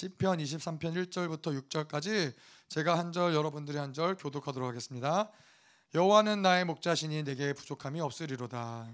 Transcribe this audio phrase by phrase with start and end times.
[0.00, 0.80] 시편 23편
[1.10, 2.32] 1절부터 6절까지
[2.70, 5.30] 제가 한 절 여러분들이 한 절 교독하도록 하겠습니다.
[5.94, 8.88] 여호와는 나의 목자시니 내게 부족함이 없으리로다.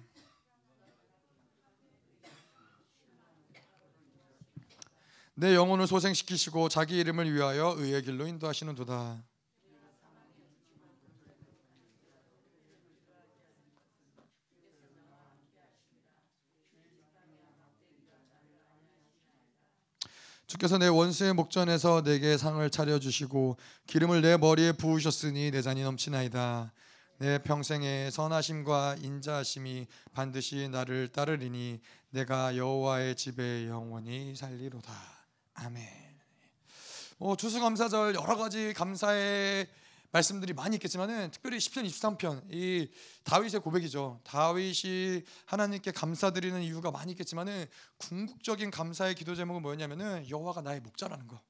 [5.34, 9.22] 내 영혼을 소생시키시고 자기 이름을 위하여 의의 길로 인도하시는도다.
[20.47, 23.57] 주께서 내 원수의 목전에서 내게 상을 차려 주시고
[23.89, 26.73] 기름을 내 머리에 부으셨으니 내 잔이 넘치나이다.
[27.19, 31.80] 내 평생의 선하심과 인자하심이 반드시 나를 따르리니
[32.11, 34.93] 내가 여호와의 집에 영원히 살리로다.
[35.55, 35.84] 아멘.
[37.19, 39.67] 뭐 추수감사절 여러 가지 감사의
[40.12, 42.91] 말씀들이 많이 있겠지만은 특별히 10편 23편 이
[43.24, 44.20] 다윗의 고백이죠.
[44.24, 47.66] 다윗이 하나님께 감사드리는 이유가 많이 있겠지만은
[47.98, 51.41] 궁극적인 감사의 기도 제목은 뭐였냐면은 여호와가 나의 목자라는 거.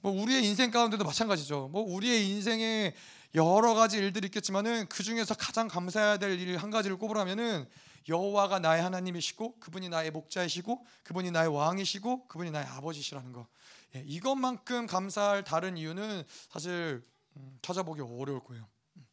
[0.00, 1.68] 뭐 우리의 인생 가운데도 마찬가지죠.
[1.72, 2.94] 뭐 우리의 인생에
[3.34, 7.66] 여러 가지 일들이 있겠지만은 그 중에서 가장 감사해야 될 일 한 가지를 꼽으라면은
[8.08, 13.46] 여호와가 나의 하나님이시고 그분이 나의 목자이시고 그분이 나의 왕이시고 그분이 나의 아버지시라는 거.
[13.96, 17.02] 예, 이것만큼 감사할 다른 이유는 사실 음,
[17.62, 18.66] 찾아보기 어려울 거예요.
[18.96, 19.06] 음.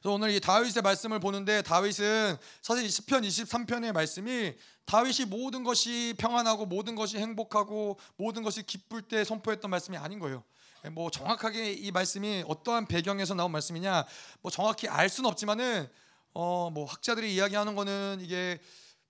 [0.00, 6.66] 그래서 오늘 이 다윗의 말씀을 보는데 다윗은 사실 10편 23편의 말씀이 다윗이 모든 것이 평안하고
[6.66, 10.44] 모든 것이 행복하고 모든 것이 기쁠 때 선포했던 말씀이 아닌 거예요.
[10.84, 14.04] 예, 뭐 정확하게 이 말씀이 어떠한 배경에서 나온 말씀이냐
[14.42, 15.88] 뭐 정확히 알 수는 없지만은
[16.32, 18.60] 어 뭐 학자들이 이야기하는 거는 이게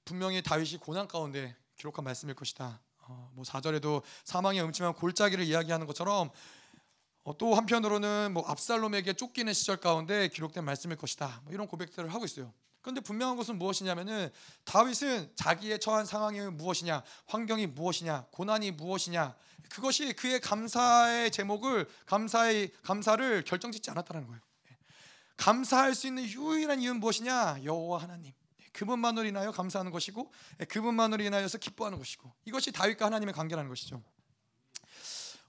[0.04, 2.80] 분명히 다윗이 고난 가운데 기록한 말씀일 것이다.
[3.08, 6.32] 어 뭐 4절에도 사망의 음침한 골짜기를 이야기하는 것처럼 어,
[7.34, 11.40] 또 한편으로는 뭐 압살롬에게 쫓기는 시절 가운데 기록된 말씀일 것이다.
[11.44, 12.52] 뭐 이런 고백들을 하고 있어요.
[12.86, 14.30] 그런데 분명한 것은 무엇이냐면은
[14.64, 19.34] 다윗은 자기의 처한 상황이 무엇이냐, 환경이 무엇이냐, 고난이 무엇이냐,
[19.68, 24.40] 그것이 그의 감사의 제목을 감사의 감사를 결정짓지 않았다는 거예요.
[24.70, 24.76] 예.
[25.36, 27.64] 감사할 수 있는 유일한 이유는 무엇이냐?
[27.64, 28.32] 여호와 하나님.
[28.60, 34.00] 예, 그분만으로 인하여 감사하는 것이고 예, 그분만으로 인하여서 기뻐하는 것이고 이것이 다윗과 하나님의 관계라는 것이죠.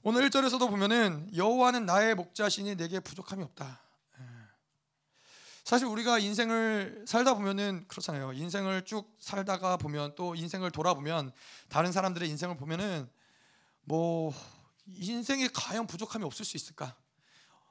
[0.10, 3.82] 오늘 1절에서도 보면은 여호와는 나의 목자시니 내게 부족함이 없다.
[4.18, 4.24] 예.
[5.66, 8.32] 사실 우리가 인생을 살다 보면은 그렇잖아요.
[8.32, 11.34] 인생을 쭉 살다가 보면 또 인생을 돌아보면
[11.68, 13.10] 다른 사람들의 인생을 보면은
[13.84, 14.34] 뭐
[14.86, 16.96] 인생에 과연 부족함이 없을 수 있을까?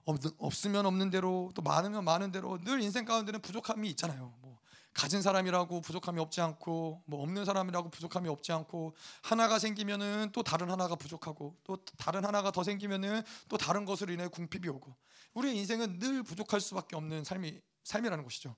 [0.04, 4.34] 없 으면 없는 대로 또 많으면 많은 대로 늘 인생 가운데는 부족함이 있잖아요.
[4.42, 4.58] 뭐
[4.96, 10.70] 가진 사람이라고 부족함이 없지 않고 뭐 없는 사람이라고 부족함이 없지 않고 하나가 생기면은 또 다른
[10.70, 14.96] 하나가 부족하고 또 다른 하나가 더 생기면은 또 다른 것으로 인해 궁핍이 오고
[15.34, 18.56] 우리의 인생은 늘 부족할 수밖에 없는 삶이 삶이라는 것이죠.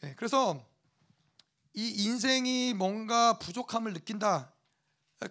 [0.00, 0.66] 네, 그래서
[1.74, 4.54] 이 인생이 뭔가 부족함을 느낀다.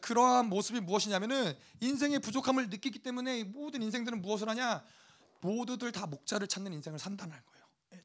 [0.01, 4.85] 그러한 모습이 무엇이냐면은 인생의 부족함을 느끼기 때문에 모든 인생들은 무엇을 하냐?
[5.41, 7.54] 모두들 다 목자를 찾는 인생을 산다는 거예요.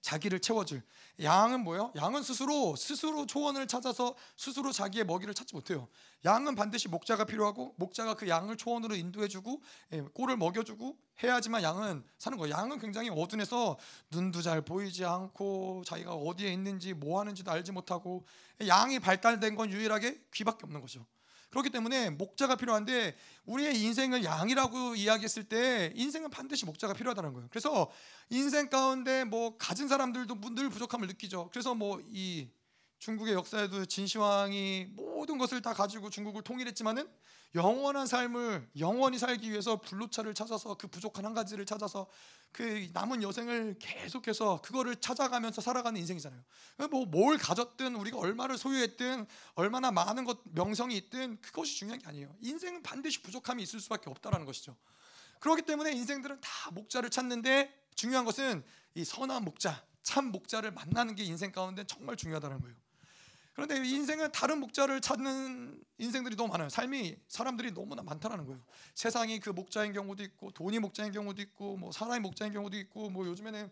[0.00, 0.82] 자기를 채워줄
[1.22, 1.92] 양은 뭐예요?
[1.96, 5.88] 양은 스스로 스스로 초원을 찾아서 스스로 자기의 먹이를 찾지 못해요.
[6.24, 12.38] 양은 반드시 목자가 필요하고 목자가 그 양을 초원으로 인도해주고 예, 꼴을 먹여주고 해야지만 양은 사는
[12.38, 12.54] 거예요.
[12.54, 13.78] 양은 굉장히 어둠에서
[14.10, 18.24] 눈도 잘 보이지 않고 자기가 어디에 있는지 뭐 하는지도 알지 못하고
[18.66, 21.04] 양이 발달된 건 유일하게 귀밖에 없는 거죠.
[21.50, 27.48] 그렇기 때문에 목자가 필요한데 우리의 인생을 양이라고 이야기했을 때 인생은 반드시 목자가 필요하다는 거예요.
[27.50, 27.90] 그래서
[28.30, 31.48] 인생 가운데 뭐 가진 사람들도 늘 부족함을 느끼죠.
[31.52, 32.48] 그래서 뭐 이
[33.00, 37.08] 중국의 역사에도 진시황이 모든 것을 다 가지고 중국을 통일했지만은
[37.54, 42.06] 영원한 삶을 영원히 살기 위해서 불로차를 찾아서 그 부족한 한 가지를 찾아서
[42.52, 46.40] 그 남은 여생을 계속해서 그거를 찾아가면서 살아가는 인생이잖아요.
[46.90, 52.32] 뭐 뭘 가졌든 우리가 얼마를 소유했든 얼마나 많은 것 명성이 있든 그것이 중요한 게 아니에요.
[52.40, 54.76] 인생은 반드시 부족함이 있을 수밖에 없다라는 것이죠.
[55.40, 58.62] 그렇기 때문에 인생들은 다 목자를 찾는데 중요한 것은
[58.94, 62.76] 이 선한 목자, 참 목자를 만나는 게 인생 가운데 정말 중요하다는 거예요.
[63.60, 66.70] 그런데 인생은 다른 목자를 찾는 인생들이 너무 많아요.
[66.70, 68.58] 삶이 사람들이 너무나 많다라는 거예요.
[68.94, 73.26] 세상이 그 목자인 경우도 있고 돈이 목자인 경우도 있고 뭐 사람이 목자인 경우도 있고 뭐
[73.26, 73.70] 요즘에는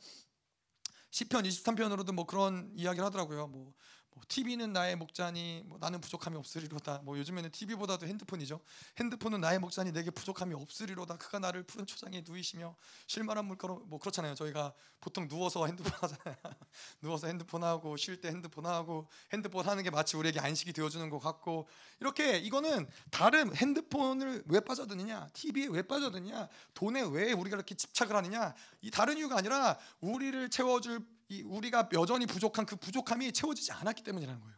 [1.10, 3.46] 시편 23편으로도 뭐 그런 이야기를 하더라고요.
[3.46, 3.72] 뭐
[4.18, 7.02] 뭐 TV는 나의 목자니 뭐 나는 부족함이 없으리로다.
[7.04, 8.60] 뭐 요즘에는 TV보다도 핸드폰이죠.
[8.98, 11.16] 핸드폰은 나의 목자니 내게 부족함이 없으리로다.
[11.18, 12.74] 그가 나를 푸른 초장에 누이시며
[13.06, 14.34] 실만한 물가로 뭐 그렇잖아요.
[14.34, 16.36] 저희가 보통 누워서 핸드폰 하잖아요.
[17.00, 21.08] 누워서 핸드폰 하고 쉴 때 핸드폰 하고 핸드폰 하는 게 마치 우리에게 안식이 되어 주는
[21.10, 21.68] 것 같고
[22.00, 28.52] 이렇게 이거는 다른 핸드폰을 왜 빠져드느냐, TV에 왜 빠져드느냐, 돈에 왜 우리가 이렇게 집착을 하느냐
[28.80, 34.02] 이 다른 이유가 아니라 우리를 채워 줄 이 우리가 여전히 부족한 그 부족함이 채워지지 않았기
[34.02, 34.56] 때문이라는 거예요.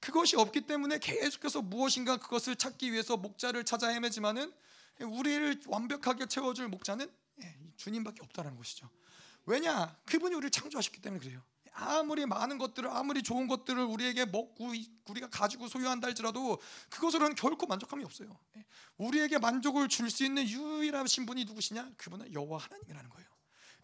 [0.00, 4.52] 그것이 없기 때문에 계속해서 무엇인가 그것을 찾기 위해서 목자를 찾아 헤매지만은
[5.00, 7.10] 우리를 완벽하게 채워줄 목자는
[7.42, 8.88] 예, 주님밖에 없다는 것이죠.
[9.46, 9.96] 왜냐?
[10.04, 11.42] 그분이 우리를 창조하셨기 때문에 그래요.
[11.72, 14.72] 아무리 많은 것들을 아무리 좋은 것들을 우리에게 먹고
[15.06, 18.36] 우리가 가지고 소유한다 할지라도 그것으로는 결코 만족함이 없어요.
[18.56, 18.64] 예,
[18.98, 21.92] 우리에게 만족을 줄 수 있는 유일하신 분이 누구시냐?
[21.96, 23.28] 그분은 여호와 하나님이라는 거예요.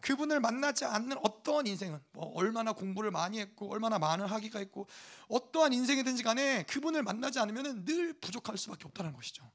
[0.01, 4.87] 그분을 만나지 않는 어떠한 인생은 뭐 얼마나 공부를 많이 했고 얼마나 많은 학위가 있고
[5.27, 9.49] 어떠한 인생이든지 간에 그분을 만나지 않으면 늘 부족할 수밖에 없다는 것이죠.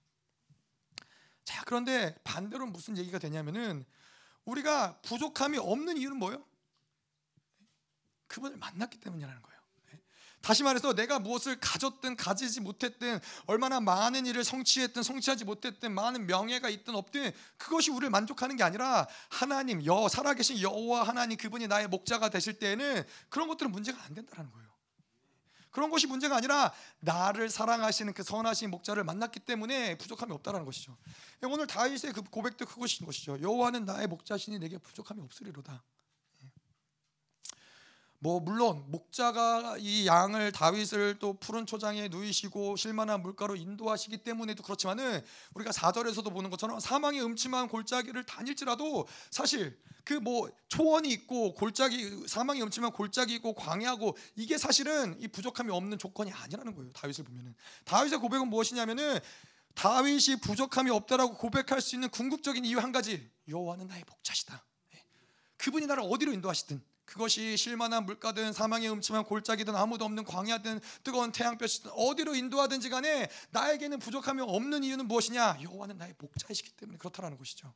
[1.44, 3.84] 자 그런데 반대로 무슨 얘기가 되냐면은
[4.44, 6.44] 우리가 부족함이 없는 이유는 뭐예요?
[8.26, 9.49] 그분을 만났기 때문이라는 거예요.
[10.42, 16.70] 다시 말해서 내가 무엇을 가졌든 가지지 못했든 얼마나 많은 일을 성취했든 성취하지 못했든 많은 명예가
[16.70, 22.30] 있든 없든 그것이 우리를 만족하는 게 아니라 하나님 여 살아계신 여호와 하나님 그분이 나의 목자가
[22.30, 24.70] 되실 때에는 그런 것들은 문제가 안 된다는 거예요.
[25.70, 30.96] 그런 것이 문제가 아니라 나를 사랑하시는 그 선하신 목자를 만났기 때문에 부족함이 없다라는 것이죠.
[31.44, 33.40] 오늘 다윗의 그 고백도 그것인 것이죠.
[33.40, 35.82] 여호와는 나의 목자시니 내게 부족함이 없으리로다.
[38.20, 45.22] 뭐 물론 목자가 이 양을 다윗을 또 푸른 초장에 누이시고 실만한 물가로 인도하시기 때문에도 그렇지만은
[45.54, 52.62] 우리가 4절에서도 보는 것처럼 사망의 음침한 골짜기를 다닐지라도 사실 그 뭐 초원이 있고 골짜기 사망의
[52.62, 56.92] 음침한 골짜기 있고 광야고 이게 사실은 이 부족함이 없는 조건이 아니라는 거예요.
[56.92, 59.18] 다윗을 보면은 다윗의 고백은 무엇이냐면은
[59.74, 64.62] 다윗이 부족함이 없다라고 고백할 수 있는 궁극적인 이유 한 가지 여호와는 나의 목자시다.
[64.94, 65.04] 예.
[65.56, 71.90] 그분이 나를 어디로 인도하시든 그것이 실만한 물가든 사망의 음침한 골짜기든 아무도 없는 광야든 뜨거운 태양볕이든
[71.90, 75.58] 어디로 인도하든지 간에 나에게는 부족함이 없는 이유는 무엇이냐?
[75.60, 77.74] 여호와는 나의 목자이시기 때문에 그렇다라는 것이죠.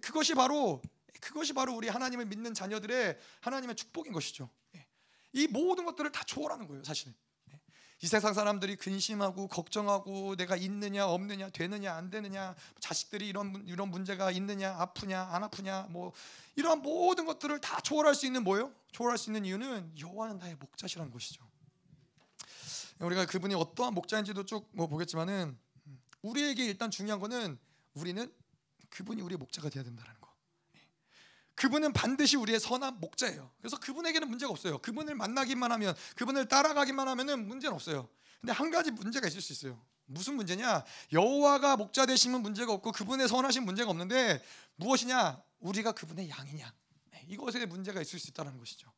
[0.00, 0.82] 그것이 바로
[1.20, 4.50] 그것이 바로 우리 하나님을 믿는 자녀들의 하나님의 축복인 것이죠.
[5.32, 7.14] 이 모든 것들을 다 초월하는 거예요, 사실.
[8.02, 14.32] 이 세상 사람들이 근심하고 걱정하고 내가 있느냐 없느냐 되느냐 안 되느냐 자식들이 이런 이런 문제가
[14.32, 16.12] 있느냐 아프냐 안 아프냐 뭐
[16.56, 18.72] 이러한 모든 것들을 다 초월할 수 있는 뭐예요?
[18.90, 21.48] 초월할 수 있는 이유는 여호와는 나의 목자시라는 것이죠.
[22.98, 25.56] 우리가 그분이 어떠한 목자인지도 쭉 뭐 보겠지만은
[26.22, 27.58] 우리에게 일단 중요한 거는
[27.94, 28.32] 우리는
[28.90, 30.21] 그분이 우리의 목자가 되어야 된다는 거.
[31.54, 33.50] 그분은 반드시 우리의 선한 목자예요.
[33.58, 34.78] 그래서 그분에게는 문제가 없어요.
[34.78, 38.08] 그분을 만나기만 하면, 그분을 따라가기만 하면은 문제는 없어요.
[38.40, 39.80] 근데 한 가지 문제가 있을 수 있어요.
[40.06, 40.84] 무슨 문제냐?
[41.12, 44.42] 여호와가 목자 되시면 문제가 없고 그분의 선하신 문제가 없는데
[44.76, 45.42] 무엇이냐?
[45.60, 46.72] 우리가 그분의 양이냐?
[47.10, 48.92] 네, 이것에 문제가 있을 수 있다는 것이죠.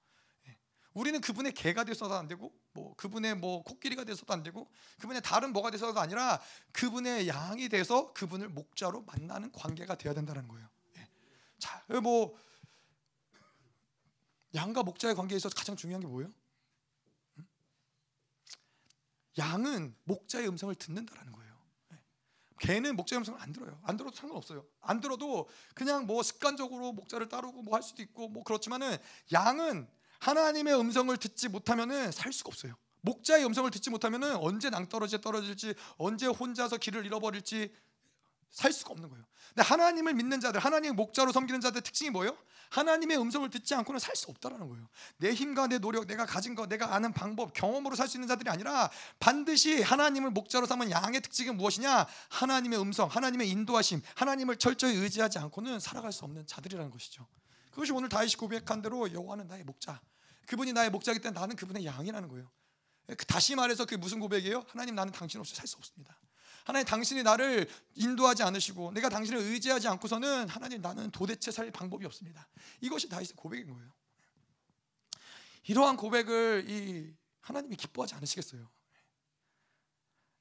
[0.46, 0.56] 네,
[0.94, 5.52] 우리는 그분의 개가 돼서도 안 되고, 뭐 그분의 뭐 코끼리가 돼서도 안 되고, 그분의 다른
[5.52, 6.40] 뭐가 돼서도 아니라
[6.72, 10.68] 그분의 양이 돼서 그분을 목자로 만나는 관계가 되어야 된다는 거예요.
[11.64, 12.37] 자, 뭐
[14.55, 16.31] 양과 목자의 관계에 서 가장 중요한 게 뭐예요?
[19.38, 21.55] 양은 목자의 음성을 듣는다라는 거예요.
[22.61, 23.81] 개는 목자의 음성을 안 들어요.
[23.82, 24.66] 안 들어도 상관없어요.
[24.82, 28.99] 안 들어도 그냥 뭐 습관적으로 목자를 따르고 뭐 할 수도 있고 뭐 그렇지만은
[29.32, 29.88] 양은
[30.20, 32.76] 하나님의 음성을 듣지 못하면은 살 수가 없어요.
[33.00, 37.75] 목자의 음성을 듣지 못하면은 언제 낭떠러지에 떨어질지 언제 혼자서 길을 잃어버릴지
[38.50, 39.25] 살 수가 없는 거예요.
[39.49, 42.37] 근데 하나님을 믿는 자들, 하나님의 목자로 섬기는 자들 특징이 뭐예요?
[42.70, 44.88] 하나님의 음성을 듣지 않고는 살 수 없다라는 거예요.
[45.19, 48.50] 내 힘과 내 노력, 내가 가진 거, 내가 아는 방법, 경험으로 살 수 있는 자들이
[48.50, 52.06] 아니라 반드시 하나님을 목자로 삼은 양의 특징이 무엇이냐?
[52.31, 57.27] 하나님의 음성, 하나님의 인도하심, 하나님을 철저히 의지하지 않고는 살아갈 수 없는 자들이라는 것이죠.
[57.70, 60.01] 그것이 오늘 다윗이 고백한 대로 여호와는 나의 목자.
[60.46, 62.51] 그분이 나의 목자이기 때문에 나는 그분의 양이라는 거예요.
[63.29, 64.65] 다시 말해서 그게 무슨 고백이에요?
[64.69, 66.19] 하나님 나는 당신 없이 살 수 없습니다.
[66.64, 72.48] 하나님 당신이 나를 인도하지 않으시고 내가 당신을 의지하지 않고서는 하나님 나는 도대체 살 방법이 없습니다.
[72.80, 73.92] 이것이 다윗의 고백인 거예요.
[75.66, 78.68] 이러한 고백을 이 하나님이 기뻐하지 않으시겠어요?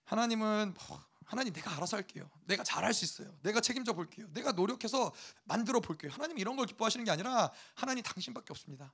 [0.05, 2.29] 하나님은 뭐, 하나님 내가 알아서 할게요.
[2.45, 3.37] 내가 잘할 수 있어요.
[3.41, 4.27] 내가 책임져 볼게요.
[4.31, 5.13] 내가 노력해서
[5.43, 6.11] 만들어 볼게요.
[6.11, 8.93] 하나님 이런 걸 기뻐하시는 게 아니라 하나님 당신밖에 없습니다.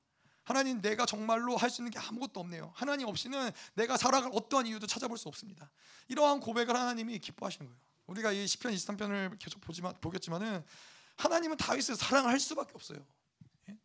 [0.49, 2.71] 하나님 내가 정말로 할 수 있는 게 아무것도 없네요.
[2.73, 5.69] 하나님 없이는 내가 살아갈 어떠한 이유도 찾아볼 수 없습니다.
[6.07, 7.79] 이러한 고백을 하나님이 기뻐하시는 거예요.
[8.07, 10.65] 우리가 이 시편 23편을 계속 보지만 보겠지만은
[11.17, 13.05] 하나님은 다윗을 사랑할 수밖에 없어요.
[13.69, 13.77] 예?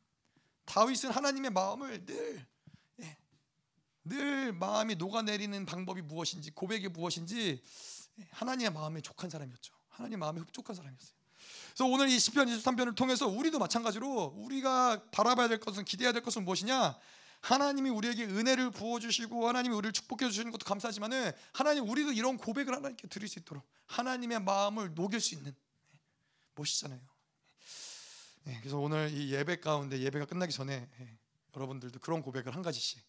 [0.64, 2.46] 다윗은 하나님의 마음을 늘
[3.02, 3.18] 예,
[4.04, 7.62] 늘 마음이 녹아내리는 방법이 무엇인지 고백이 무엇인지
[8.20, 9.74] 예, 하나님의 마음에 족한 사람이었죠.
[9.90, 11.23] 하나님 마음에 흡족한 사람이었어요.
[11.74, 16.44] 그래서 오늘 이 시편 23편을 통해서 우리도 마찬가지로 우리가 바라봐야 될 것은 기대해야 될 것은
[16.44, 16.96] 무엇이냐?
[17.40, 22.74] 하나님이 우리에게 은혜를 부어 주시고 하나님이 우리를 축복해 주시는 것도 감사하지만은 하나님 우리도 이런 고백을
[22.74, 25.54] 하나님께 드릴 수 있도록 하나님의 마음을 녹일 수 있는
[26.54, 27.00] 멋이잖아요.
[28.44, 31.18] 네, 그래서 오늘 이 예배 가운데 예배가 끝나기 전에 예,
[31.56, 33.02] 여러분들도 그런 고백을 한 가지씩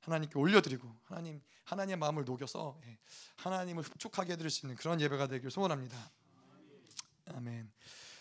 [0.00, 2.98] 하나님께 올려드리고 하나님 하나님의 마음을 녹여서 예,
[3.36, 6.12] 하나님을 흡족하게 해드릴 수 있는 그런 예배가 되길 소원합니다.
[7.26, 7.70] 아멘.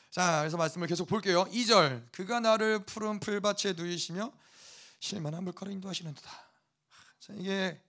[0.09, 1.45] 자, 그래서 말씀을 계속 볼게요.
[1.45, 4.31] 2절 그가 나를 푸른 풀밭에 누이시며
[4.99, 6.29] 실만한 물가로 인도하시는도다.
[7.19, 7.81] 자, 이게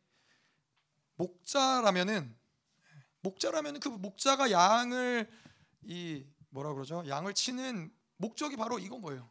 [1.17, 2.35] 목자라면은
[3.21, 5.31] 목자라면 그 목자가 양을
[5.83, 7.05] 이 뭐라 그러죠?
[7.07, 9.31] 양을 치는 목적이 바로 이건 거예요.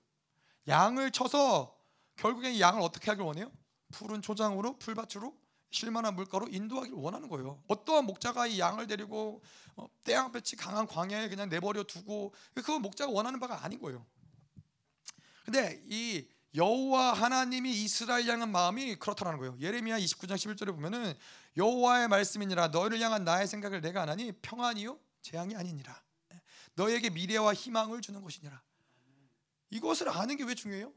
[0.67, 1.77] 양을 쳐서
[2.17, 3.51] 결국엔 양을 어떻게 하길 원해요?
[3.91, 5.35] 푸른 초장으로 풀밭으로
[5.71, 7.61] 실만한 물가로 인도하기를 원하는 거예요.
[7.67, 9.41] 어떠한 목자가 이 양을 데리고
[9.75, 14.05] 어, 태양볕이 강한 광야에 그냥 내버려 두고 그 목자가 원하는 바가 아닌 거예요.
[15.45, 19.57] 근데 이 여호와 하나님이 이스라엘 향한 마음이 그렇다는 거예요.
[19.59, 21.13] 예레미야 29장 11절에 보면은
[21.55, 26.01] 여호와의 말씀이니라 너희를 향한 나의 생각을 내가 하나니 평안이요 재앙이 아니니라.
[26.75, 28.61] 너에게 미래와 희망을 주는 것이니라.
[29.69, 30.93] 이것을 아는 게 왜 중요해요?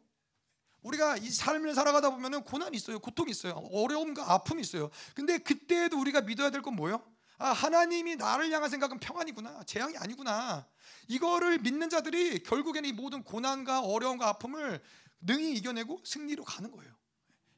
[0.84, 2.98] 우리가 이 삶을 살아가다 보면은 고난이 있어요.
[2.98, 3.54] 고통이 있어요.
[3.72, 4.90] 어려움과 아픔이 있어요.
[5.14, 7.02] 근데 그때에도 우리가 믿어야 될 건 뭐예요?
[7.38, 9.64] 아, 하나님이 나를 향한 생각은 평안이구나.
[9.64, 10.66] 재앙이 아니구나.
[11.08, 14.80] 이거를 믿는 자들이 결국에는 이 모든 고난과 어려움과 아픔을
[15.20, 16.92] 능히 이겨내고 승리로 가는 거예요.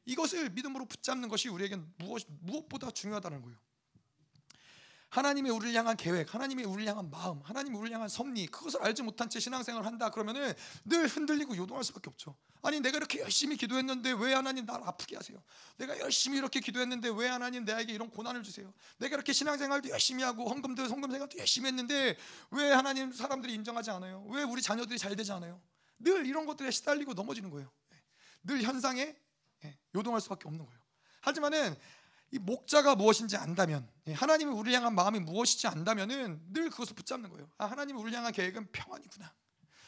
[0.05, 3.57] 이것을 믿음으로 붙잡는 것이 우리에게 무엇, 무엇보다 중요하다는 거예요.
[5.09, 9.29] 하나님의 우리를 향한 계획, 하나님의 우리를 향한 마음, 하나님의 우리를 향한 섭리, 그것을 알지 못한
[9.29, 12.35] 채 신앙생활을 한다 그러면은 늘 흔들리고 요동할 수밖에 없죠.
[12.61, 15.41] 아니 내가 이렇게 열심히 기도했는데 왜 하나님 나를 아프게 하세요?
[15.77, 18.73] 내가 열심히 이렇게 기도했는데 왜 하나님 내게 이런 고난을 주세요?
[18.97, 22.17] 내가 이렇게 신앙생활도 열심히 하고 헌금도 헌금생활도 열심히 했는데
[22.51, 24.25] 왜 하나님 사람들이 인정하지 않아요?
[24.29, 25.61] 왜 우리 자녀들이 잘 되지 않아요?
[25.99, 27.71] 늘 이런 것들에 시달리고 넘어지는 거예요.
[28.43, 29.15] 늘 현상에
[29.63, 30.79] 예, 요동할 수밖에 없는 거예요.
[31.21, 31.75] 하지만은
[32.31, 37.49] 이 목자가 무엇인지 안다면 예, 하나님이 우리를 향한 마음이 무엇인지 안다면은 늘 그것을 붙잡는 거예요.
[37.57, 39.33] 아, 하나님이 우리를 향한 계획은 평안이구나.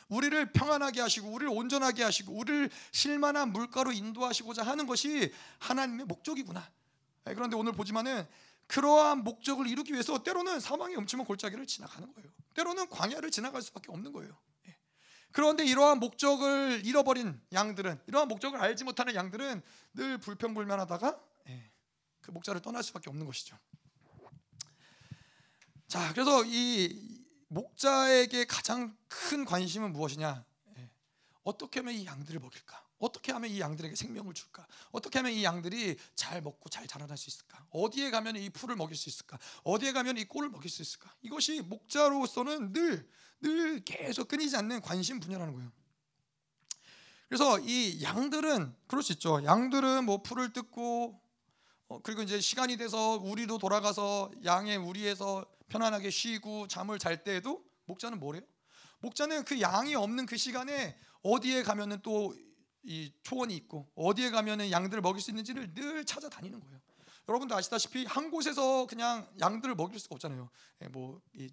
[0.07, 6.69] 우리를 평안하게 하시고 우리를 온전하게 하시고 우리를 실만한 물가로 인도하시고자 하는 것이 하나님의 목적이구나.
[7.27, 8.25] 예, 그런데 오늘 보지만은
[8.67, 12.29] 그러한 목적을 이루기 위해서 때로는 사망의 음침한 골짜기를 지나가는 거예요.
[12.53, 14.37] 때로는 광야를 지나갈 수밖에 없는 거예요.
[14.67, 14.77] 예.
[15.31, 19.61] 그런데 이러한 목적을 잃어버린 양들은 이러한 목적을 알지 못하는 양들은
[19.95, 21.19] 늘 불평불만하다가
[22.29, 23.57] 그 목자를 떠날 수밖에 없는 것이죠.
[25.87, 30.45] 자, 그래서 이 목자에게 가장 큰 관심은 무엇이냐?
[30.77, 30.89] 예.
[31.43, 32.85] 어떻게 하면 이 양들을 먹일까?
[32.99, 34.67] 어떻게 하면 이 양들에게 생명을 줄까?
[34.91, 37.65] 어떻게 하면 이 양들이 잘 먹고 잘 자라날 수 있을까?
[37.71, 39.39] 어디에 가면 이 풀을 먹일 수 있을까?
[39.63, 41.11] 어디에 가면 이 꼴을 먹일 수 있을까?
[41.23, 43.09] 이것이 목자로서는 늘,
[43.41, 45.71] 늘 계속 끊이지 않는 관심 분야라는 거예요.
[47.27, 49.43] 그래서 이 양들은 그럴 수 있죠.
[49.43, 51.28] 양들은 뭐 풀을 뜯고 어,
[52.03, 58.43] 그리고 이제 시간이 돼서 우리로 돌아가서 양의 우리에서 편안하게 쉬고 잠을 잘 때에도 목자는 뭐래요?
[58.99, 62.33] 목자는 그 양이 없는 그 시간에 어디에 가면은 또
[62.83, 66.79] 이 초원이 있고 어디에 가면은 양들을 먹일 수 있는지를 늘 찾아다니는 거예요.
[67.27, 70.49] 여러분도 아시다시피 한 곳에서 그냥 양들을 먹일 수가 없잖아요.
[70.83, 71.49] 예, 뭐이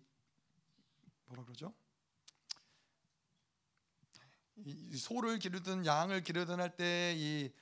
[1.24, 1.74] 뭐라 그러죠?
[4.64, 7.52] 이 소를 기르든 양을 기르든 할 때 이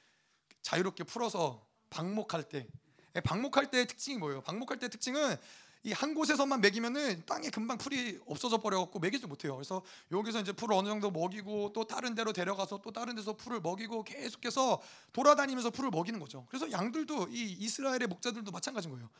[0.63, 2.67] 자유롭게 풀어서 방목할 때
[3.17, 4.41] 예, 방목할 때의 특징이 뭐예요?
[4.43, 5.37] 방목할 때 특징은
[5.87, 9.55] 이 한 곳에서만 먹이면은 땅에 금방 풀이 없어져 버려갖고 먹이지 못해요.
[9.55, 13.61] 그래서 여기서 이제 풀을 어느 정도 먹이고 또 다른 데로 데려가서 또 다른 데서 풀을
[13.61, 14.81] 먹이고 계속해서
[15.13, 16.47] 돌아다니면서 풀을 먹이는 거죠.
[16.49, 19.11] 그래서 양들도 이 이스라엘의 목자들도 마찬가지인 거예요.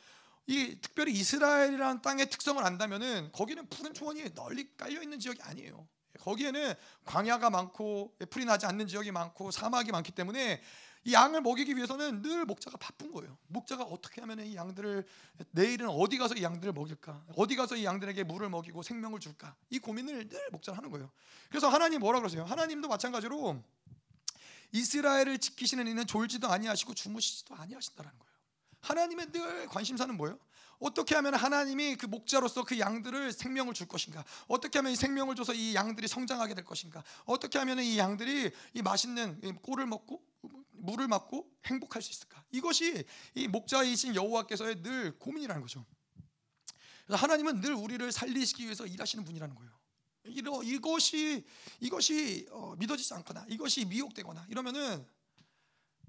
[0.47, 5.87] 이 특별히 이스라엘이라는 땅의 특성을 안다면은 거기는 푸른 초원이 널리 깔려 있는 지역이 아니에요.
[6.19, 6.73] 거기에는
[7.05, 10.61] 광야가 많고 풀이 나지 않는 지역이 많고 사막이 많기 때문에
[11.05, 13.37] 이 양을 먹이기 위해서는 늘 목자가 바쁜 거예요.
[13.47, 15.05] 목자가 어떻게 하면 이 양들을
[15.51, 17.25] 내일은 어디 가서 이 양들을 먹일까?
[17.35, 19.55] 어디 가서 이 양들에게 물을 먹이고 생명을 줄까?
[19.69, 21.11] 이 고민을 늘 목자는 하는 거예요.
[21.49, 22.43] 그래서 하나님 뭐라 그러세요?
[22.43, 23.61] 하나님도 마찬가지로
[24.71, 28.35] 이스라엘을 지키시는 이는 졸지도 아니하시고 주무시지도 아니하신다는 거예요.
[28.81, 30.39] 하나님의 늘 관심사는 뭐예요?
[30.79, 34.23] 어떻게 하면 하나님이 그 목자로서 그 양들을 생명을 줄 것인가?
[34.47, 37.03] 어떻게 하면 이 생명을 줘서 이 양들이 성장하게 될 것인가?
[37.25, 40.21] 어떻게 하면 이 양들이 이 맛있는 꿀을 먹고
[40.71, 42.43] 물을 맞고 행복할 수 있을까?
[42.51, 45.85] 이것이 이 목자이신 여호와께서의 늘 고민이라는 거죠.
[47.05, 49.71] 그래서 하나님은 늘 우리를 살리시기 위해서 일하시는 분이라는 거예요.
[50.25, 51.45] 이러, 이것이
[51.79, 55.05] 이것이 어, 믿어지지 않거나 이것이 미혹되거나 이러면은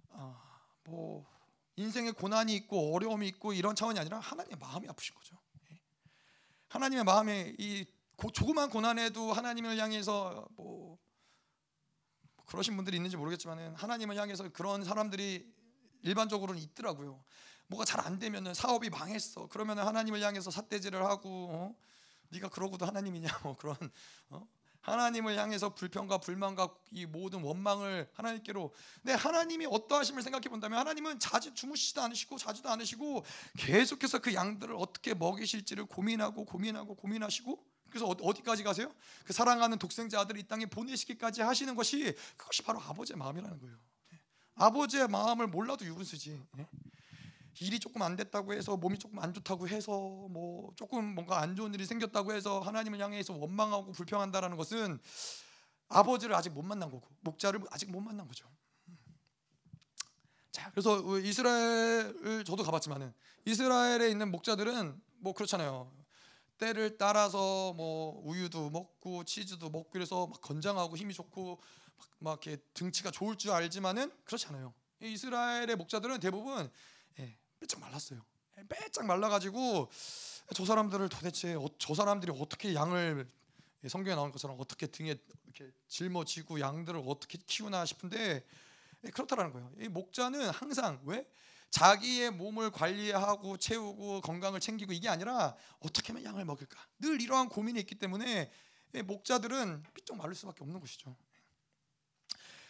[0.09, 0.41] 어,
[0.85, 1.27] 뭐
[1.77, 5.39] 인생에 고난이 있고 어려움이 있고 이런 차원이 아니라 하나님의 마음이 아프신 거죠.
[5.71, 5.81] 예.
[6.69, 7.85] 하나님의 마음에 이
[8.33, 10.99] 조그만 고난에도 하나님을 향해서 뭐
[12.47, 15.55] 그러신 분들이 있는지 모르겠지만 하나님을 향해서 그런 사람들이
[16.03, 17.23] 일반적으로는 있더라고요.
[17.67, 19.49] 뭐가 잘 안 되면은 사업이 망했어.
[19.49, 21.77] 그러면 하나님을 향해서 삿대질을 하고 어?
[22.31, 23.77] 네가 그러고도 하나님이냐 뭐 그런
[24.31, 24.47] 어?
[24.87, 31.53] 하나님을 향해서 불평과 불만과 이 모든 원망을 하나님께로 근데 하나님이 어떠하심을 생각해 본다면 하나님은 자주
[31.55, 33.25] 주무시지도 않으시고 자주도 않으시고
[33.59, 38.95] 계속해서 그 양들을 어떻게 먹이실지를 고민하고 고민하고 고민하시고 그래서 어, 어디까지 가세요?
[39.25, 43.77] 그 사랑하는 독생자 아들을 이 땅에 보내시기까지 하시는 것이 그것이 바로 아버지의 마음이라는 거예요.
[44.55, 46.41] 아버지의 마음을 몰라도 유분수지.
[47.61, 47.65] 예?
[47.65, 49.93] 일이 조금 안 됐다고 해서 몸이 조금 안 좋다고 해서
[50.31, 54.99] 뭐 조금 뭔가 안 좋은 일이 생겼다고 해서 하나님을 향해서 원망하고 불평한다라는 것은
[55.89, 58.49] 아버지를 아직 못 만난 거고 목자를 아직 못 만난 거죠.
[60.51, 63.13] 자, 그래서 이스라엘을 저도 가봤지만은
[63.45, 65.93] 이스라엘에 있는 목자들은 뭐 그렇잖아요.
[66.59, 71.61] 때를 따라서 뭐 우유도 먹고 치즈도 먹고 그래서 막 건장하고 힘이 좋고
[71.99, 74.73] 막, 막 이렇게 등치가 좋을 줄 알지만은 그렇잖아요.
[75.01, 76.71] 이스라엘의 목자들은 대부분
[77.19, 78.25] 예, 빼짝 말랐어요.
[78.69, 79.91] 빼짝 예, 말라가지고
[80.55, 83.29] 저 사람들을 도대체 어, 저 사람들이 어떻게 양을
[83.85, 88.45] 예, 성경에 나온 것처럼 어떻게 등에 이렇게 짊어지고 양들을 어떻게 키우나 싶은데
[89.13, 89.71] 그렇다라는 거예요.
[89.79, 91.29] 이 목자는 항상 왜
[91.71, 97.79] 자기의 몸을 관리하고 채우고 건강을 챙기고 이게 아니라 어떻게 하면 양을 먹을까 늘 이러한 고민이
[97.81, 98.51] 있기 때문에
[99.05, 101.15] 목자들은 삐쩍 마를 수밖에 없는 것이죠.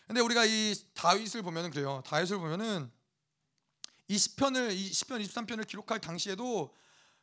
[0.06, 2.02] 근데 우리가 이 다윗을 보면은 그래요.
[2.06, 2.90] 다윗을 보면은
[4.08, 6.74] 이 시편을 이 시편 23편을 기록할 당시에도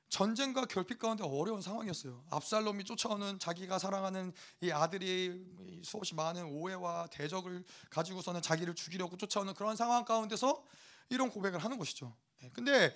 [0.09, 2.23] 전쟁과 결핍 가운데 어려운 상황이었어요.
[2.29, 5.43] 압살롬이 쫓아오는 자기가 사랑하는 이 아들이
[5.83, 10.63] 수없이 많은 오해와 대적을 가지고서는 자기를 죽이려고 쫓아오는 그런 상황 가운데서
[11.09, 12.15] 이런 고백을 하는 것이죠.
[12.43, 12.95] 예, 근데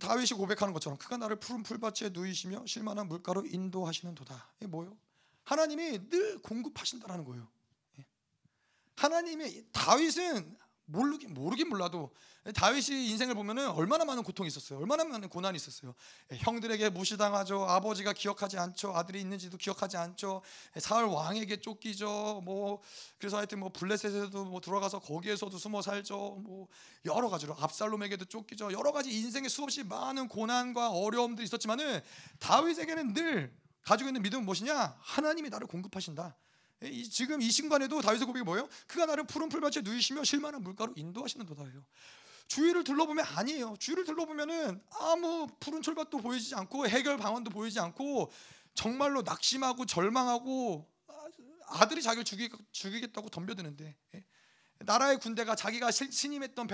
[0.00, 4.52] 다윗이 고백하는 것처럼 그가 나를 푸른 풀밭에 누이시며 실만한 물가로 인도하시는 도다.
[4.58, 4.96] 이게 뭐요?
[5.44, 7.48] 하나님이 늘 공급하신다라는 거예요.
[7.98, 8.06] 예.
[8.96, 10.56] 하나님의 다윗은
[10.88, 12.10] 모르긴 모르긴 몰라도
[12.54, 14.78] 다윗이 인생을 보면은 얼마나 많은 고통이 있었어요.
[14.78, 15.94] 얼마나 많은 고난이 있었어요.
[16.32, 17.64] 예, 형들에게 무시당하죠.
[17.64, 18.96] 아버지가 기억하지 않죠.
[18.96, 20.40] 아들이 있는지도 기억하지 않죠.
[20.76, 22.40] 예, 사울 왕에게 쫓기죠.
[22.44, 22.80] 뭐
[23.18, 26.16] 그래서 하여튼 뭐 블레셋에도 뭐 들어가서 거기에서도 숨어 살죠.
[26.42, 26.68] 뭐
[27.04, 28.72] 여러 가지로 압살롬에게도 쫓기죠.
[28.72, 32.00] 여러 가지 인생에 수없이 많은 고난과 어려움들이 있었지만은
[32.38, 34.96] 다윗에게는 늘 가지고 있는 믿음은 무엇이냐?
[35.00, 36.34] 하나님이 나를 공급하신다.
[37.10, 38.68] 지금 이 순간에도 다윗의 고백이 뭐예요?
[38.86, 41.84] 그가 나를 푸른 풀밭에 누이시며 실만한 물가로 인도하시는 도다예요.
[42.46, 43.76] 주위를 둘러보면 아니에요.
[43.78, 48.30] 주위를 둘러보면은 아무 푸른 철밭도 보이지 않고 해결 방안도 보이지 않고
[48.74, 50.88] 정말로 낙심하고 절망하고
[51.66, 54.24] 아들이 자기를 죽이, 죽이겠다고 덤벼드는데 예?
[54.78, 56.68] 나라의 군대가 자기가 신임했던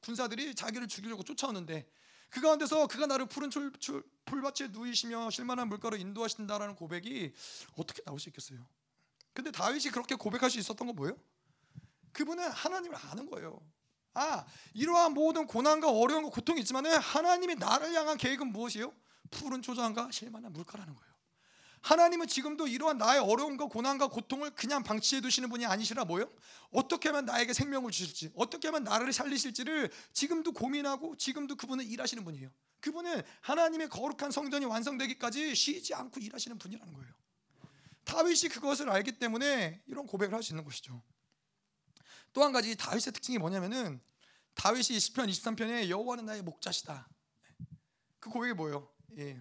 [0.00, 1.86] 군사들이 자기를 죽이려고 쫓아오는데
[2.28, 7.32] 그 가운데서 그가 나를 푸른 철, 철, 풀밭에 누이시며 실만한 물가로 인도하신다라는 고백이
[7.76, 8.66] 어떻게 나올 수 있겠어요?
[9.34, 11.16] 근데 다윗이 그렇게 고백할 수 있었던 건 뭐예요?
[12.12, 13.60] 그분은 하나님을 아는 거예요.
[14.14, 18.94] 아, 이러한 모든 고난과 어려움과 고통이 있지만은 하나님이 나를 향한 계획은 무엇이에요?
[19.30, 21.14] 푸른 초장과 실만한 물가라는 거예요.
[21.82, 26.30] 하나님은 지금도 이러한 나의 어려움과 고난과 고통을 그냥 방치해 두시는 분이 아니시라 뭐요?
[26.70, 32.50] 어떻게 하면 나에게 생명을 주실지, 어떻게 하면 나를 살리실지를 지금도 고민하고 지금도 그분은 일하시는 분이에요.
[32.80, 37.12] 그분은 하나님의 거룩한 성전이 완성되기까지 쉬지 않고 일하시는 분이라는 거예요.
[38.04, 41.02] 다윗이 그것을 알기 때문에 이런 고백을 할 수 있는 것이죠.
[42.32, 44.00] 또 한 가지 다윗의 특징이 뭐냐면은
[44.54, 47.08] 다윗이 시편 23편에 여호와는 나의 목자시다.
[48.20, 48.92] 그 고백이 뭐예요?
[49.18, 49.40] 예.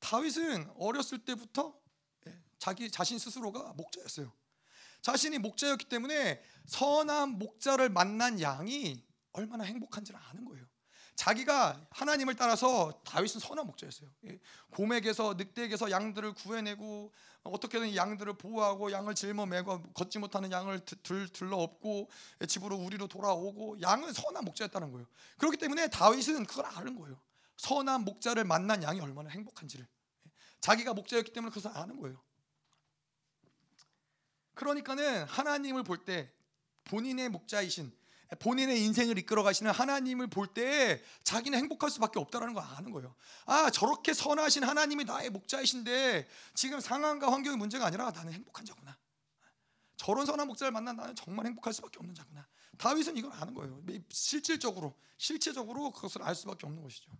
[0.00, 1.78] 다윗은 어렸을 때부터
[2.26, 4.32] 예, 자기 자신 스스로가 목자였어요.
[5.02, 10.66] 자신이 목자였기 때문에 선한 목자를 만난 양이 얼마나 행복한지를 아는 거예요.
[11.16, 14.08] 자기가 하나님을 따라서 다윗은 선한 목자였어요.
[14.26, 14.38] 예.
[14.70, 17.12] 곰에게서 늑대에게서 양들을 구해내고
[17.44, 22.10] 어떻게든 양들을 보호하고 양을 짊어매고 걷지 못하는 양을 들, 들러 업고
[22.46, 25.06] 집으로 우리로 돌아오고 양은 선한 목자였다는 거예요.
[25.38, 27.18] 그렇기 때문에 다윗은 그걸 아는 거예요.
[27.56, 29.86] 선한 목자를 만난 양이 얼마나 행복한지를
[30.60, 32.22] 자기가 목자였기 때문에 그것을 아는 거예요.
[34.54, 36.30] 그러니까는 하나님을 볼 때
[36.84, 37.92] 본인의 목자이신
[38.34, 43.14] 본인의 인생을 이끌어 가시는 하나님을 볼 때 자기는 행복할 수밖에 없다라는 걸 아는 거예요.
[43.44, 48.96] 아, 저렇게 선하신 하나님이 나의 목자이신데 지금 상황과 환경의 문제가 아니라 나는 행복한 자구나.
[49.96, 52.46] 저런 선한 목자를 만난 나는 정말 행복할 수밖에 없는 자구나.
[52.78, 53.82] 다윗은 이걸 아는 거예요.
[54.10, 57.10] 실질적으로 실체적으로 그것을 알 수밖에 없는 것이죠.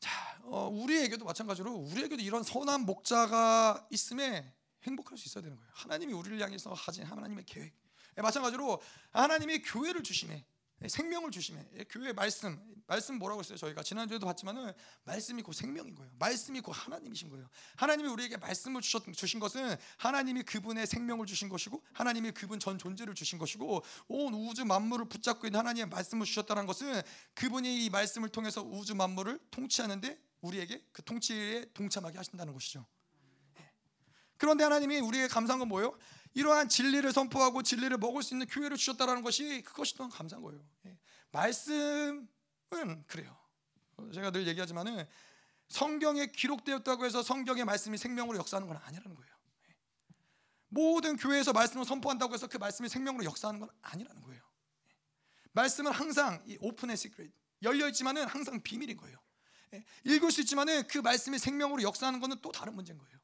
[0.00, 0.10] 자,
[0.44, 4.52] 어, 우리에게도 마찬가지로 우리에게도 이런 선한 목자가 있음에
[4.84, 5.70] 행복할 수 있어야 되는 거예요.
[5.74, 7.81] 하나님이 우리를 향해서 하신 하나님의 계획.
[8.18, 10.44] 예, 마찬가지로 하나님이 교회를 주심에
[10.82, 13.56] 예, 생명을 주심에 예, 교회 말씀 말씀 뭐라고 했어요?
[13.56, 14.72] 저희가 지난주에도 봤지만은
[15.04, 16.10] 말씀이 곧 생명인 거예요.
[16.18, 17.48] 말씀이 곧 하나님이신 거예요.
[17.76, 23.14] 하나님이 우리에게 말씀을 주셨, 주신 것은 하나님이 그분의 생명을 주신 것이고 하나님이 그분 전 존재를
[23.14, 27.00] 주신 것이고 온 우주 만물을 붙잡고 있는 하나님의 말씀을 주셨다는 것은
[27.34, 32.84] 그분이 이 말씀을 통해서 우주 만물을 통치하는데 우리에게 그 통치에 동참하게 하신다는 것이죠.
[34.36, 35.96] 그런데 하나님이 우리에게 감사한 건 뭐예요?
[36.34, 40.64] 이러한 진리를 선포하고 진리를 먹을 수 있는 교회를 주셨다라는 것이 그것이 또한 감사한 거예요.
[40.86, 40.98] 예.
[41.30, 42.26] 말씀은
[43.06, 43.36] 그래요.
[44.12, 45.06] 제가 늘 얘기하지만은
[45.68, 49.34] 성경에 기록되었다고 해서 성경의 말씀이 생명으로 역사하는 건 아니라는 거예요.
[49.68, 49.74] 예.
[50.68, 54.42] 모든 교회에서 말씀을 선포한다고 해서 그 말씀이 생명으로 역사하는 건 아니라는 거예요.
[54.88, 54.94] 예.
[55.52, 59.18] 말씀은 항상 오픈의 시크릿 열려 있지만은 항상 비밀인 거예요.
[60.04, 63.21] 읽을 수 있지만은 그 말씀이 생명으로 역사하는 것은 또 다른 문제인 거예요.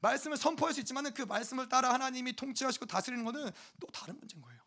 [0.00, 4.60] 말씀을 선포할 수 있지만은 그 말씀을 따라 하나님이 통치하시고 다스리는 것은 또 다른 문제인 거예요.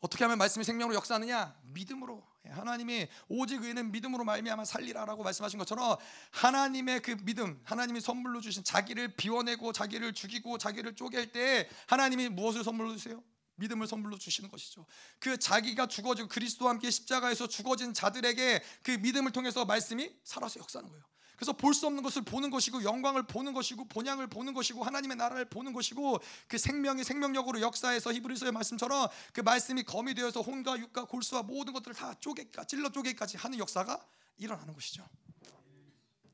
[0.00, 1.56] 어떻게 하면 말씀이 생명으로 역사하느냐?
[1.64, 2.24] 믿음으로.
[2.48, 5.96] 하나님이 오직 의는 믿음으로 말미암아 살리라라고 말씀하신 것처럼
[6.30, 12.62] 하나님의 그 믿음, 하나님이 선물로 주신 자기를 비워내고 자기를 죽이고 자기를 쪼갤 때 하나님이 무엇을
[12.62, 13.22] 선물로 주세요?
[13.56, 14.86] 믿음을 선물로 주시는 것이죠.
[15.18, 21.04] 그 자기가 죽어지고 그리스도와 함께 십자가에서 죽어진 자들에게 그 믿음을 통해서 말씀이 살아서 역사하는 거예요.
[21.36, 25.44] 그래서 볼 수 없는 것을 보는 것이고 영광을 보는 것이고 본향을 보는 것이고 하나님의 나라를
[25.44, 26.18] 보는 것이고
[26.48, 31.94] 그 생명이 생명력으로 역사해서 히브리서의 말씀처럼 그 말씀이 검이 되어서 혼과 육과 골수와 모든 것들을
[31.94, 34.04] 다 쪼개까 찔러 쪼개기까지 하는 역사가
[34.38, 35.06] 일어나는 것이죠.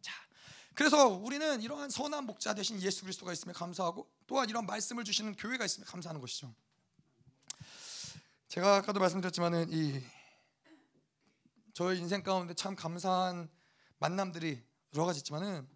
[0.01, 0.13] 자,
[0.75, 5.65] 그래서 우리는 이러한 선한 목자 대신 예수 그리스도가 있음에 감사하고 또한 이런 말씀을 주시는 교회가
[5.65, 6.55] 있음에 감사하는 것이죠.
[8.49, 10.03] 제가 아까도 말씀드렸지만은 이
[11.73, 13.49] 저의 인생 가운데 참 감사한
[13.99, 14.63] 만남들이
[14.95, 15.67] 여러 가지 있지만은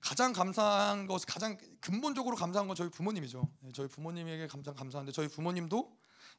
[0.00, 3.48] 가장 감사한 것, 가장 근본적으로 감사한 건 저희 부모님이죠.
[3.64, 5.98] 예, 저희 부모님에게 감사 감사한데 저희 부모님도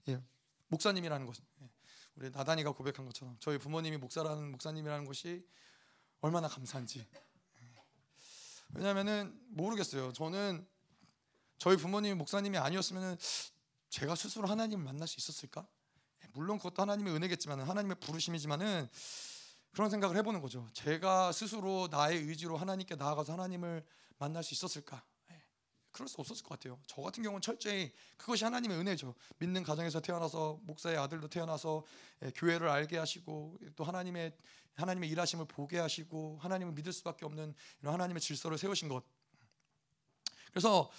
[0.10, 0.22] 예,
[0.68, 1.70] 목사님이라는 것, 예,
[2.16, 5.44] 우리 나단이가 고백한 것처럼 저희 부모님이 목사라는 목사님이라는 것이
[6.22, 7.00] 얼마나 감사한지.
[7.00, 7.26] 예.
[8.76, 10.14] 왜냐하면은 모르겠어요.
[10.14, 10.68] 저는
[11.58, 13.18] 저희 부모님이 목사님이 아니었으면은
[13.90, 15.68] 제가 스스로 하나님을 만날 수 있었을까?
[16.24, 18.88] 예, 물론 그것도 하나님의 은혜겠지만 하나님의 부르심이지만은
[19.76, 20.66] 그런 생각을 해보는 거죠.
[20.72, 23.84] 제가 스스로 나의 의지로 하나님께 나아가서 하나님을
[24.18, 25.04] 만날 수 있었을까?
[25.32, 25.44] 예,
[25.92, 26.80] 그럴 수 없었을 것 같아요.
[26.88, 29.14] 저 같은 경우는 철저히 그것이 하나님의 은혜죠.
[29.38, 31.84] 믿는 가정에서 태어나서 목사의 아들도 태어나서
[32.24, 34.38] 예, 교회를 알게 하시고 또 하나님의
[34.76, 39.04] 하나님의 일하심을 보게 하시고 하나님을 믿을 수밖에 없는 이런 하나님의 질서를 세우신 것.
[40.52, 40.90] 그래서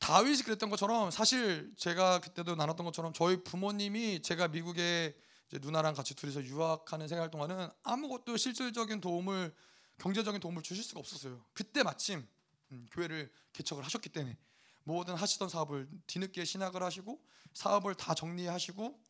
[0.00, 5.14] 다윗이 그랬던 것처럼 사실 제가 그때도 나눴던 것처럼 저희 부모님이 제가 미국에
[5.52, 9.54] 누나랑 같이 둘이서 유학하는 생활 동안은 아무것도 실질적인 도움을
[9.98, 11.44] 경제적인 도움을 주실 수가 없었어요.
[11.52, 12.26] 그때 마침
[12.72, 14.36] 음, 교회를 개척을 하셨기 때문에
[14.82, 19.00] 모든 하시던 사업을 뒤늦게 신학을 하시고 사업을 다 정리하시고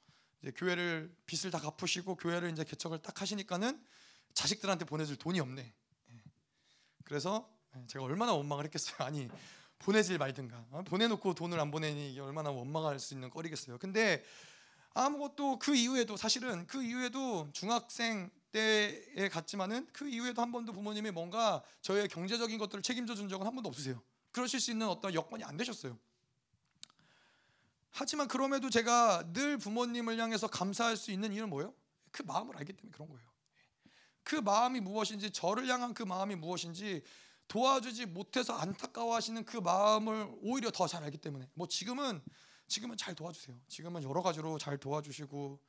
[0.43, 3.83] 이제 교회를 빚을 다 갚으시고 교회를 이제 개척을 딱 하시니까는
[4.35, 5.75] 자식들한테 보내줄 돈이 없네.
[6.11, 6.23] 예.
[7.05, 8.97] 그래서 예, 제가 얼마나 원망을 했겠어요.
[8.99, 9.29] 아니
[9.79, 10.83] 보내질 말든가 어?
[10.83, 13.79] 보내놓고 돈을 안 보내니 얼마나 원망할 수 있는 거리겠어요.
[13.79, 14.25] 근데
[14.95, 21.63] 아무것도 그 이후에도 사실은 그 이후에도 중학생 때에 갔지만은 그 이후에도 한 번도 부모님이 뭔가
[21.83, 24.01] 저의 경제적인 것들을 책임져 준 적은 한 번도 없으세요.
[24.31, 25.99] 그러실 수 있는 어떤 여건이 안 되셨어요.
[27.91, 31.75] 하지만 그럼에도 제가 늘 부모님을 향해서 감사할 수 있는 이유는 뭐예요?
[32.11, 33.25] 그 마음을 알기 때문에 그런 거예요.
[34.23, 37.03] 그 마음이 무엇인지 저를 향한 그 마음이 무엇인지
[37.49, 42.23] 도와주지 못해서 안타까워하시는 그 마음을 오히려 더 잘 알기 때문에 뭐 지금은
[42.75, 43.57] 지금은 잘 도와주세요.
[43.69, 45.61] 지금은 여러 가지로 잘 도와주시고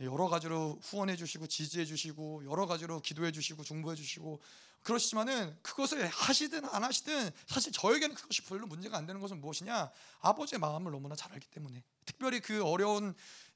[0.00, 4.40] 여러 가지로 후원해 주시고 지지해 주시고 여러 가지로 기도해 주시고 중보해 주시고
[4.82, 10.58] 그러시지만은 그것을 하시든 안 하시든 사실 저에게는 그것이 별로 문제가 안 되는 것은 무엇이냐 아버지의
[10.58, 13.14] 마음을 너무나 잘 알기 때문에 특별히 그 어려운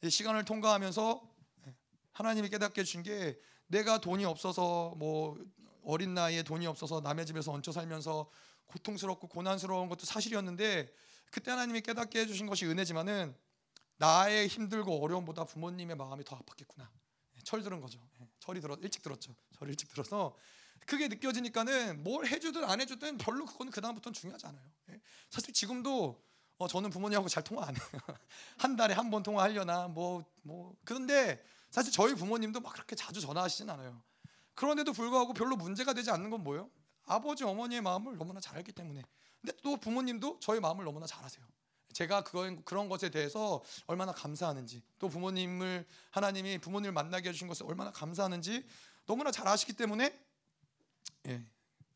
[0.09, 1.29] 시간을 통과하면서
[2.13, 3.37] 하나님이 깨닫게 해주신 게
[3.67, 5.45] 내가 돈이 없어서 뭐
[5.83, 8.31] 어린 나이에 돈이 없어서 남의 집에서 얹혀 살면서
[8.67, 10.89] 고통스럽고 고난스러운 것도 사실이었는데
[11.33, 13.35] 그때 하나님이 깨닫게 해주신 것이 은혜지만은
[13.97, 16.87] 나의 힘들고 어려움보다 부모님의 마음이 더 아팠겠구나.
[17.37, 17.99] 예, 철 들은 거죠.
[18.21, 19.35] 예, 철이 들어 일찍 들었죠.
[19.59, 20.37] 철 일찍 들어서
[20.87, 24.65] 그게 느껴지니까는 뭘 해주든 안 해주든 별로 그거는 그 다음부터는 중요하지 않아요.
[24.91, 26.23] 예, 사실 지금도
[26.59, 27.85] 어, 저는 부모님하고 잘 통화 안 해요.
[28.59, 30.77] 한 달에 한 번 통화하려나 뭐뭐 뭐.
[30.85, 34.03] 그런데 사실 저희 부모님도 막 그렇게 자주 전화하시진 않아요.
[34.55, 36.71] 그런데도 불구하고 별로 문제가 되지 않는 건 뭐예요?
[37.05, 39.03] 아버지 어머니의 마음을 너무나 잘 알기 때문에
[39.43, 41.45] 근데 또 부모님도 저희 마음을 너무나 잘 아세요.
[41.93, 47.91] 제가 그런 그런 것에 대해서 얼마나 감사하는지 또 부모님을 하나님이 부모님을 만나게 해주신 것을 얼마나
[47.91, 48.65] 감사하는지
[49.05, 50.19] 너무나 잘 아시기 때문에
[51.27, 51.45] 예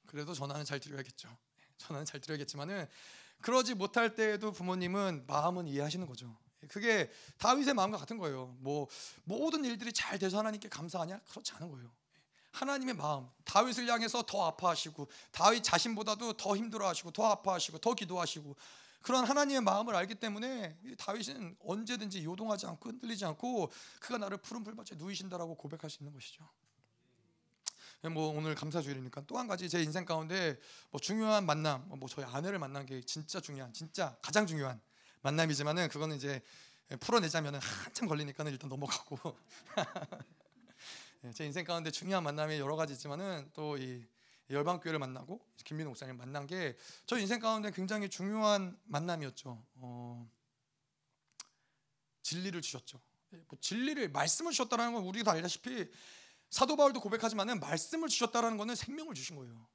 [0.06, 1.28] 그래도 전화는 잘 드려야겠죠.
[1.28, 2.86] 예, 전화는 잘 드려야겠지만은
[3.40, 6.36] 그러지 못할 때에도 부모님은 마음은 이해하시는 거죠.
[6.62, 8.54] 예, 그게 다윗의 마음과 같은 거예요.
[8.58, 8.88] 뭐
[9.24, 11.20] 모든 일들이 잘 돼서 하나님께 감사하냐?
[11.30, 11.90] 그렇지 않은 거예요.
[12.56, 18.56] 하나님의 마음, 다윗을 향해서 더 아파하시고 다윗 자신보다도 더 힘들어하시고 더 아파하시고 더 기도하시고
[19.02, 24.96] 그런 하나님의 마음을 알기 때문에 다윗은 언제든지 요동하지 않고 흔들리지 않고 그가 나를 푸른 풀밭에
[24.96, 26.48] 누이신다라고 고백할 수 있는 것이죠.
[28.10, 30.58] 뭐 오늘 감사주일이니까 또 한 가지 제 인생 가운데
[30.90, 34.80] 뭐 중요한 만남, 뭐 저희 아내를 만난 게 진짜 중요한, 진짜 가장 중요한
[35.20, 36.40] 만남이지만은 그거는 이제
[37.00, 39.36] 풀어내자면은 한참 걸리니까는 일단 넘어가고
[39.78, 39.84] 예,
[41.34, 44.04] 제 인생 가운데 중요한 만남이 여러 가지 있지만은 또 이
[44.50, 49.64] 열방교회를 만나고 김민호 목사님 만난 게 저 인생 가운데 굉장히 중요한 만남이었죠.
[49.74, 50.30] 어,
[52.22, 53.00] 진리를 주셨죠.
[53.32, 55.90] 예, 뭐 진리를 말씀을 주셨다는 건 우리가 다 알다시피
[56.48, 59.66] 사도 바울도 고백하지만은 말씀을 주셨다라는 것은 생명을 주신 거예요.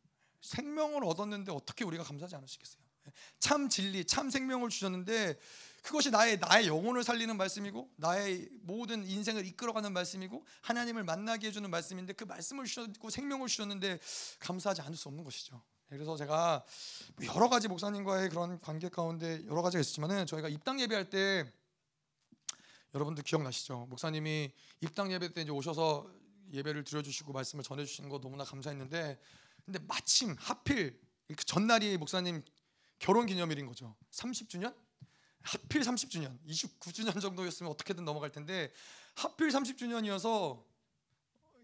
[0.41, 2.81] 생명을 얻었는데 어떻게 우리가 감사하지 않으시겠어요?
[3.39, 5.37] 참 진리, 참 생명을 주셨는데
[5.81, 12.13] 그것이 나의 나의 영혼을 살리는 말씀이고 나의 모든 인생을 이끌어가는 말씀이고 하나님을 만나게 해주는 말씀인데
[12.13, 13.99] 그 말씀을 주셨고 생명을 주셨는데
[14.39, 15.61] 감사하지 않을 수 없는 것이죠.
[15.89, 16.63] 그래서 제가
[17.25, 21.51] 여러 가지 목사님과의 그런 관계 가운데 여러 가지가 있었지만은 저희가 입당 예배할 때
[22.93, 23.87] 여러분들 기억나시죠?
[23.89, 26.09] 목사님이 입당 예배 때 이제 오셔서
[26.53, 29.19] 예배를 드려주시고 말씀을 전해주신 거 너무나 감사했는데
[29.65, 32.43] 근데 마침 하필 그 전날이 목사님
[33.01, 33.95] 결혼 기념일인 거죠.
[34.11, 34.75] 30주년?
[35.41, 38.71] 하필 30주년, 29주년 정도였으면 어떻게든 넘어갈 텐데
[39.15, 40.63] 하필 30주년이어서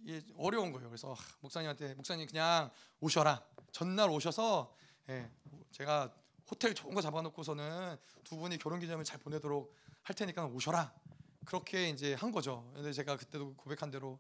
[0.08, 0.90] 예, 어려운 거예요.
[0.90, 2.72] 그래서 목사님한테 목사님 그냥
[3.02, 3.46] 오셔라.
[3.72, 4.76] 전날 오셔서
[5.10, 5.30] 예,
[5.70, 6.12] 제가
[6.50, 10.92] 호텔 좋은 거 잡아놓고서는 두 분이 결혼 기념일 잘 보내도록 할 테니까 오셔라.
[11.46, 12.72] 그렇게 이제 한 거죠.
[12.74, 14.20] 근데 제가 그때도 고백한 대로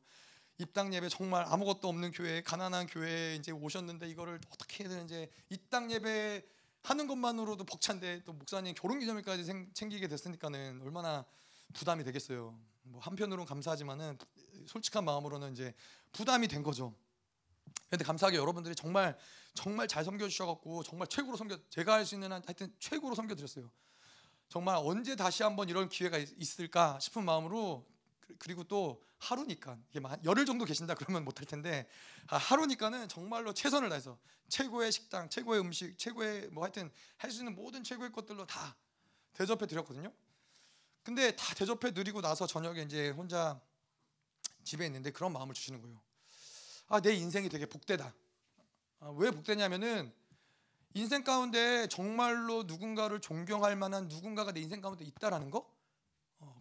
[0.60, 6.46] 입당 예배 정말 아무것도 없는 교회, 가난한 교회에 이제 오셨는데 이거를 어떻게든 이제 입당 예배
[6.84, 11.26] 하는 것만으로도 벅찬데 또 목사님 결혼 기념일까지 챙기게 됐으니까는 얼마나
[11.74, 12.58] 부담이 되겠어요.
[12.84, 14.18] 뭐 한편으로는 감사하지만은
[14.68, 15.74] 솔직한 마음으로는 이제
[16.14, 16.96] 부담이 된 거죠.
[17.90, 19.18] 근데 감사하게 여러분들이 정말
[19.54, 23.36] 정말 잘 섬겨 주셔갖고 정말 최고로 섬겨 제가 할 수 있는 한 하여튼 최고로 섬겨
[23.36, 23.70] 드렸어요.
[24.50, 27.86] 정말 언제 다시 한번 이런 기회가 있을까 싶은 마음으로
[28.40, 31.88] 그리고 또 하루니까 이게 열흘 정도 계신다 그러면 못할 텐데
[32.28, 34.18] 아, 하루니까는 정말로 최선을 다해서
[34.50, 38.76] 최고의 식당, 최고의 음식, 최고의 뭐 하여튼 할 수 있는 모든 최고의 것들로 다
[39.34, 40.12] 대접해 드렸거든요.
[41.04, 43.60] 근데 다 대접해 드리고 나서 저녁에 이제 혼자
[44.64, 46.02] 집에 있는데 그런 마음을 주시는 거예요.
[46.88, 48.14] 아, 내 인생이 되게 복되다.
[49.00, 50.14] 아, 왜 복되냐면은
[50.94, 55.70] 인생 가운데 정말로 누군가를 존경할 만한 누군가가 내 인생 가운데 있다라는 거.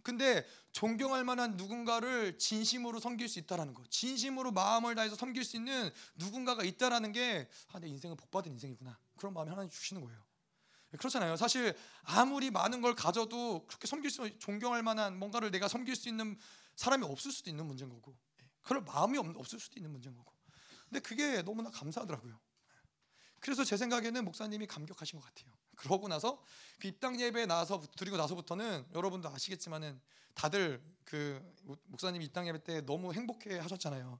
[0.07, 5.57] 어, 근데 존경할 만한 누군가를 진심으로 섬길 수 있다라는 거, 진심으로 마음을 다해서 섬길 수
[5.57, 8.97] 있는 누군가가 있다라는 게 아, 내 인생은 복받은 인생이구나.
[9.17, 10.25] 그런 마음이 하나님 주시는 거예요.
[10.97, 11.35] 그렇잖아요.
[11.35, 16.37] 사실 아무리 많은 걸 가져도 그렇게 섬길 수, 존경할 만한 뭔가를 내가 섬길 수 있는
[16.75, 20.31] 사람이 없을 수도 있는 문제인 거고, 예, 그럴 마음이 없을 수도 있는 문제인 거고.
[20.87, 22.39] 근데 그게 너무나 감사하더라고요.
[23.41, 25.51] 그래서 제 생각에는 목사님이 감격하신 것 같아요.
[25.77, 26.43] 그러고 나서
[26.79, 29.99] 그 입당 예배 나서 드리고 나서부터는 여러분도 아시겠지만은
[30.33, 31.41] 다들 그
[31.85, 34.19] 목사님 입당 예배 때 너무 행복해 하셨잖아요.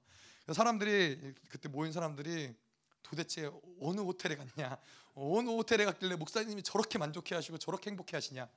[0.52, 2.54] 사람들이 그때 모인 사람들이
[3.02, 4.78] 도대체 어느 호텔에 갔냐,
[5.14, 8.48] 어느 호텔에 갔길래 목사님이 저렇게 만족해 하시고 저렇게 행복해 하시냐.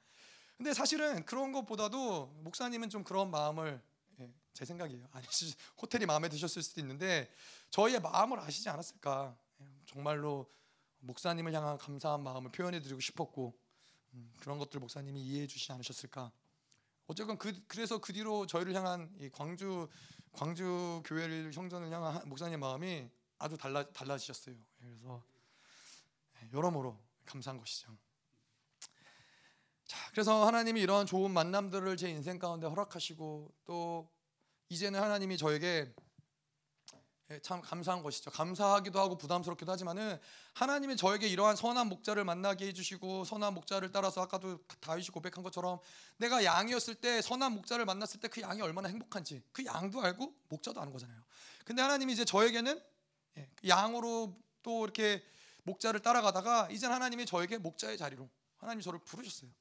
[0.57, 3.81] 근데 사실은 그런 것보다도 목사님은 좀 그런 마음을
[4.19, 5.07] 예, 제 생각이에요.
[5.11, 5.25] 아니
[5.81, 7.33] 호텔이 마음에 드셨을 수도 있는데
[7.69, 9.35] 저희의 마음을 아시지 않았을까.
[9.61, 10.49] 예, 정말로
[11.01, 13.57] 목사님을 향한 감사한 마음을 표현해드리고 싶었고
[14.13, 16.31] 음, 그런 것들 목사님이 이해해 주시지 않으셨을까?
[17.07, 19.89] 어쨌건 그 그래서 그 뒤로 저희를 향한 이 광주
[20.31, 24.55] 광주 교회를 형전을 향한 목사님 마음이 아주 달라 달라지셨어요.
[24.77, 25.23] 그래서
[26.39, 27.97] 네, 여러모로 감사한 것이죠.
[29.85, 34.09] 자, 그래서 하나님이 이런 좋은 만남들을 제 인생 가운데 허락하시고 또
[34.69, 35.93] 이제는 하나님이 저에게 예,
[37.41, 38.31] 참 감사한 것이죠.
[38.31, 40.19] 감사하기도 하고 부담스럽기도 하지만은
[40.53, 45.79] 하나님이 저에게 이러한 선한 목자를 만나게 해주시고 선한 목자를 따라서 아까도 다윗이 고백한 것처럼
[46.17, 50.79] 내가 양이었을 때 선한 목자를 만났을 때 그 양이 얼마나 행복한지 그 양도 알고 목자도
[50.81, 51.21] 아는 거잖아요.
[51.65, 52.81] 근데 하나님이 이제 저에게는
[53.37, 55.23] 예, 그 양으로 또 이렇게
[55.63, 59.51] 목자를 따라가다가 이제 하나님이 저에게 목자의 자리로 하나님이 저를 부르셨어요.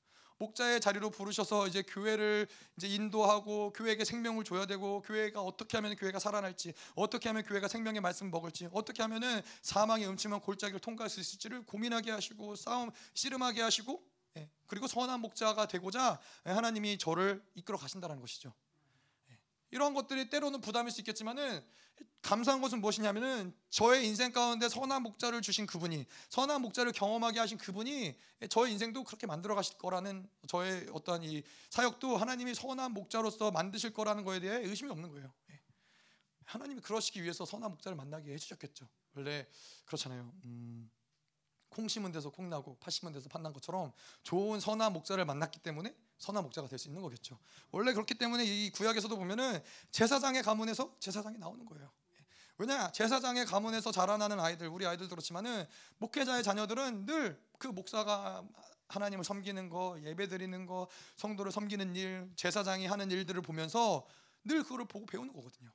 [0.40, 6.18] 목자의 자리로 부르셔서 이제 교회를 이제 인도하고 교회에게 생명을 줘야 되고 교회가 어떻게 하면 교회가
[6.18, 11.64] 살아날지 어떻게 하면 교회가 생명의 말씀 먹을지 어떻게 하면은 사망의 음침한 골짜기를 통과할 수 있을지를
[11.66, 14.02] 고민하게 하시고 싸움 씨름하게 하시고
[14.38, 18.54] 예, 그리고 선한 목자가 되고자 하나님이 저를 이끌어 가신다는 것이죠.
[19.72, 21.64] 예, 이런 것들이 때로는 부담일 수 있겠지만은
[22.22, 28.14] 감사한 것은 무엇이냐면은 저의 인생 가운데 선한 목자를 주신 그분이 선한 목자를 경험하게 하신 그분이
[28.50, 34.24] 저의 인생도 그렇게 만들어 가실 거라는 저의 어떠한 이 사역도 하나님이 선한 목자로서 만드실 거라는
[34.24, 35.32] 거에 대해 의심이 없는 거예요.
[35.50, 35.60] 예.
[36.44, 38.86] 하나님이 그러시기 위해서 선한 목자를 만나게 해주셨겠죠.
[39.14, 39.46] 원래
[39.86, 40.30] 그렇잖아요.
[40.44, 40.90] 음,
[41.70, 43.92] 콩 심은 데서 콩 나고 팥 심은 데서 팥 난 것처럼
[44.24, 47.38] 좋은 선한 목자를 만났기 때문에 선한 목자가 될 수 있는 거겠죠.
[47.72, 51.90] 원래 그렇기 때문에 이 구약에서도 보면은 제사장의 가문에서 제사장이 나오는 거예요.
[52.58, 55.66] 왜냐 제사장의 가문에서 자라나는 아이들 우리 아이들 그렇지만은
[55.98, 58.42] 목회자의 자녀들은 늘 그 목사가
[58.88, 64.06] 하나님을 섬기는 거 예배 드리는 거 성도를 섬기는 일 제사장이 하는 일들을 보면서
[64.44, 65.70] 늘 그거를 보고 배우는 거거든요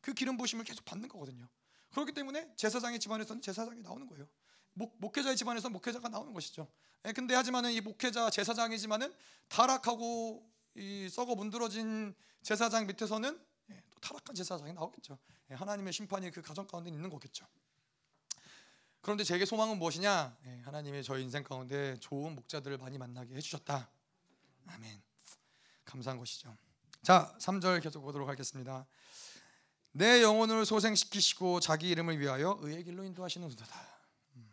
[0.00, 1.46] 그 기름 부심을 계속 받는 거거든요
[1.90, 4.26] 그렇기 때문에 제사장의 집안에서는 제사장이 나오는 거예요
[4.74, 6.68] 목, 목회자의 집안에서 목회자가 나오는 것이죠
[7.06, 9.12] 예, 근데 하지만은 이 목회자 제사장이지만은
[9.48, 15.18] 타락하고 이 썩어 문드러진 제사장 밑에서는 예, 또 타락한 제사장이 나오겠죠.
[15.50, 17.46] 예, 하나님의 심판이 그 가정 가운데 있는 거겠죠.
[19.00, 20.36] 그런데 제게 소망은 무엇이냐?
[20.46, 23.90] 예, 하나님의 저희 인생 가운데 좋은 목자들을 많이 만나게 해주셨다.
[24.66, 25.02] 아멘.
[25.84, 26.56] 감사한 것이죠.
[27.02, 28.86] 자, 3절 계속 보도록 하겠습니다.
[29.92, 33.66] 내 영혼을 소생시키시고 자기 이름을 위하여 의의 길로 인도하시는 도다.
[34.36, 34.52] 음.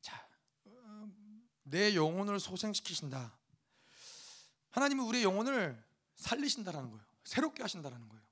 [0.00, 0.26] 자,
[0.66, 3.36] 음, 내 영혼을 소생시키신다.
[4.70, 5.82] 하나님은 우리의 영혼을
[6.16, 7.04] 살리신다라는 거예요.
[7.24, 8.22] 새롭게 하신다라는 거예요.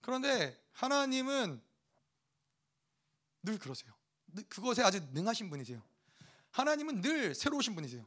[0.00, 1.62] 그런데 하나님은
[3.42, 3.92] 늘 그러세요.
[4.48, 5.82] 그것에 아주 능하신 분이세요.
[6.50, 8.06] 하나님은 늘 새로우신 분이세요.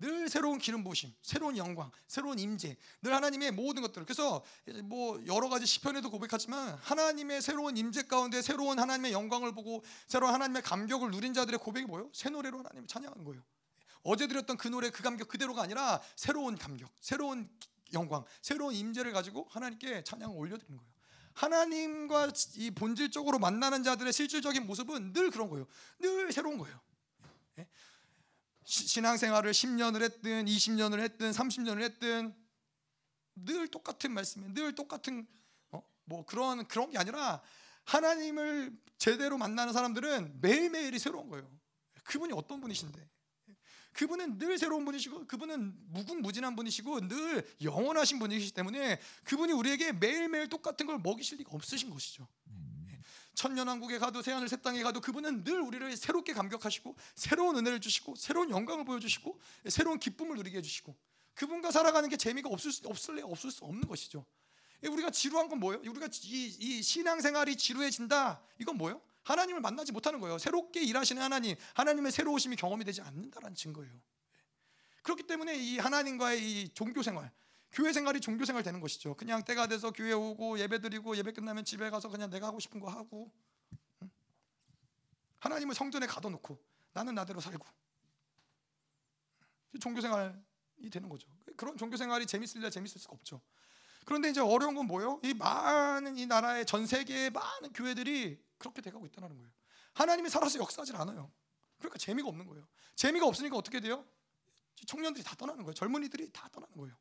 [0.00, 4.04] 늘 새로운 기름 부으심, 새로운 영광, 새로운 임재, 늘 하나님의 모든 것들.
[4.04, 4.44] 그래서
[4.84, 10.62] 뭐 여러 가지 시편에도 고백하지만 하나님의 새로운 임재 가운데 새로운 하나님의 영광을 보고 새로운 하나님의
[10.62, 12.10] 감격을 누린 자들의 고백이 뭐예요?
[12.12, 13.42] 새 노래로 하나님을 찬양하는 거예요.
[14.02, 17.50] 어제 드렸던 그 노래 그 감격 그대로가 아니라 새로운 감격, 새로운
[17.92, 20.92] 영광, 새로운 임재를 가지고 하나님께 찬양을 올려드리는 거예요.
[21.32, 25.66] 하나님과 이 본질적으로 만나는 자들의 실질적인 모습은 늘 그런 거예요.
[26.00, 26.80] 늘 새로운 거예요.
[28.68, 28.86] 예?
[28.86, 32.34] 신앙생활을 10년을 했든 20년을 했든 30년을 했든
[33.34, 35.26] 늘 똑같은 말씀에 늘 똑같은
[35.70, 35.82] 어?
[36.04, 37.42] 뭐 그런 그런 게 아니라
[37.84, 41.50] 하나님을 제대로 만나는 사람들은 매일매일이 새로운 거예요.
[42.04, 43.08] 그분이 어떤 분이신데
[43.92, 50.86] 그분은 늘 새로운 분이시고 그분은 무궁무진한 분이시고 늘 영원하신 분이시기 때문에 그분이 우리에게 매일매일 똑같은
[50.86, 52.28] 걸 먹이실 리가 없으신 것이죠.
[53.38, 53.42] 예.
[53.42, 58.50] 천년왕국에 가도 새하늘 새 땅에 가도 그분은 늘 우리를 새롭게 감격하시고 새로운 은혜를 주시고 새로운
[58.50, 60.94] 영광을 보여주시고 새로운 기쁨을 누리게 해주시고
[61.34, 64.26] 그분과 살아가는 게 재미가 없을 수 없을래 없을 수 없는 것이죠.
[64.82, 65.80] 예, 우리가 지루한 건 뭐예요?
[65.80, 68.42] 우리가 이, 이 신앙생활이 지루해진다.
[68.58, 69.00] 이건 뭐예요?
[69.22, 70.38] 하나님을 만나지 못하는 거예요.
[70.38, 73.92] 새롭게 일하시는 하나님, 하나님의 새로우심이 경험이 되지 않는다라는 증거예요.
[75.02, 77.30] 그렇기 때문에 이 하나님과의 이 종교 생활,
[77.72, 79.14] 교회 생활이 종교 생활 되는 것이죠.
[79.14, 82.80] 그냥 때가 돼서 교회 오고 예배 드리고 예배 끝나면 집에 가서 그냥 내가 하고 싶은
[82.80, 83.32] 거 하고
[85.38, 86.58] 하나님을 성전에 가둬놓고
[86.92, 87.64] 나는 나대로 살고
[89.80, 91.28] 종교 생활이 되는 거죠.
[91.56, 93.40] 그런 종교 생활이 재밌을래 재밌을 수가 없죠.
[94.04, 95.20] 그런데 이제 어려운 건 뭐예요?
[95.22, 99.50] 이 많은 이 나라의 전 세계의 많은 교회들이 그렇게 돼가고 있다는 거예요.
[99.92, 101.30] 하나님이 살아서 역사하지 않아요.
[101.78, 102.66] 그러니까 재미가 없는 거예요.
[102.96, 104.04] 재미가 없으니까 어떻게 돼요?
[104.86, 105.74] 청년들이 다 떠나는 거예요.
[105.74, 106.96] 젊은이들이 다 떠나는 거예요.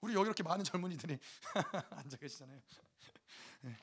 [0.00, 1.18] 우리 여기 이렇게 많은 젊은이들이
[1.90, 2.60] 앉아 계시잖아요.
[3.62, 3.76] 네.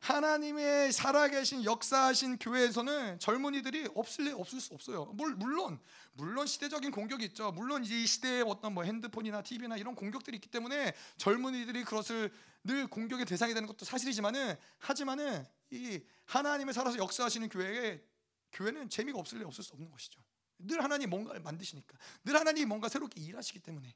[0.00, 5.04] 하나님의 살아계신 역사하신 교회에서는 젊은이들이 없을 래 없을 수 없어요.
[5.14, 5.78] 물론
[6.14, 7.52] 물론 시대적인 공격이 있죠.
[7.52, 12.32] 물론 이 시대에 어떤 뭐 핸드폰이나 TV나 이런 공격들이 있기 때문에 젊은이들이 그것을
[12.64, 18.02] 늘 공격의 대상이 되는 것도 사실이지만은 하지만은 이 하나님의 살아서 역사하시는 교회에
[18.52, 20.20] 교회는 재미가 없을 래 없을 수 없는 것이죠.
[20.58, 23.94] 늘 하나님 뭔가를 만드시니까 늘 하나님 뭔가 새롭게 일하시기 때문에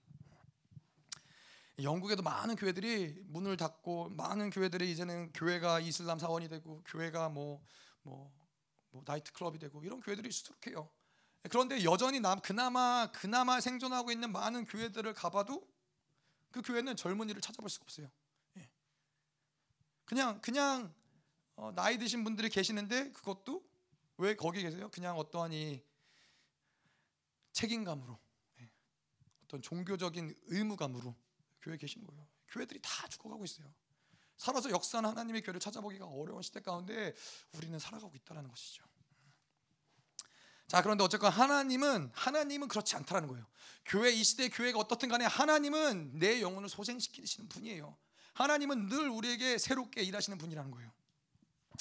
[1.82, 7.60] 영국에도 많은 교회들이 문을 닫고 많은 교회들이 이제는 교회가 이슬람 사원이 되고 교회가 뭐뭐
[8.02, 8.32] 뭐,
[8.90, 10.88] 뭐 나이트 클럽이 되고 이런 교회들이 수두룩해요.
[11.50, 15.68] 그런데 여전히 남 그나마 그나마 생존하고 있는 많은 교회들을 가봐도
[16.50, 18.10] 그 교회는 젊은이를 찾아볼 수가 없어요.
[18.56, 18.70] 예.
[20.06, 20.94] 그냥 그냥
[21.56, 23.62] 어, 나이 드신 분들이 계시는데 그것도
[24.16, 24.90] 왜 거기 계세요?
[24.90, 25.82] 그냥 어떠한 이
[27.52, 28.18] 책임감으로
[28.60, 28.70] 예.
[29.44, 31.14] 어떤 종교적인 의무감으로
[31.66, 32.24] 교회 계신 거예요.
[32.48, 33.66] 교회들이 다 죽어가고 있어요.
[34.36, 37.12] 살아서 역사는 하나님의 교회를 찾아보기가 어려운 시대 가운데
[37.52, 38.84] 우리는 살아가고 있다는 것이죠.
[40.68, 43.46] 자 그런데 어쨌건 하나님은 하나님은 그렇지 않다라는 거예요.
[43.84, 47.96] 교회 이 시대 교회가 어떻든 간에 하나님은 내 영혼을 소생시키시는 분이에요.
[48.34, 50.92] 하나님은 늘 우리에게 새롭게 일하시는 분이라는 거예요.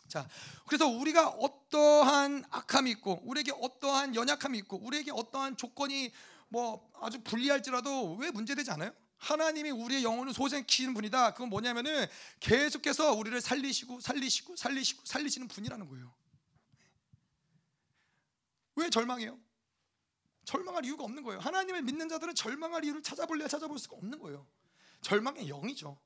[0.08, 0.28] 자,
[0.68, 6.14] 그래서 우리가 어떠한 악함이 있고, 우리에게 어떠한 연약함이 있고, 우리에게 어떠한 조건이
[6.48, 8.94] 뭐 아주 불리할지라도 왜 문제되지 않아요?
[9.26, 11.34] 하나님이 우리의 영혼을 소생시키는 분이다.
[11.34, 12.06] 그건 뭐냐면은
[12.40, 16.14] 계속해서 우리를 살리시고 살리시고 살리시고 살리시는 분이라는 거예요.
[18.76, 19.40] 왜 절망해요?
[20.44, 21.40] 절망할 이유가 없는 거예요.
[21.40, 24.46] 하나님을 믿는 자들은 절망할 이유를 찾아볼래 찾아볼 수가 없는 거예요.
[25.02, 26.00] 절망의 영이죠.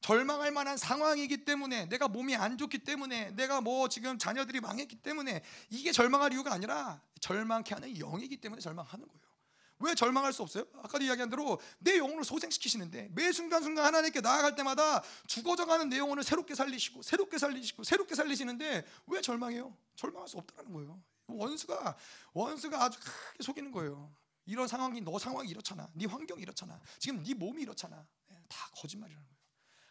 [0.00, 5.42] 절망할 만한 상황이기 때문에 내가 몸이 안 좋기 때문에 내가 뭐 지금 자녀들이 망했기 때문에
[5.68, 9.35] 이게 절망할 이유가 아니라 절망케 하는 영이기 때문에 절망하는 거예요.
[9.78, 10.64] 왜 절망할 수 없어요?
[10.82, 16.54] 아까도 이야기한 대로 내 영혼을 소생시키시는데 매 순간순간 하나님께 나아갈 때마다 죽어져가는 내 영혼을 새롭게
[16.54, 19.76] 살리시고 새롭게 살리시고 새롭게 살리시는데 왜 절망해요?
[19.96, 21.02] 절망할 수 없다는 거예요.
[21.26, 21.96] 원수가
[22.32, 24.14] 원수가 아주 크게 속이는 거예요.
[24.46, 25.88] 이런 상황이 너 상황이 이렇잖아.
[25.92, 26.80] 네 환경이 이렇잖아.
[26.98, 28.06] 지금 네 몸이 이렇잖아.
[28.30, 29.36] 예, 다 거짓말이라는 거예요.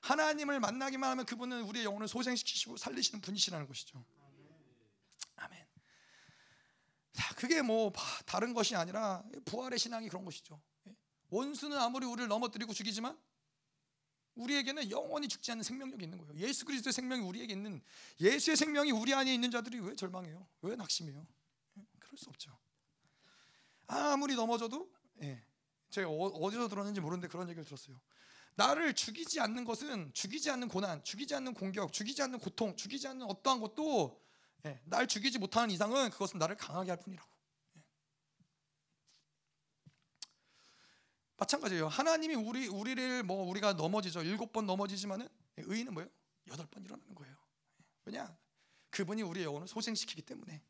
[0.02, 4.04] 하나님을 만나기만 하면 그분은 우리의 영혼을 소생시키시고 살리시는 분이시라는 것이죠.
[5.36, 5.68] 아멘.
[7.04, 7.05] 자,
[7.38, 7.92] 그게 뭐
[8.26, 10.62] 다른 것이 아니라 부활의 신앙이 그런 것이죠.
[10.88, 10.96] 예.
[11.30, 13.18] 원수는 아무리 우리를 넘어뜨리고 죽이지만
[14.36, 16.36] 우리에게는 영원히 죽지 않는 생명력이 있는 거예요.
[16.36, 17.82] 예수 그리스도의 생명이 우리에게 있는
[18.20, 20.46] 예수의 생명이 우리 안에 있는 자들이 왜 절망해요?
[20.62, 21.26] 왜 낙심해요?
[21.78, 21.86] 예.
[22.00, 22.58] 그럴 수 없죠.
[23.88, 24.92] 아무리 넘어져도
[25.22, 25.44] 예.
[25.90, 28.00] 제가 어, 디서 들었는지 모르는데 그런 얘기를 들었어요.
[28.56, 33.26] 나를 죽이지 않는 것은 죽이지 않는 고난, 죽이지 않는 공격, 죽이지 않는 고통, 죽이지 않는
[33.28, 34.25] 어떠한 것도 예,
[34.86, 37.30] 날 죽이지 못하는 이상은 그것은 나를 강하게 할 뿐이라고.
[37.78, 37.82] 예.
[41.38, 41.88] 마찬가지예요.
[41.88, 44.24] 하나님이 우리 우리를 뭐 우리가 넘어지죠.
[44.24, 46.10] 일곱 번 넘어지지만은 의인은 뭐예요?
[46.48, 47.36] 여덟 번 일어나는 거예요.
[47.80, 47.86] 예.
[48.06, 48.38] 왜냐?
[48.90, 50.64] 그분이 우리의 영혼을 소생시키기 때문에.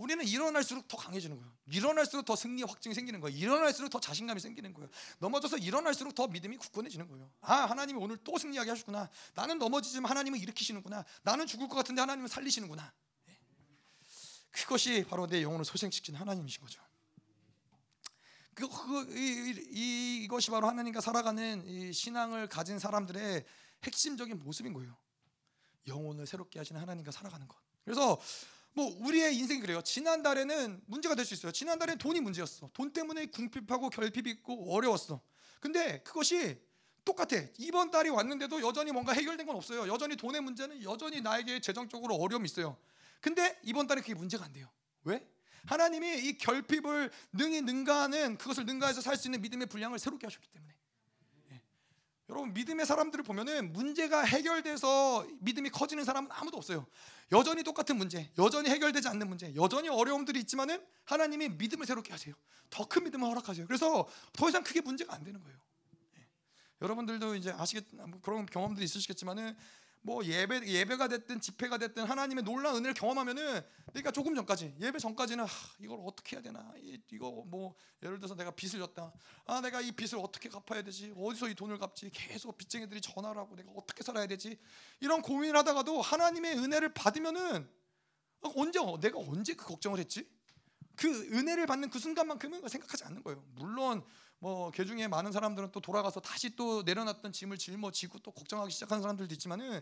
[0.00, 1.52] 우리는 일어날수록 더 강해지는 거예요.
[1.66, 3.36] 일어날수록 더 승리 확증이 생기는 거예요.
[3.36, 4.88] 일어날수록 더 자신감이 생기는 거예요.
[5.18, 7.30] 넘어져서 일어날수록 더 믿음이 굳건해지는 거예요.
[7.42, 9.10] 아, 하나님이 오늘 또 승리하게 하셨구나.
[9.34, 11.04] 나는 넘어지지만 하나님은 일으키시는구나.
[11.22, 12.90] 나는 죽을 것 같은데 하나님은 살리시는구나.
[13.26, 13.38] 네.
[14.50, 16.80] 그것이 바로 내 영혼을 소생시킨 하나님이신 거죠.
[18.54, 23.44] 그, 그 이, 이, 이것이 바로 하나님과 살아가는 이 신앙을 가진 사람들의
[23.84, 24.96] 핵심적인 모습인 거예요.
[25.88, 27.58] 영혼을 새롭게 하시는 하나님과 살아가는 것.
[27.84, 28.18] 그래서
[28.72, 29.82] 뭐 우리의 인생이 그래요.
[29.82, 31.52] 지난달에는 문제가 될 수 있어요.
[31.52, 32.70] 지난달에 돈이 문제였어.
[32.72, 35.20] 돈 때문에 궁핍하고 결핍이 있고 어려웠어.
[35.60, 36.58] 근데 그것이
[37.04, 37.36] 똑같아.
[37.58, 39.88] 이번 달이 왔는데도 여전히 뭔가 해결된 건 없어요.
[39.92, 42.76] 여전히 돈의 문제는 여전히 나에게 재정적으로 어려움이 있어요.
[43.20, 44.70] 근데 이번 달에 그게 문제가 안 돼요.
[45.04, 45.26] 왜?
[45.66, 50.72] 하나님이 이 결핍을 능히 능가하는 그것을 능가해서 살 수 있는 믿음의 분량을 새롭게 하셨기 때문에.
[52.30, 56.86] 여러분 믿음의 사람들을 보면은 문제가 해결돼서 믿음이 커지는 사람은 아무도 없어요.
[57.32, 62.34] 여전히 똑같은 문제, 여전히 해결되지 않는 문제, 여전히 어려움들이 있지만은 하나님이 믿음을 새롭게 하세요.
[62.70, 63.66] 더 큰 믿음을 허락하세요.
[63.66, 65.58] 그래서 더 이상 크게 문제가 안 되는 거예요.
[66.18, 66.26] 예.
[66.82, 69.56] 여러분들도 이제 아시겠 뭐 그런 경험들이 있으시겠지만은
[70.02, 75.44] 뭐 예배 예배가 됐든 집회가 됐든 하나님의 놀라운 은혜를 경험하면은 그러니까 조금 전까지 예배 전까지는
[75.44, 75.48] 아,
[75.78, 76.72] 이걸 어떻게 해야 되나?
[76.78, 79.12] 이, 이거 뭐 예를 들어서 내가 빚을 졌다.
[79.44, 81.12] 아 내가 이 빚을 어떻게 갚아야 되지?
[81.16, 82.10] 어디서 이 돈을 갚지?
[82.10, 84.58] 계속 빚쟁이들이 전화를 하고 내가 어떻게 살아야 되지?
[85.00, 87.68] 이런 고민을 하다가도 하나님의 은혜를 받으면은
[88.42, 90.26] 어, 언제 내가 언제 그 걱정을 했지
[91.00, 94.04] 그 은혜를 받는 그 순간만큼은 생각하지 않는 거예요 물론
[94.38, 99.32] 뭐개 중에 많은 사람들은 또 돌아가서 다시 또 내려놨던 짐을 짊어지고 또 걱정하기 시작하는 사람들도
[99.34, 99.80] 있지만은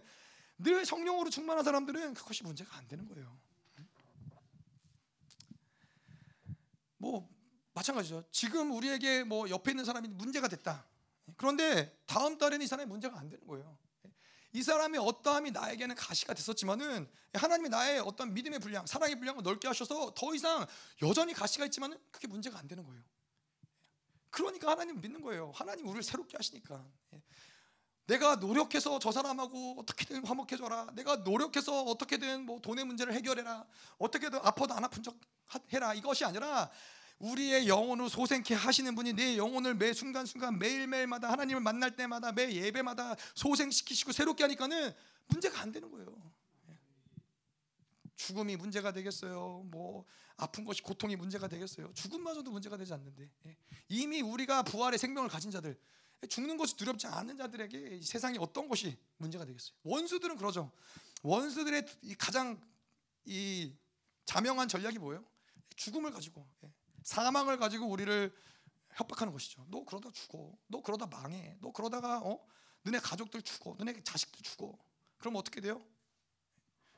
[0.59, 3.39] 늘 성령으로 충만한 사람들은 그것이 문제가 안 되는 거예요.
[6.97, 7.29] 뭐
[7.75, 8.25] 마찬가지죠.
[8.33, 10.85] 지금 우리에게 뭐 옆에 있는 사람이 문제가 됐다.
[11.37, 13.79] 그런데 다음 달에는 이 사람이 문제가 안 되는 거예요.
[14.53, 20.15] 이 사람의 어떠함이 나에게는 가시가 됐었지만은 하나님이 나의 어떤 믿음의 분량, 사랑의 분량을 넓게 하셔서
[20.15, 20.67] 더 이상
[21.03, 23.03] 여전히 가시가 있지만은 그게 문제가 안 되는 거예요.
[24.31, 25.53] 그러니까 하나님 믿는 거예요.
[25.55, 26.85] 하나님 우리를 새롭게 하시니까.
[27.15, 27.23] 예.
[28.07, 30.89] 내가 노력해서 저 사람하고 어떻게든 화목해져라.
[30.95, 33.67] 내가 노력해서 어떻게든 뭐 돈의 문제를 해결해라.
[33.99, 35.15] 어떻게든 아파도 안 아픈 척
[35.73, 35.93] 해라.
[35.93, 36.71] 이것이 아니라
[37.19, 43.17] 우리의 영혼을 소생케 하시는 분이 내 영혼을 매 순간순간 매일매일마다 하나님을 만날 때마다 매 예배마다
[43.35, 44.95] 소생시키시고 새롭게 하니까는
[45.27, 46.33] 문제가 안 되는 거예요.
[48.17, 49.63] 죽음이 문제가 되겠어요.
[49.67, 50.05] 뭐
[50.37, 51.93] 아픈 것이 고통이 문제가 되겠어요.
[51.95, 53.57] 죽음마저도 문제가 되지 않는데 예.
[53.89, 55.79] 이미 우리가 부활의 생명을 가진 자들
[56.29, 59.77] 죽는 것이 두렵지 않은 자들에게 세상에 어떤 것이 문제가 되겠어요.
[59.85, 60.73] 원수들은 그러죠.
[61.23, 61.87] 원수들의
[62.19, 62.61] 가장
[63.25, 63.73] 이
[64.25, 65.25] 자명한 전략이 뭐예요?
[65.77, 66.73] 죽음을 가지고 예.
[67.09, 68.37] 사망을 가지고 우리를
[68.93, 69.65] 협박하는 것이죠.
[69.71, 70.53] 너 그러다 죽어.
[70.67, 71.57] 너 그러다 망해.
[71.63, 72.39] 너 그러다가 어?
[72.83, 73.75] 너네 가족들 죽어.
[73.79, 74.79] 너네 자식들 죽어.
[75.17, 75.83] 그럼 어떻게 돼요?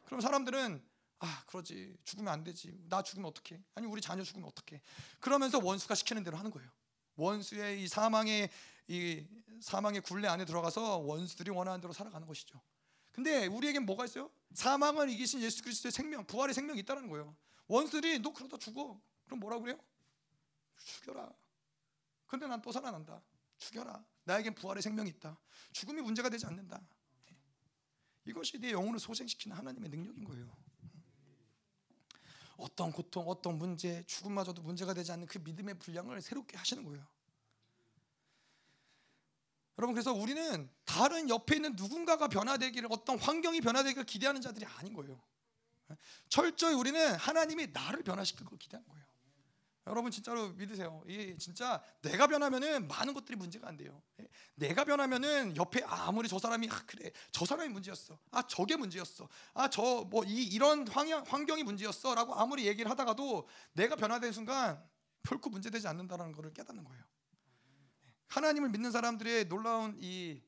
[0.07, 0.85] 그럼 사람들은
[1.21, 4.81] 아 그러지 죽으면 안 되지 나 죽으면 어떡해 아니 우리 자녀 죽으면 어떡해
[5.21, 6.69] 그러면서 원수가 시키는 대로 하는 거예요
[7.17, 8.49] 원수의 이 사망의
[8.89, 9.27] 이
[9.61, 12.59] 사망의 굴레 안에 들어가서 원수들이 원하는 대로 살아가는 것이죠
[13.13, 17.37] 근데 우리에겐 뭐가 있어요 사망을 이기신 예수 그리스도의 생명 부활의 생명이 있다는 거예요
[17.69, 19.79] 원수들이 너 그러다 죽어 그럼 뭐라 그래요
[20.85, 21.33] 죽여라
[22.27, 23.23] 근데 난 또 살아난다
[23.59, 25.39] 죽여라 나에겐 부활의 생명이 있다
[25.73, 26.81] 죽음이 문제가 되지 않는다
[28.25, 30.57] 이것이 내 영혼을 소생시키는 하나님의 능력인 거예요
[32.61, 37.07] 어떤 고통, 어떤 문제, 죽음마저도 문제가 되지 않는 그 믿음의 분량을 새롭게 하시는 거예요.
[39.79, 45.23] 여러분 그래서 우리는 다른 옆에 있는 누군가가 변화되기를 어떤 환경이 변화되기를 기대하는 자들이 아닌 거예요.
[46.29, 49.00] 철저히 우리는 하나님이 나를 변화시킬 걸 기대하는 거예요.
[49.87, 51.03] 여러분 진짜로 믿으세요.
[51.07, 54.03] 이 진짜 내가 변하면은 많은 것들이 문제가 안 돼요.
[54.21, 54.29] 예?
[54.55, 58.19] 내가 변하면은 옆에 아무리 저 사람이 아 그래 저 사람이 문제였어.
[58.31, 59.29] 아 저게 문제였어.
[59.55, 64.83] 아 저 뭐 이 이런 환경 환경이 문제였어라고 아무리 얘기를 하다가도 내가 변화된 순간
[65.23, 67.03] 결코 문제되지 않는다라는 것을 깨닫는 거예요.
[68.29, 70.41] 하나님을 믿는 사람들의 놀라운 이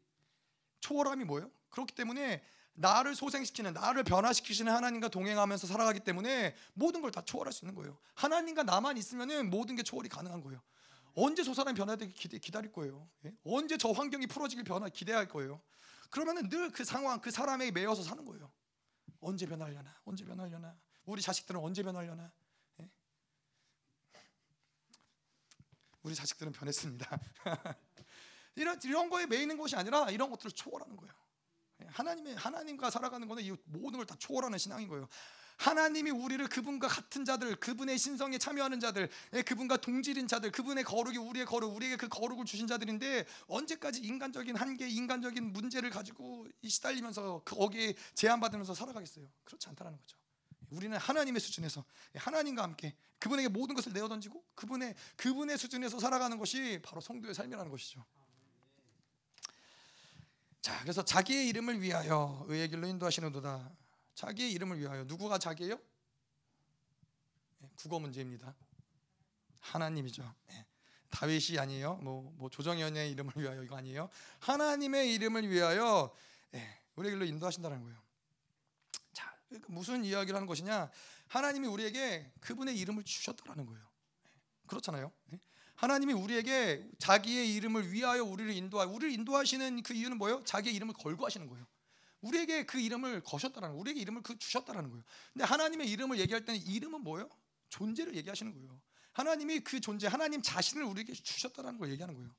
[0.80, 1.50] 초월함이 뭐예요?
[1.70, 2.42] 그렇기 때문에
[2.74, 7.98] 나를 소생시키는 나를 변화시키시는 하나님과 동행하면서 살아가기 때문에 모든 걸 다 초월할 수 있는 거예요.
[8.14, 10.62] 하나님과 나만 있으면은 모든 게 초월이 가능한 거예요.
[11.14, 13.06] 언제 저 사람이 변화되기 기대, 기다릴 거예요.
[13.26, 13.34] 예?
[13.44, 15.60] 언제 저 환경이 풀어지길 변화 기대할 거예요.
[16.10, 18.50] 그러면은 늘 그 상황 그 사람에게 매여서 사는 거예요.
[19.20, 19.94] 언제 변하려나?
[20.04, 20.74] 언제 변하려나?
[21.04, 22.32] 우리 자식들은 언제 변하려나?
[22.80, 22.90] 예?
[26.02, 27.20] 우리 자식들은 변했습니다.
[28.56, 31.12] 이런 이런 거에 매이는 것이 아니라 이런 것들을 초월하는 거예요.
[31.90, 35.08] 하나님의 하나님과 살아가는 거는 이 모든 걸 다 초월하는 신앙인 거예요.
[35.58, 41.18] 하나님이 우리를 그분과 같은 자들, 그분의 신성에 참여하는 자들, 예, 그분과 동질인 자들, 그분의 거룩이
[41.18, 47.54] 우리의 거룩, 우리에게 그 거룩을 주신 자들인데 언제까지 인간적인 한계, 인간적인 문제를 가지고 시달리면서 그
[47.54, 49.28] 거기에 제한받으면서 살아가겠어요?
[49.44, 50.16] 그렇지 않다는 거죠.
[50.70, 51.84] 우리는 하나님의 수준에서
[52.16, 57.34] 예, 하나님과 함께 그분에게 모든 것을 내어 던지고 그분의 그분의 수준에서 살아가는 것이 바로 성도의
[57.34, 58.04] 삶이라는 것이죠.
[60.62, 63.72] 자, 그래서 자기의 이름을 위하여 의의 길로 인도하시는도다.
[64.14, 65.76] 자기의 이름을 위하여 누구가 자기예요?
[67.58, 68.54] 네, 국어 문제입니다.
[69.58, 70.22] 하나님이죠.
[70.46, 70.66] 네.
[71.10, 71.96] 다윗이 아니에요.
[71.96, 74.08] 뭐, 뭐 조정현의 이름을 위하여 이거 아니에요.
[74.38, 76.14] 하나님의 이름을 위하여
[76.52, 78.00] 네, 우리의 길로 인도하신다는 거예요.
[79.12, 80.90] 자, 그러니까 무슨 이야기를 하는 것이냐?
[81.26, 83.82] 하나님이 우리에게 그분의 이름을 주셨다라는 거예요.
[84.68, 85.10] 그렇잖아요.
[85.74, 90.42] 하나님이 우리에게 자기의 이름을 위하여 우리를 인도하 우리를 인도하시는 그 이유는 뭐예요?
[90.44, 91.66] 자기의 이름을 걸고 하시는 거예요.
[92.20, 95.04] 우리에게 그 이름을 거셨다라는 우리에게 이름을 그 주셨다라는 거예요.
[95.32, 97.28] 근데 하나님의 이름을 얘기할 때는 이름은 뭐예요?
[97.68, 98.80] 존재를 얘기하시는 거예요.
[99.12, 102.30] 하나님이 그 존재, 하나님 자신을 우리에게 주셨다라는 걸 얘기하는 거예요.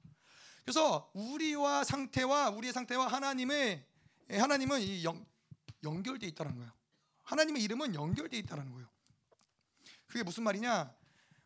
[0.64, 3.86] 그래서 우리와 상태와 우리의 상태와 하나님의
[4.30, 5.26] 하나님은 이 연,
[5.84, 6.72] 연결돼 있다는 거예요.
[7.24, 8.88] 하나님의 이름은 연결돼 있다는 거예요.
[10.08, 10.94] 그게 무슨 말이냐?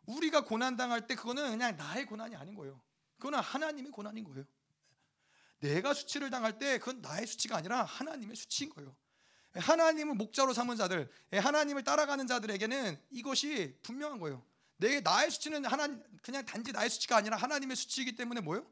[0.07, 2.81] 우리가 고난 당할 때 그거는 그냥 나의 고난이 아닌 거예요.
[3.17, 4.45] 그거는 하나님의 고난인 거예요.
[5.59, 8.95] 내가 수치를 당할 때 그건 나의 수치가 아니라 하나님의 수치인 거예요.
[9.53, 14.43] 하나님을 목자로 삼은 자들, 하나님을 따라가는 자들에게는 이것이 분명한 거예요.
[14.77, 15.87] 내 나의 수치는 하나
[16.21, 18.69] 그냥 단지 나의 수치가 아니라 하나님의 수치이기 때문에 뭐요?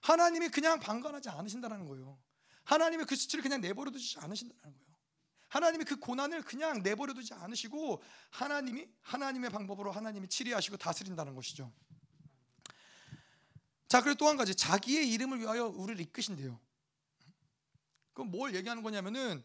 [0.00, 2.18] 하나님이 그냥 방관하지 않으신다는 거예요.
[2.64, 4.83] 하나님의 그 수치를 그냥 내버려 두지 않으신다는 거예요.
[5.54, 11.72] 하나님이 그 고난을 그냥 내버려 두지 않으시고 하나님이 하나님의 방법으로 하나님이 치리하시고 다스린다는 것이죠.
[13.86, 16.58] 자, 그리고 또 한 가지 자기의 이름을 위하여 우리를 이끄신대요.
[18.14, 19.44] 그럼 뭘 얘기하는 거냐면은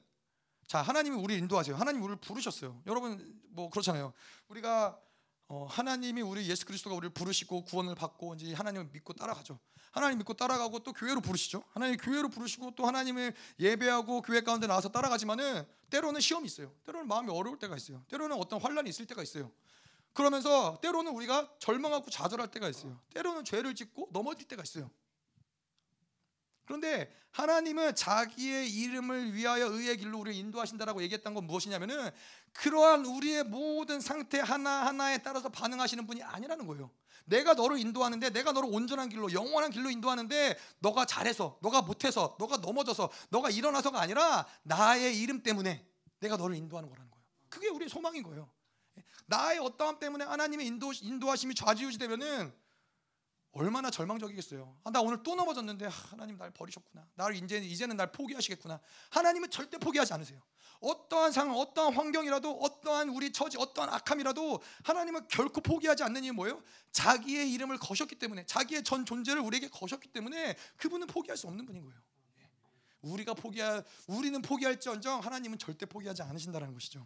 [0.66, 1.76] 자, 하나님이 우리를 인도하세요.
[1.76, 2.82] 하나님 우리를 부르셨어요.
[2.88, 4.12] 여러분 뭐 그렇잖아요.
[4.48, 5.00] 우리가
[5.48, 9.60] 어, 하나님이 우리 예수 그리스도가 우리를 부르시고 구원을 받고 이제 하나님을 믿고 따라가죠.
[9.92, 11.64] 하나님 믿고 따라가고 또 교회로 부르시죠.
[11.72, 16.74] 하나님 교회로 부르시고 또 하나님을 예배하고 교회 가운데 나와서 따라가지만은 때로는 시험이 있어요.
[16.86, 18.04] 때로는 마음이 어려울 때가 있어요.
[18.10, 19.52] 때로는 어떤 환란이 있을 때가 있어요.
[20.14, 23.00] 그러면서 때로는 우리가 절망하고 좌절할 때가 있어요.
[23.14, 24.90] 때로는 죄를 짓고 넘어질 때가 있어요.
[26.70, 32.12] 그런데 하나님은 자기의 이름을 위하여 의의 길로 우리를 인도하신다라고 얘기했던 건 무엇이냐면은
[32.54, 36.92] 그러한 우리의 모든 상태 하나하나에 따라서 반응하시는 분이 아니라는 거예요.
[37.26, 42.58] 내가 너를 인도하는데 내가 너를 온전한 길로 영원한 길로 인도하는데 너가 잘해서 너가 못해서 너가
[42.58, 45.84] 넘어져서 너가 일어나서가 아니라 나의 이름 때문에
[46.20, 47.26] 내가 너를 인도하는 거라는 거예요.
[47.50, 48.48] 그게 우리의 소망인 거예요.
[49.26, 52.54] 나의 어떠함 때문에 하나님의 인도, 인도하심이 좌지우지 되면은
[53.52, 54.78] 얼마나 절망적이겠어요.
[54.84, 57.08] 아, 나 오늘 또 넘어졌는데 아, 하나님 날 버리셨구나.
[57.16, 58.80] 나를 이제 이제는 날 포기하시겠구나.
[59.10, 60.42] 하나님은 절대 포기하지 않으세요.
[60.82, 66.64] 어떠한 상황, 어떠한 환경이라도, 어떠한 우리 처지, 어떠한 악함이라도 하나님은 결코 포기하지 않는 이유 뭐예요?
[66.92, 71.84] 자기의 이름을 거셨기 때문에, 자기의 전 존재를 우리에게 거셨기 때문에 그분은 포기할 수 없는 분인
[71.84, 72.00] 거예요.
[72.40, 72.50] 예.
[73.02, 77.06] 우리가 포기할, 우리는 포기할지언정 하나님은 절대 포기하지 않으신다는 것이죠.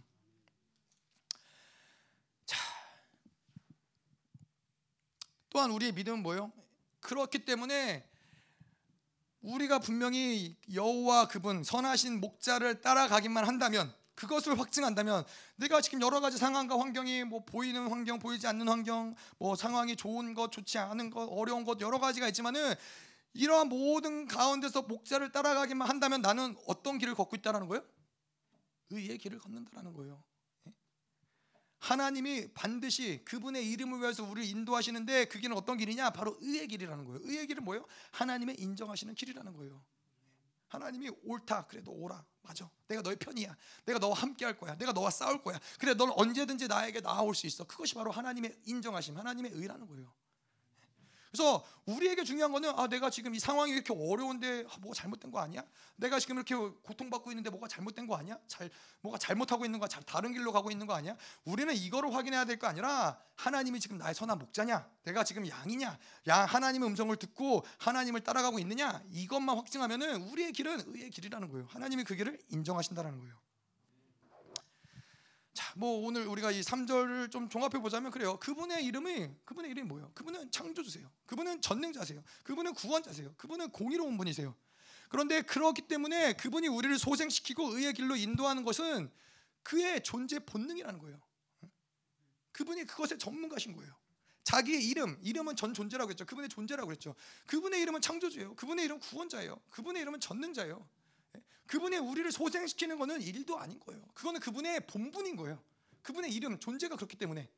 [5.53, 6.51] 또한 우리의 믿음은 뭐예요?
[6.99, 8.03] 그렇기 때문에
[9.41, 15.25] 우리가 분명히 여호와 그분 선하신 목자를 따라가기만 한다면 그것을 확증한다면
[15.55, 20.33] 내가 지금 여러 가지 상황과 환경이 뭐 보이는 환경 보이지 않는 환경 뭐 상황이 좋은
[20.33, 22.73] 것 좋지 않은 것 어려운 것 여러 가지가 있지만은
[23.33, 27.83] 이러한 모든 가운데서 목자를 따라가기만 한다면 나는 어떤 길을 걷고 있다라는 거예요?
[28.91, 30.23] 의의 길을 걷는다라는 거예요.
[31.83, 36.11] 하나님이 반드시 그분의 이름을 위해서 우리를 인도하시는데 그 길은 어떤 길이냐?
[36.11, 37.19] 바로 의의 길이라는 거예요.
[37.23, 37.85] 의의 길은 뭐예요?
[38.11, 39.83] 하나님의 인정하시는 길이라는 거예요.
[40.69, 41.67] 하나님이 옳다.
[41.67, 42.23] 그래도 오라.
[42.41, 42.69] 맞아.
[42.87, 43.57] 내가 너의 편이야.
[43.83, 44.77] 내가 너와 함께 할 거야.
[44.77, 45.59] 내가 너와 싸울 거야.
[45.77, 47.65] 그래, 넌 언제든지 나에게 나아올 수 있어.
[47.65, 50.13] 그것이 바로 하나님의 인정하심, 하나님의 의라는 거예요.
[51.33, 55.39] 그래서 우리에게 중요한 거는 아 내가 지금 이 상황이 이렇게 어려운데 아, 뭐가 잘못된 거
[55.39, 55.63] 아니야?
[55.95, 58.37] 내가 지금 이렇게 고통받고 있는데 뭐가 잘못된 거 아니야?
[58.47, 58.69] 잘
[59.01, 61.17] 뭐가 잘못하고 있는 거잘 다른 길로 가고 있는 거 아니야?
[61.43, 64.87] 우리는 이거를 확인해야 될 거 아니라 하나님이 지금 나의 선한 목자냐?
[65.05, 65.97] 내가 지금 양이냐?
[66.27, 69.01] 양 하나님의 음성을 듣고 하나님을 따라가고 있느냐?
[69.09, 71.65] 이것만 확증하면은 우리의 길은 의의 길이라는 거예요.
[71.71, 73.33] 하나님이 그 길을 인정하신다라는 거예요.
[75.53, 78.37] 자, 뭐 오늘 우리가 이 3절을 좀 종합해 보자면 그래요.
[78.39, 80.11] 그분의 이름이 그분의 이름이 뭐예요?
[80.15, 81.09] 그분은 창조주세요.
[81.27, 82.23] 그분은 전능자세요.
[82.43, 83.33] 그분은 구원자세요.
[83.37, 84.55] 그분은 공의로운 분이세요.
[85.09, 89.11] 그런데 그렇기 때문에 그분이 우리를 소생시키고 의의 길로 인도하는 것은
[89.61, 91.21] 그의 존재 본능이라는 거예요.
[92.51, 93.93] 그분이 그것의 전문가신 거예요.
[94.43, 96.25] 자기의 이름, 이름은 전 존재라고 했죠.
[96.25, 97.15] 그분의 존재라고 그랬죠.
[97.45, 98.55] 그분의 이름은 창조주예요.
[98.55, 99.59] 그분의 이름은 구원자예요.
[99.69, 100.85] 그분의 이름은 전능자예요.
[101.73, 103.99] 그분의 우리를 소생시키는 것은 일도 아닌 거예요.
[104.13, 105.59] 그거는 그분의 본분인 거예요.
[106.03, 107.49] 그분의 이름, 존재가 그렇기 때문에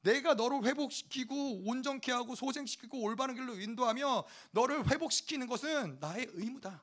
[0.00, 6.82] 내가 너를 회복시키고 온전케 하고 소생시키고 올바른 길로 인도하며 너를 회복시키는 것은 나의 의무다.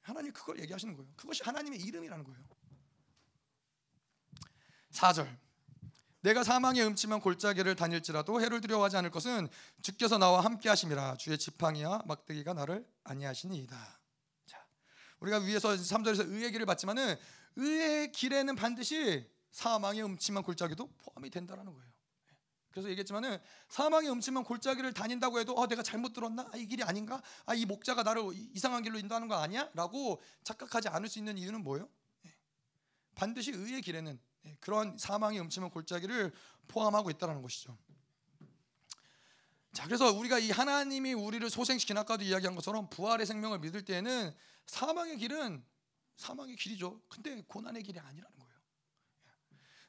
[0.00, 1.12] 하나님 그걸 얘기하시는 거예요.
[1.14, 2.40] 그것이 하나님의 이름이라는 거예요.
[4.92, 5.36] 4절
[6.22, 9.48] 내가 사망의 음침한 골짜기를 다닐지라도 해를 두려워하지 않을 것은
[9.82, 13.99] 주께서 나와 함께 하심이라 주의 지팡이와 막대기가 나를 안니하시니이다.
[15.20, 17.16] 우리가 위에서 3절에서 의의 길을 봤지만은
[17.56, 21.90] 의의 길에는 반드시 사망의 음침한 골짜기도 포함이 된다라는 거예요.
[22.70, 26.48] 그래서 얘기했지만은 사망의 음침한 골짜기를 다닌다고 해도 어, 내가 잘못 들었나?
[26.52, 27.20] 아, 이 길이 아닌가?
[27.44, 28.22] 아, 이 목자가 나를
[28.54, 29.68] 이상한 길로 인도하는 거 아니야?
[29.74, 31.88] 라고 착각하지 않을 수 있는 이유는 뭐예요?
[32.26, 32.34] 예.
[33.16, 36.32] 반드시 의의 길에는 예, 그런 사망의 음침한 골짜기를
[36.68, 37.76] 포함하고 있다는 것이죠.
[39.72, 44.34] 자, 그래서 우리가 이 하나님이 우리를 소생시킨 아까도 이야기한 것처럼 부활의 생명을 믿을 때에는
[44.66, 45.64] 사망의 길은
[46.16, 47.00] 사망의 길이죠.
[47.08, 48.50] 근데 고난의 길이 아니라는 거예요.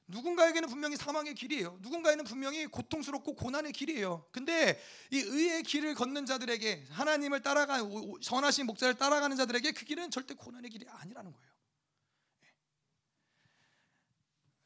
[0.08, 1.78] 누군가에게는 분명히 사망의 길이에요.
[1.82, 4.28] 누군가에는 분명히 고통스럽고 고난의 길이에요.
[4.32, 4.80] 근데
[5.10, 7.80] 이 의의 길을 걷는 자들에게 하나님을 따라가
[8.22, 11.52] 선하신 목자를 따라가는 자들에게 그 길은 절대 고난의 길이 아니라는 거예요.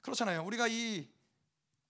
[0.02, 0.44] 그렇잖아요.
[0.46, 1.08] 우리가 이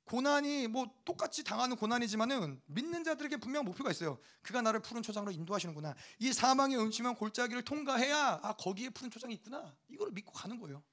[0.05, 4.19] 고난이 뭐 똑같이 당하는 고난이지만은 믿는 자들에게 분명 목표가 있어요.
[4.43, 5.95] 그가 나를 푸른 초장으로 인도하시는구나.
[6.19, 9.75] 이 사망의 음침한 골짜기를 통과해야 아 거기에 푸른 초장이 있구나.
[9.89, 10.83] 이걸 믿고 가는 거예요.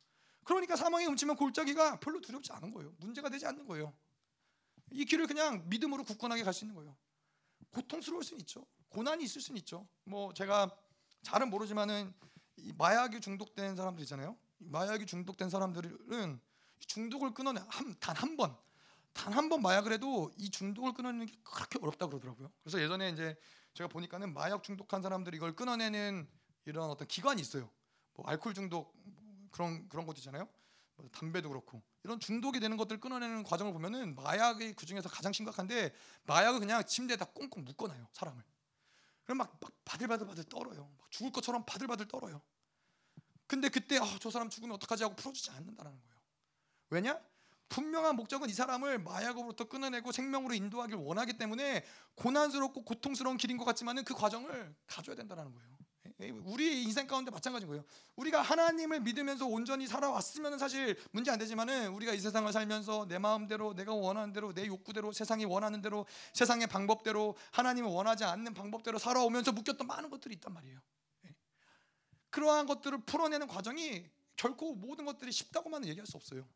[0.45, 2.93] 그러니까 사망의 음침한 골짜기가 별로 두렵지 않은 거예요.
[2.99, 3.95] 문제가 되지 않는 거예요.
[4.91, 6.97] 이 길을 그냥 믿음으로 굳건하게 갈 수 있는 거예요.
[7.71, 8.67] 고통스러울 수는 있죠.
[8.89, 9.87] 고난이 있을 수는 있죠.
[10.05, 10.71] 뭐 제가
[11.23, 12.13] 잘은 모르지만은
[12.77, 14.37] 마약이 중독된 사람들 있잖아요.
[14.59, 16.41] 마약이 중독된 사람들은
[16.87, 17.61] 중독을 끊어내
[18.01, 18.57] 단한 번.
[19.13, 22.51] 단 한 번 마약을 해도 이 중독을 끊어내는 게 그렇게 어렵다 그러더라고요.
[22.63, 23.37] 그래서 예전에 이제
[23.75, 26.29] 제가 보니까는 마약 중독한 사람들이 이걸 끊어내는
[26.65, 27.71] 이런 어떤 기관이 있어요.
[28.15, 28.95] 뭐 알코올 중독
[29.51, 30.49] 그런 그런 것도 있잖아요.
[30.97, 35.95] 뭐 담배도 그렇고 이런 중독이 되는 것들 끊어내는 과정을 보면은 마약이 그 중에서 가장 심각한데
[36.25, 38.43] 마약을 그냥 침대에다 꽁꽁 묶어놔요 사람을.
[39.25, 40.91] 그럼 막, 막 바들바들 바들 떨어요.
[40.99, 42.43] 막 죽을 것처럼 바들바들 떨어요.
[43.47, 46.17] 근데 그때 어, 저 사람 죽으면 어떡하지 하고 풀어주지 않는다는 거예요.
[46.91, 47.21] 왜냐?
[47.73, 51.85] 분명한 목적은 이 사람을 마약으로부터 끊어내고 생명으로 인도하길 원하기 때문에
[52.17, 55.79] 고난스럽고 고통스러운 길인 것 같지만은 그 과정을 가져야 된다는 거예요.
[56.07, 57.83] 예, 예, 우리 인생 가운데 마찬가지인 거예요.
[58.17, 63.73] 우리가 하나님을 믿으면서 온전히 살아왔으면 사실 문제 안 되지만은 우리가 이 세상을 살면서 내 마음대로
[63.75, 66.05] 내가 원하는 대로 내 욕구대로 세상이 원하는 대로
[66.35, 70.79] 세상의 방법대로 하나님을 원하지 않는 방법대로 살아오면서 묶였던 많은 것들이 있단 말이에요.
[71.25, 71.35] 예.
[72.29, 74.05] 그러한 것들을 풀어내는 과정이
[74.37, 76.47] 결코 모든 것들이 쉽다고만 얘기할 수 없어요.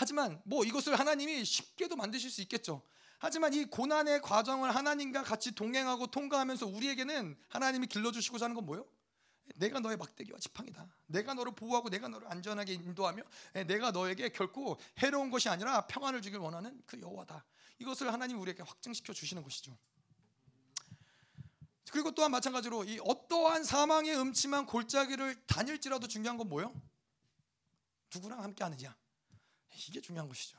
[0.00, 2.82] 하지만 뭐 이것을 하나님이 쉽게도 만드실 수 있겠죠.
[3.18, 8.88] 하지만 이 고난의 과정을 하나님과 같이 동행하고 통과하면서 우리에게는 하나님이 길러주시고자 하는 건 뭐예요?
[9.56, 10.88] 내가 너의 막대기와 지팡이다.
[11.04, 13.22] 내가 너를 보호하고 내가 너를 안전하게 인도하며
[13.56, 17.44] 예, 내가 너에게 결코 해로운 것이 아니라 평안을 주길 원하는 그 여호와다.
[17.78, 19.76] 이것을 하나님 우리에게 확증시켜 주시는 것이죠.
[21.90, 26.72] 그리고 또한 마찬가지로 이 어떠한 사망의 음침한 골짜기를 다닐지라도 중요한 건 뭐예요?
[28.14, 28.96] 누구랑 함께 하느냐?
[29.74, 30.58] 이게 중요한 것이죠.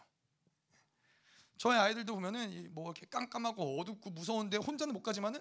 [1.57, 5.39] 저희 아이들도 보면은 뭐 이렇게 깜깜하고 어둡고 무서운데 혼자는 못 가지만은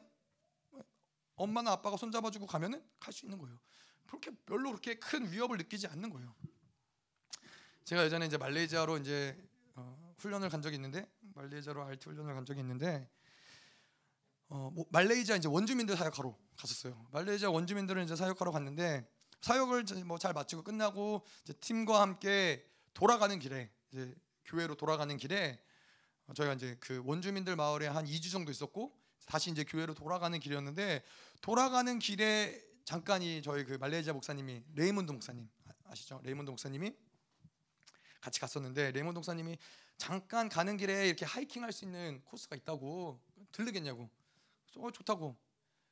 [1.36, 3.58] 엄마나 아빠가 손잡아주고 가면은 갈 수 있는 거예요.
[4.06, 6.34] 그렇게 별로 그렇게 큰 위협을 느끼지 않는 거예요.
[7.84, 9.36] 제가 예전에 이제 말레이시아로 이제
[9.74, 13.08] 어, 훈련을 간 적이 있는데 말레이시아로 RT 훈련을 간 적이 있는데
[14.48, 17.06] 어, 뭐 말레이시아 이제 원주민들 사역하러 갔었어요.
[17.12, 19.08] 말레이시아 원주민들은 이제 사역하러 갔는데
[19.40, 21.24] 사역을 뭐 잘 마치고 끝나고
[21.60, 24.14] 팀과 함께 돌아가는 길에 이제
[24.44, 25.62] 교회로 돌아가는 길에
[26.34, 31.02] 저희가 이제 그 원주민들 마을에 한 2주 정도 있었고 다시 이제 교회로 돌아가는 길이었는데
[31.40, 36.20] 돌아가는 길에 잠깐 이 저희 그 말레이시아 목사님이 레이몬드 목사님 아- 아시죠?
[36.24, 36.94] 레이몬드 목사님이
[38.20, 39.56] 같이 갔었는데 레이몬드 목사님이
[39.96, 43.20] 잠깐 가는 길에 이렇게 하이킹 할 수 있는 코스가 있다고
[43.52, 44.08] 들르겠냐고.
[44.76, 45.36] 어 좋다고.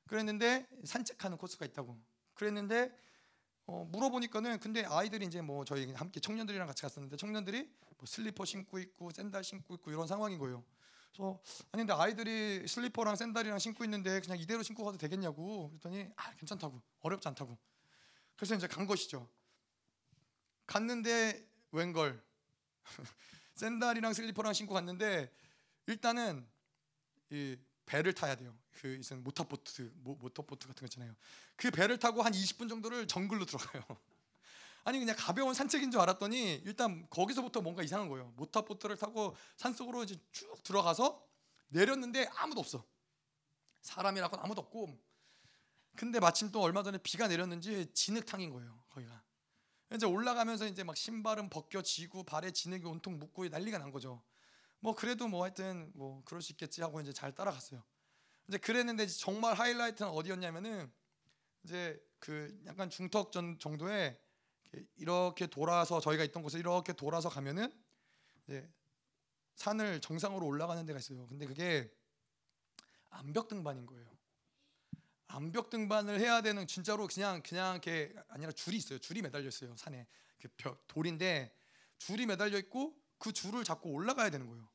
[0.07, 1.99] 그랬는데 산책하는 코스가 있다고.
[2.35, 2.97] 그랬는데
[3.69, 8.79] 어, 물어보니까는 근데 아이들이 이제 뭐 저희 함께 청년들이랑 같이 갔었는데 청년들이 뭐 슬리퍼 신고
[8.79, 10.65] 있고 샌들 신고 있고 이런 상황인 거예요.
[11.13, 11.39] 그래서
[11.71, 16.81] 아니 근데 아이들이 슬리퍼랑 샌들이랑 신고 있는데 그냥 이대로 신고 가도 되겠냐고 그랬더니 아 괜찮다고
[17.01, 17.59] 어렵지 않다고
[18.37, 19.29] 그래서 이제 간 것이죠.
[20.65, 22.25] 갔는데 웬걸
[23.55, 25.31] 샌들이랑 슬리퍼랑 신고 갔는데
[25.87, 26.49] 일단은
[27.29, 27.59] 이
[27.89, 28.55] 배를 타야 돼요.
[28.71, 31.15] 그 있은 모터보트 모, 모터보트 같은 거 있잖아요.
[31.57, 33.83] 그 배를 타고 한 20분 정도를 정글로 들어가요.
[34.85, 38.33] 아니 그냥 가벼운 산책인 줄 알았더니 일단 거기서부터 뭔가 이상한 거예요.
[38.37, 41.27] 모터보트를 타고 산속으로 이제 쭉 들어가서
[41.69, 42.85] 내렸는데 아무도 없어.
[43.81, 44.99] 사람이라고는 아무도 없고.
[45.97, 48.79] 근데 마침 또 얼마 전에 비가 내렸는지 진흙탕인 거예요.
[48.91, 49.23] 거기가.
[49.95, 54.23] 이제 올라가면서 이제 막 신발은 벗겨지고 발에 진흙이 온통 묻고 난리가 난 거죠.
[54.81, 57.83] 뭐 그래도 뭐 하여튼 뭐 그럴 수 있겠지 하고 이제 잘 따라갔어요.
[58.49, 60.91] 이제 그랬는데 정말 하이라이트는 어디였냐면은
[61.65, 64.19] 이제 그 약간 중턱 전 정도에
[64.97, 67.73] 이렇게 돌아서 저희가 있던 곳에 이렇게 돌아서 가면은
[68.45, 68.69] 이제
[69.57, 71.27] 산을 정상으로 올라가는 데가 있어요.
[71.27, 71.93] 근데 그게
[73.11, 74.07] 암벽 등반인 거예요.
[75.27, 78.99] 암벽 등반을 해야 되는 진짜로 그냥 그냥 이렇게 아니라 줄이 있어요.
[78.99, 79.77] 줄이 매달려 있어요.
[79.77, 80.07] 산에
[80.41, 81.55] 그 벽, 돌인데
[81.99, 84.69] 줄이 매달려 있고 그 줄을 잡고 올라가야 되는 거예요.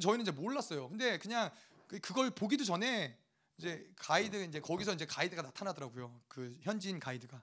[0.00, 0.88] 저희는 이제 몰랐어요.
[0.88, 1.50] 근데 그냥
[1.86, 3.18] 그- 그걸 보기도 전에
[3.58, 6.20] 이제 가이드 이제 거기서 이제 가이드가 나타나더라고요.
[6.28, 7.42] 그 현지인 가이드가.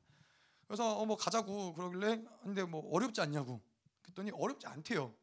[0.68, 3.62] 그래서 어 뭐 가자고 그러길래 근데 뭐 어렵지 않냐고.
[4.02, 5.16] 그랬더니 어렵지 않대요.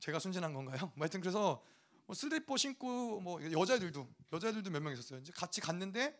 [0.00, 0.78] 제가 순진한 건가요?
[0.94, 1.62] 뭐 하여튼 그래서
[2.06, 5.20] 뭐 슬리퍼 신고 뭐 여자들도 여자들도 몇 명 있었어요.
[5.20, 6.18] 이제 같이 갔는데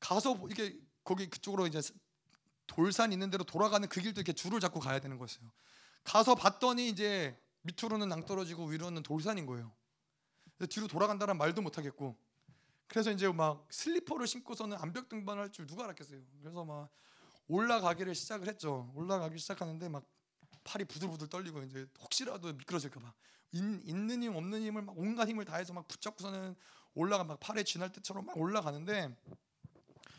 [0.00, 1.80] 가서 이게 거기 그쪽으로 이제
[2.66, 5.50] 돌산 있는 데로 돌아가는 그 길도 이렇게 줄을 잡고 가야 되는 거였어요.
[6.02, 9.72] 가서 봤더니 이제 밑으로는 낭떠러지고 위로는 돌산인 거예요.
[10.56, 12.16] 그래서 뒤로 돌아간다는 말도 못 하겠고.
[12.86, 16.20] 그래서 이제 막 슬리퍼를 신고서는 암벽 등반할 줄 누가 알았겠어요.
[16.40, 16.90] 그래서 막
[17.48, 18.92] 올라가기를 시작을 했죠.
[18.94, 20.04] 올라가기 시작하는데 막
[20.64, 23.12] 팔이 부들부들 떨리고 이제 혹시라도 미끄러질까 봐
[23.52, 26.56] 있는 힘 없는 힘을 막 온갖 힘을 다해서 막 붙잡고서는
[26.94, 29.14] 올라가 막 팔에 쥐날 때처럼 막 올라가는데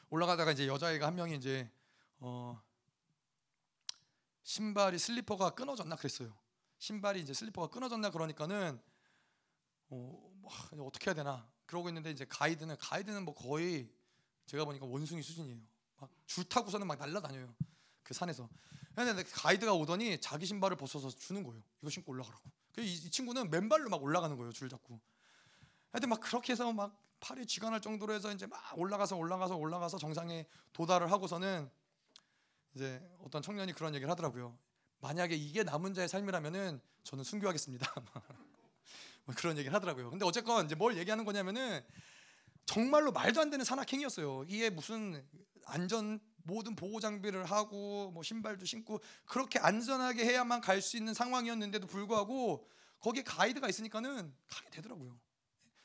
[0.10, 1.70] 올라가다가 이제 여자애가 한 명이 이제
[2.20, 2.62] 어
[4.44, 6.36] 신발이 슬리퍼가 끊어졌나 그랬어요.
[6.78, 8.82] 신발이 이제 슬리퍼가 끊어졌나 그러니까는
[9.90, 13.90] 어, 뭐, 하, 어떻게 해야 되나 그러고 있는데 이제 가이드는 가이드는 뭐 거의
[14.46, 15.62] 제가 보니까 원숭이 수준이에요.
[15.98, 17.56] 막 줄 타고서는 막 날라다녀요.
[18.04, 18.50] 그 산에서.
[18.94, 21.62] 근데 가이드가 오더니 자기 신발을 벗어서 주는 거예요.
[21.82, 22.44] 이거 신고 올라가라고.
[22.74, 24.52] 그 이, 이 친구는 맨발로 막 올라가는 거예요.
[24.52, 25.00] 줄 잡고.
[25.92, 29.98] 하여튼 막 그렇게 해서 막 팔이 쥐가 날 정도로 해서 이제 막 올라가서 올라가서 올라가서
[29.98, 31.70] 정상에 도달을 하고서는
[32.76, 34.58] 이제 어떤 청년이 그런 얘기를 하더라고요.
[35.00, 37.94] 만약에 이게 남은 자의 삶이라면은 저는 순교하겠습니다.
[39.26, 40.10] 뭐 그런 얘기를 하더라고요.
[40.10, 41.82] 근데 어쨌건 이제 뭘 얘기하는 거냐면은
[42.66, 44.46] 정말로 말도 안 되는 산악행위였어요.
[44.48, 45.26] 이게 무슨
[45.66, 51.88] 안전 모든 보호 장비를 하고 뭐 신발도 신고 그렇게 안전하게 해야만 갈 수 있는 상황이었는데도
[51.88, 52.68] 불구하고
[53.00, 55.18] 거기에 가이드가 있으니까는 가게 되더라고요.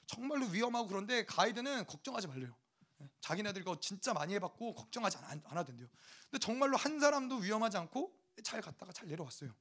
[0.06, 2.54] 정말로 위험하고 그런데 가이드는 걱정하지 말래요.
[3.20, 5.88] 자기네들 이거 진짜 많이 해봤고 걱정하지 않, 않아도 된대요.
[6.30, 9.52] 근데 정말로 한 사람도 위험하지 않고 잘 갔다가 잘 내려왔어요.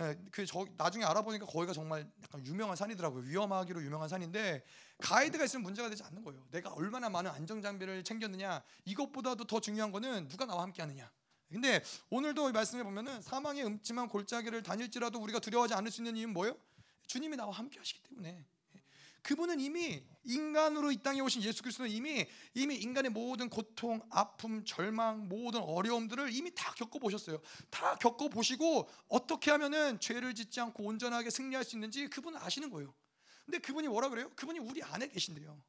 [0.00, 3.24] 예, 그 저 나중에 알아보니까 거기가 정말 약간 유명한 산이더라고요.
[3.24, 4.64] 위험하기로 유명한 산인데
[4.98, 6.46] 가이드가 있으면 문제가 되지 않는 거예요.
[6.50, 11.10] 내가 얼마나 많은 안전 장비를 챙겼느냐 이것보다도 더 중요한 거는 누가 나와 함께하느냐.
[11.50, 16.56] 근데 오늘도 말씀해 보면은 사망의 음침한 골짜기를 다닐지라도 우리가 두려워하지 않을 수 있는 이유는 뭐예요?
[17.06, 18.46] 주님이 나와 함께하시기 때문에.
[19.22, 25.28] 그분은 이미 인간으로 이 땅에 오신 예수 그리스도는 이미 이미 인간의 모든 고통, 아픔, 절망,
[25.28, 27.40] 모든 어려움들을 이미 다 겪어 보셨어요.
[27.70, 32.94] 다 겪어 보시고 어떻게 하면은 죄를 짓지 않고 온전하게 승리할 수 있는지 그분은 아시는 거예요.
[33.44, 34.30] 근데 그분이 뭐라 그래요?
[34.36, 35.62] 그분이 우리 안에 계신대요.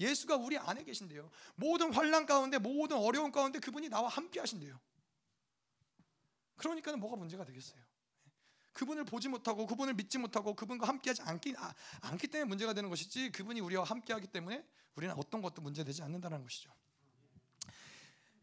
[0.00, 1.30] 예수가 우리 안에 계신대요.
[1.54, 4.78] 모든 환란 가운데 모든 어려움 가운데 그분이 나와 함께 하신대요.
[6.56, 7.85] 그러니까는 뭐가 문제가 되겠어요?
[8.76, 13.32] 그분을 보지 못하고 그분을 믿지 못하고 그분과 함께하지 않기 아, 않기 때문에 문제가 되는 것이지
[13.32, 14.64] 그분이 우리와 함께하기 때문에
[14.94, 16.70] 우리는 어떤 것도 문제되지 않는다는 것이죠.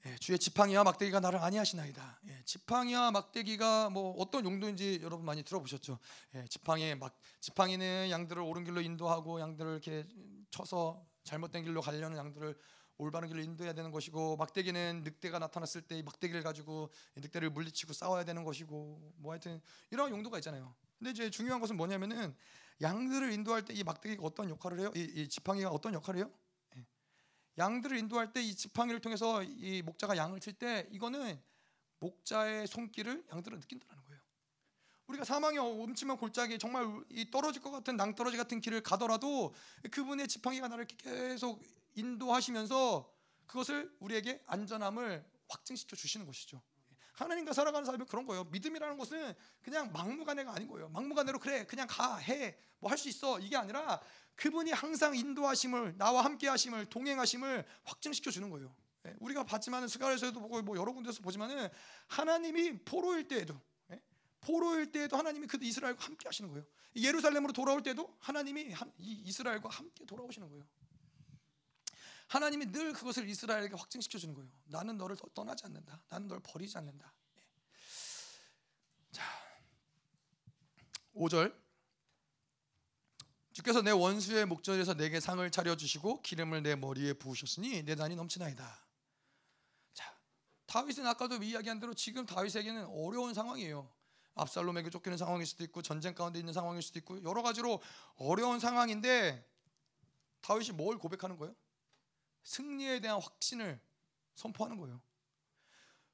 [0.06, 2.20] 예, 주의 지팡이와 막대기가 나를 아니하시나이다.
[2.28, 6.00] 예, 지팡이와 막대기가 뭐 어떤 용도인지 여러분 많이 들어보셨죠.
[6.36, 10.06] 예, 지팡이 막 지팡이는 양들을 옳은 길로 인도하고 양들을 이렇게
[10.50, 12.58] 쳐서 잘못된 길로 가려는 양들을
[12.98, 18.24] 올바른 길로 인도해야 되는 것이고 막대기는 늑대가 나타났을 때 이 막대기를 가지고 늑대를 물리치고 싸워야
[18.24, 20.76] 되는 것이고 뭐 하여튼 이런 용도가 있잖아요.
[20.98, 22.36] 근데 이제 중요한 것은 뭐냐면은
[22.82, 24.92] 양들을 인도할 때 이 막대기가 어떤 역할을 해요?
[24.96, 26.32] 이, 이 지팡이가 어떤 역할을 해요?
[26.78, 26.86] 예.
[27.58, 31.42] 양들을 인도할 때 이 지팡이를 통해서 이 목자가 양을 칠 때 이거는
[32.00, 34.22] 목자의 손길을 양들은 느낀다는 거예요.
[35.08, 39.54] 우리가 사망의 엄침한 골짜기 정말 이 떨어질 것 같은 낭떠러지 같은 길을 가더라도
[39.92, 41.62] 그분의 지팡이가 나를 계속
[41.96, 43.12] 인도하시면서
[43.48, 46.62] 그것을 우리에게 안전함을 확증시켜 주시는 것이죠.
[47.14, 48.46] 하나님과 살아가는 삶은 그런 거예요.
[48.46, 50.90] 믿음이라는 것은 그냥 막무가내가 아닌 거예요.
[50.90, 54.02] 막무가내로 그래 그냥 가 해 뭐 할 수 있어 이게 아니라
[54.36, 58.76] 그분이 항상 인도하심을 나와 함께하심을 동행하심을 확증시켜 주는 거예요.
[59.06, 61.70] 예, 우리가 봤지만은 스가랴서도 보고 뭐 여러 군데서 보지만은
[62.08, 63.60] 하나님이 포로일 때에도
[63.92, 64.02] 예,
[64.42, 66.66] 포로일 때에도 하나님이 그 이스라엘과 함께 하시는 거예요.
[66.96, 70.66] 예루살렘으로 돌아올 때도 하나님이 이스라엘과 함께 돌아오시는 거예요.
[72.34, 74.50] 하나님이 늘 그것을 이스라엘에게 확증시켜 주는 거예요.
[74.66, 76.02] 나는 너를 떠나지 않는다.
[76.10, 77.14] 나는 너를 버리지 않는다.
[77.38, 77.42] 예.
[79.12, 79.24] 자,
[81.14, 81.56] 5절
[83.52, 88.88] 주께서 내 원수의 목전에서 내게 상을 차려 주시고 기름을 내 머리에 부으셨으니 내 잔이 넘치나이다.
[89.94, 90.18] 자,
[90.66, 93.94] 다윗은 아까도 이야기한 대로 지금 다윗에게는 어려운 상황이에요.
[94.34, 97.80] 압살롬에게 쫓기는 상황일 수도 있고 전쟁 가운데 있는 상황일 수도 있고 여러 가지로
[98.16, 99.48] 어려운 상황인데
[100.42, 101.54] 다윗이 뭘 고백하는 거예요?
[102.44, 103.80] 승리에 대한 확신을
[104.36, 105.02] 선포하는 거예요.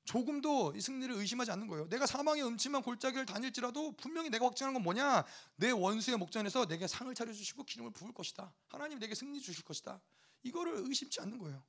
[0.06, 1.88] 조금도 이 승리를 의심하지 않는 거예요.
[1.88, 5.24] 내가 사망의 음침한 골짜기를 다닐지라도 분명히 내가 확증하는 건 뭐냐?
[5.56, 8.52] 내 원수의 목전에서 내게 상을 차려 주시고 기름을 부을 것이다.
[8.70, 10.02] 하나님 내게 승리 주실 것이다.
[10.42, 11.64] 이거를 의심치 않는 거예요.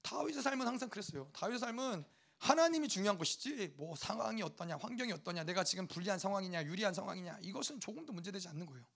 [0.00, 1.28] 다윗의 삶은 항상 그랬어요.
[1.34, 2.04] 다윗의 삶은
[2.38, 7.80] 하나님이 중요한 것이지 뭐 상황이 어떠냐, 환경이 어떠냐, 내가 지금 불리한 상황이냐, 유리한 상황이냐 이것은
[7.80, 8.86] 조금도 문제되지 않는 거예요.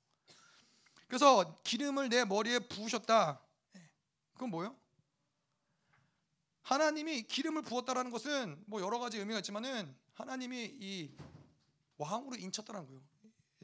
[1.11, 3.41] 그래서 기름을 내 머리에 부으셨다.
[3.75, 3.91] 예.
[4.35, 4.77] 그건 뭐예요?
[6.63, 11.11] 하나님이 기름을 부었다라는 것은 뭐 여러 가지 의미가 있지만은 하나님이 이
[11.97, 13.01] 왕으로 인쳤다는 거예요.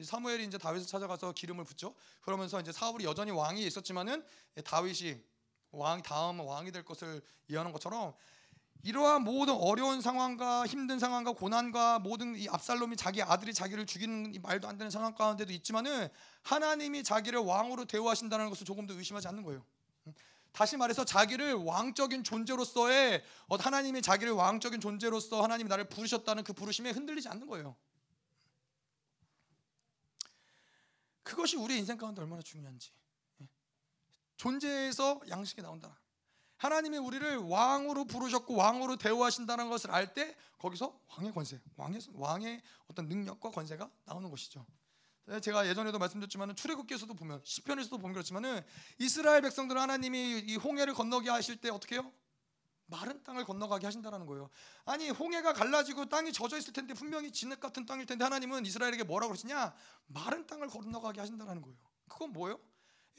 [0.03, 1.95] 사무엘이 이제 다윗을 찾아가서 기름을 붓죠.
[2.19, 4.25] 그러면서 이제 사울이 여전히 왕이 있었지만은
[4.65, 5.23] 다윗이
[5.71, 8.13] 왕 다음 왕이 될 것을 예언한 것처럼
[8.83, 14.67] 이러한 모든 어려운 상황과 힘든 상황과 고난과 모든 이 압살롬이 자기 아들이 자기를 죽이는 말도
[14.67, 16.09] 안 되는 상황 가운데도 있지만은
[16.43, 19.65] 하나님이 자기를 왕으로 대우하신다는 것을 조금도 의심하지 않는 거예요.
[20.57, 26.89] 다시 말해서 자기를 왕적인 존재로서의 어, 하나님이 자기를 왕적인 존재로서 하나님이 나를 부르셨다는 그 부르심에
[26.91, 27.75] 흔들리지 않는 거예요.
[31.21, 32.91] 그것이 우리 인생 가운데 얼마나 중요한지.
[33.41, 33.47] 예.
[34.37, 35.95] 존재에서 양식이 나온다.
[36.57, 43.07] 하나님이 우리를 왕으로 부르셨고 왕으로 대우하신다는 것을 알 때 거기서 왕의 권세, 왕의 왕의 어떤
[43.07, 44.65] 능력과 권세가 나오는 것이죠.
[45.41, 48.61] 제가 예전에도 말씀드렸지만 출애굽기에서도 보면 시편에서도 보면 그렇지만은
[48.97, 52.11] 이스라엘 백성들은 하나님이 이 홍해를 건너게 하실 때 어떻게 해요?
[52.85, 54.49] 마른 땅을 건너가게 하신다는 거예요.
[54.85, 59.33] 아니 홍해가 갈라지고 땅이 젖어 있을 텐데 분명히 진흙 같은 땅일 텐데 하나님은 이스라엘에게 뭐라고
[59.33, 59.75] 그러시냐?
[60.07, 61.77] 마른 땅을 건너가게 하신다는 거예요.
[62.07, 62.57] 그건 뭐예요?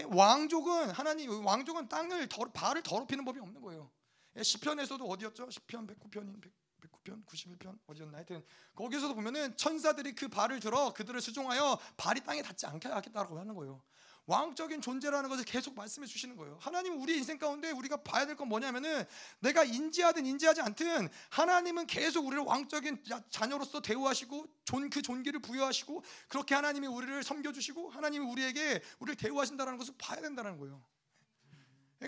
[0.01, 3.91] 예, 왕족은 하나님 왕족은 땅을 더, 발을 더럽히는 법이 없는 거예요.
[4.37, 5.51] 예, 시편에서도 어디였죠?
[5.51, 6.41] 시편 109편인
[6.81, 8.45] 109편, 91편 어디였나 하여튼
[8.75, 13.83] 거기서도 보면은 천사들이 그 발을 들어 그들을 수종하여 발이 땅에 닿지 않게 하겠다라고 하는 거예요.
[14.29, 16.59] 왕적인 존재라는 것을 계속 말씀해 주시는 거예요.
[16.61, 19.05] 하나님은 우리 인생 가운데 우리가 봐야 될 건 뭐냐면은
[19.41, 26.55] 내가 인지하든 인지하지 않든 하나님은 계속 우리를 왕적인 자녀로서 대우하시고 존 그 존귀를 부여하시고 그렇게
[26.55, 30.83] 하나님이 우리를 섬겨 주시고 하나님이 우리에게 우리를 대우하신다는 것을 봐야 된다는 거예요.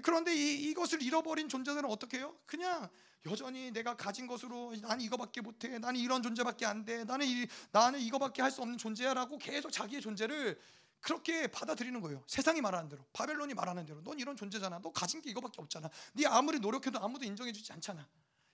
[0.02, 2.36] 그런데 이, 이것을 잃어버린 존재들은 어떻게 해요?
[2.46, 2.88] 그냥
[3.26, 7.98] 여전히 내가 가진 것으로 나는 이거밖에 못해, 나는 이런 존재밖에 안 돼, 나는 이, 나는
[7.98, 10.58] 이거밖에 할 수 없는 존재야라고 계속 자기의 존재를
[11.01, 12.22] 그렇게 받아들이는 거예요.
[12.26, 14.80] 세상이 말하는 대로, 바벨론이 말하는 대로, 넌 이런 존재잖아.
[14.80, 15.88] 너 가진 게 이거밖에 없잖아.
[16.14, 18.07] 네 아무리 노력해도 아무도 인정해주지 않잖아.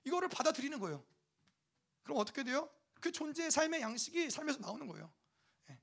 [0.04, 1.04] 이거를 받아들이는 거예요.
[2.04, 2.70] 그럼 어떻게 돼요?
[3.00, 5.12] 그 존재의 삶의 양식이 삶에서 나오는 거예요.
[5.70, 5.78] 예.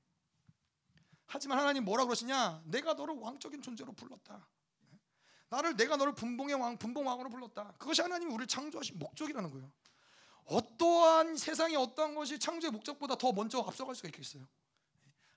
[1.26, 2.62] 하지만 하나님 뭐라 그러시냐?
[2.64, 4.48] 내가 너를 왕적인 존재로 불렀다.
[4.90, 4.98] 예.
[5.50, 7.74] 나를 내가 너를 분봉의 왕, 분봉 왕으로 불렀다.
[7.78, 9.70] 그것이 하나님이 우리를 창조하신 목적이라는 거예요.
[10.46, 14.46] 어떠한 세상의 어떠한 것이 창조의 목적보다 더 먼저 앞서갈 수가 있겠어요?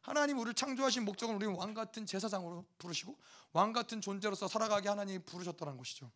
[0.07, 3.19] 하나님 우리를 창조하신 목적은 우리는 왕 같은 제사장으로 부르시고
[3.51, 6.09] 왕 같은 존재로서 살아가게 하나님이 부르셨다는 것이죠.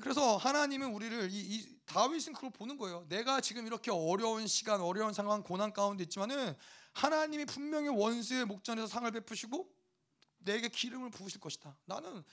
[0.00, 3.06] 그래서 하나님은 우리를 이, 이 다윗은 그걸 보는 거예요.
[3.08, 6.56] 내가 지금 이렇게 어려운 시간, 어려운 상황, 고난 가운데 있지만은
[6.94, 9.72] 하나님이 분명히 원수의 목전에서 상을 베푸시고
[10.38, 11.76] 내게 기름을 부으실 것이다.
[11.84, 12.24] 나는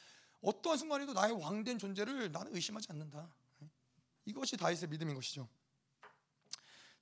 [0.42, 3.32] 어떠한 순간에도 나의 왕된 존재를 나는 의심하지 않는다.
[4.26, 5.48] 이것이 다윗의 믿음인 것이죠.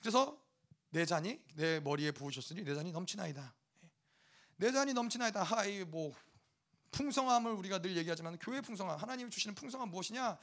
[0.01, 0.40] 그래서
[0.91, 3.55] 내 잔이 내 머리에 부으셨으니 내 잔이 넘치나이다.
[4.57, 5.41] 내 잔이 넘치나이다.
[5.41, 6.13] 하이 뭐
[6.91, 10.37] 풍성함을 우리가 늘 얘기하지만 교회 풍성함 하나님이 주시는 풍성함 무엇이냐?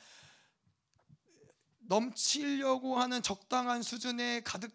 [1.81, 4.75] 넘치려고 하는 적당한 수준의 가득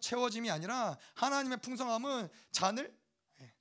[0.00, 2.96] 채워짐이 아니라 하나님의 풍성함은 잔을
[3.40, 3.52] 예,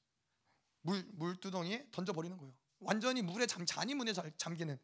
[0.82, 2.54] 물 물두덩이에 던져 버리는 거예요.
[2.80, 4.80] 완전히 물에 잠 잔이 문에 잠기는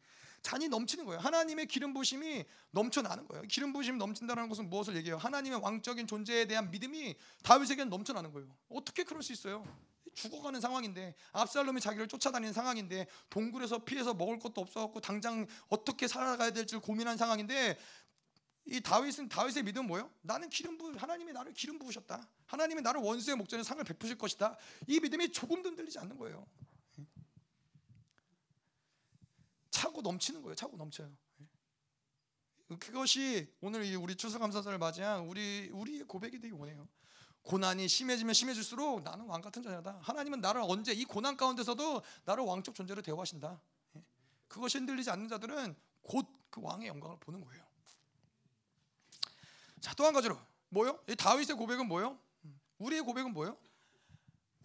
[0.46, 1.20] 잔이 넘치는 거예요.
[1.20, 3.44] 하나님의 기름 부심이 넘쳐나는 거예요.
[3.50, 5.18] 기름 부심이 넘친다는 것은 무엇을 얘기해요?
[5.18, 8.56] 하나님의 왕적인 존재에 대한 믿음이 다윗에게는 넘쳐나는 거예요.
[8.70, 9.66] 어떻게 그럴 수 있어요?
[10.14, 16.78] 죽어가는 상황인데 압살롬이 자기를 쫓아다니는 상황인데 동굴에서 피해서 먹을 것도 없어갖고 당장 어떻게 살아가야 될지
[16.78, 17.78] 고민한 상황인데
[18.68, 20.12] 이 다윗은 다윗의 믿음은 뭐예요?
[20.22, 22.30] 나는 기름 부 하나님이 나를 기름 부으셨다.
[22.46, 24.56] 하나님이 나를 원수의 목전에 상을 베푸실 것이다.
[24.88, 26.46] 이 믿음이 조금도 흔들리지 않는 거예요.
[29.76, 30.56] 차고 넘치는 거예요.
[30.56, 31.12] 차고 넘쳐요.
[32.80, 36.88] 그것이 오늘 우리 추수감사절을 맞이한 우리 우리의 고백이 되기 원해요.
[37.44, 40.00] 고난이 심해지면 심해질수록 나는 왕 같은 자녀다.
[40.02, 43.62] 하나님은 나를 언제 이 고난 가운데서도 나를 왕적 존재로 대우하신다.
[44.48, 47.66] 그것이 흔들리지 않는 자들은 곧 그 왕의 영광을 보는 거예요.
[49.82, 50.98] 자, 또 한 가지로 뭐요?
[51.10, 52.18] 이 다윗의 고백은 뭐요?
[52.78, 53.58] 우리의 고백은 뭐요?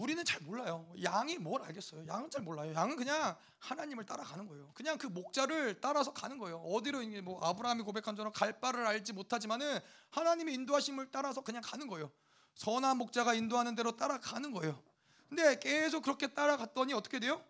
[0.00, 0.90] 우리는 잘 몰라요.
[1.02, 2.06] 양이 뭘 알겠어요?
[2.06, 2.72] 양은 잘 몰라요.
[2.74, 4.72] 양은 그냥 하나님을 따라가는 거예요.
[4.72, 6.56] 그냥 그 목자를 따라서 가는 거예요.
[6.56, 9.78] 어디로 이게 뭐 아브라함이 고백한 처럼 갈 바를 알지 못하지만은
[10.08, 12.10] 하나님의 인도하심을 따라서 그냥 가는 거예요.
[12.54, 14.82] 선한 목자가 인도하는 대로 따라가는 거예요.
[15.28, 17.44] 근데 계속 그렇게 따라갔더니 어떻게 돼요?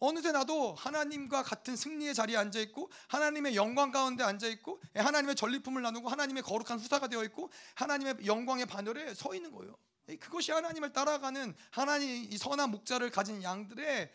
[0.00, 5.82] 어느새 나도 하나님과 같은 승리의 자리에 앉아 있고 하나님의 영광 가운데 앉아 있고 하나님의 전리품을
[5.82, 9.78] 나누고 하나님의 거룩한 후사가 되어 있고 하나님의 영광의 반열에 서 있는 거예요.
[10.06, 14.12] 그것이 하나님을 따라가는 하나님 이 선한 목자를 가진 양들의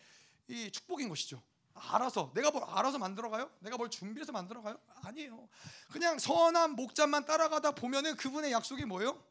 [0.49, 1.41] 이 축복인 것이죠.
[1.73, 3.51] 알아서 내가 뭘 알아서 만들어가요?
[3.59, 4.79] 내가 뭘 준비해서 만들어가요?
[5.03, 5.47] 아니에요.
[5.91, 9.23] 그냥 선한 목자만 따라가다 보면은 그분의 약속이 뭐예요?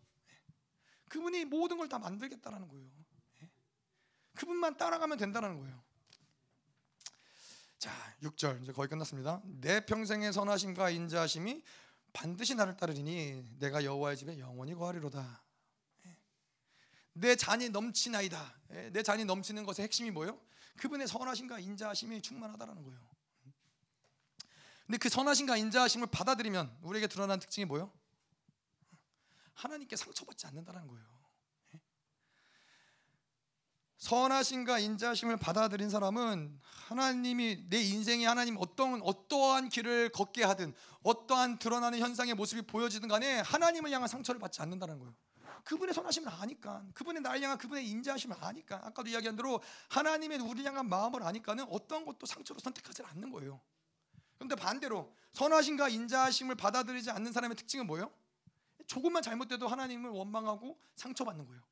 [1.08, 2.88] 그분이 모든 걸 다 만들겠다라는 거예요.
[4.34, 5.82] 그분만 따라가면 된다는 거예요.
[7.78, 7.90] 자,
[8.22, 9.40] 6절 이제 거의 끝났습니다.
[9.44, 11.62] 내 평생의 선하심과 인자하심이
[12.12, 15.42] 반드시 나를 따르리니 내가 여호와의 집에 영원히 거하리로다.
[17.18, 18.54] 내 잔이 넘치나이다.
[18.92, 20.38] 내 잔이 넘치는 것의 핵심이 뭐예요?
[20.76, 23.00] 그분의 선하심과 인자하심이 충만하다라는 거예요.
[24.86, 27.90] 근데 그 선하심과 인자하심을 받아들이면 우리에게 드러난 특징이 뭐예요?
[29.54, 31.16] 하나님께 상처받지 않는다는 거예요.
[33.96, 41.98] 선하심과 인자심을 받아들인 사람은 하나님이 내 인생에 하나님 어떤 어떠한 길을 걷게 하든 어떠한 드러나는
[41.98, 45.14] 현상의 모습이 보여지든 간에 하나님을 향한 상처를 받지 않는다는 거예요.
[45.66, 49.60] 그분의 선하심을 아니까 그분의 나를 향한 그분의 인자하심을 아니까 아까도 이야기한 대로
[49.90, 53.60] 하나님의 우리 향한 마음을 아니까는 어떤 것도 상처로 선택하지 않는 거예요.
[54.36, 58.12] 그런데 반대로 선하심과 인자하심을 받아들이지 않는 사람의 특징은 뭐예요?
[58.86, 61.62] 조금만 잘못돼도 하나님을 원망하고 상처받는 거예요.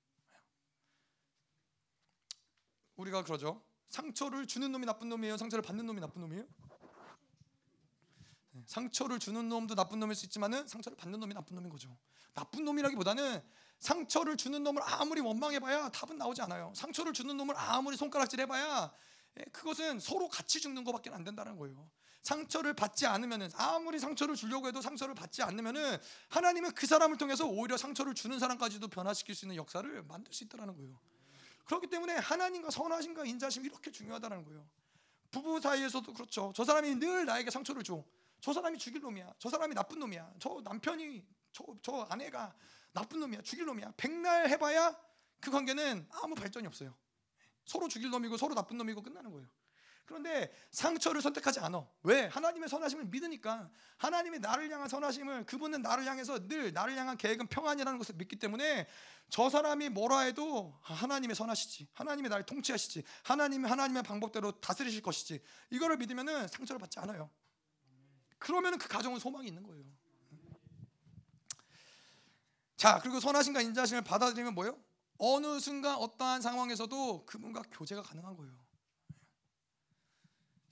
[2.96, 3.62] 우리가 그러죠.
[3.90, 5.36] 상처를 주는 놈이 나쁜 놈이에요.
[5.36, 6.44] 상처를 받는 놈이 나쁜 놈이에요.
[8.50, 11.96] 네, 상처를 주는 놈도 나쁜 놈일 수 있지만은 상처를 받는 놈이 나쁜 놈인 거죠.
[12.34, 13.40] 나쁜 놈이라기보다는
[13.80, 16.72] 상처를 주는 놈을 아무리 원망해봐야 답은 나오지 않아요.
[16.74, 18.92] 상처를 주는 놈을 아무리 손가락질해봐야
[19.40, 21.90] 예, 그것은 서로 같이 죽는 것밖에 안 된다는 거예요.
[22.22, 25.98] 상처를 받지 않으면은 아무리 상처를 주려고 해도 상처를 받지 않으면은
[26.30, 30.74] 하나님은 그 사람을 통해서 오히려 상처를 주는 사람까지도 변화시킬 수 있는 역사를 만들 수 있다라는
[30.76, 30.98] 거예요.
[31.66, 34.66] 그렇기 때문에 하나님과 선하심과 인자심이 이렇게 중요하다는 거예요.
[35.30, 36.52] 부부 사이에서도 그렇죠.
[36.54, 38.02] 저 사람이 늘 나에게 상처를 줘.
[38.40, 39.34] 저 사람이 죽일 놈이야.
[39.38, 40.34] 저 사람이 나쁜 놈이야.
[40.38, 42.54] 저 남편이 저, 저 아내가
[42.94, 43.92] 나쁜 놈이야, 죽일 놈이야.
[43.96, 44.96] 백날 해봐야
[45.40, 46.96] 그 관계는 아무 발전이 없어요.
[47.64, 49.46] 서로 죽일 놈이고 서로 나쁜 놈이고 끝나는 거예요.
[50.06, 51.86] 그런데 상처를 선택하지 않아.
[52.02, 52.26] 왜?
[52.26, 57.98] 하나님의 선하심을 믿으니까 하나님의 나를 향한 선하심을 그분은 나를 향해서 늘 나를 향한 계획은 평안이라는
[57.98, 58.86] 것을 믿기 때문에
[59.30, 61.88] 저 사람이 뭐라 해도 하나님의 선하시지.
[61.94, 63.02] 하나님의 나를 통치하시지.
[63.24, 65.42] 하나님이 하나님의 방법대로 다스리실 것이지.
[65.70, 67.30] 이거를 믿으면은 상처를 받지 않아요.
[68.38, 69.84] 그러면은 그 가정은 소망이 있는 거예요.
[72.76, 74.78] 자, 그리고 선하신과 인자하심을 받아들이면 뭐예요?
[75.18, 78.52] 어느 순간 어떠한 상황에서도 그분과 교제가 가능한 거예요.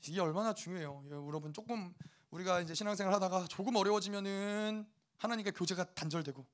[0.08, 1.04] 이게 얼마나 중요해요.
[1.10, 1.94] 여러분 조금
[2.30, 4.84] 우리가 이제 신앙생활 하다가 조금 어려워지면은
[5.18, 6.44] 하나님과 교제가 단절되고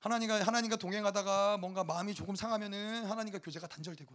[0.00, 4.14] 하나님과 하나님과 동행하다가 뭔가 마음이 조금 상하면은 하나님과 교제가 단절되고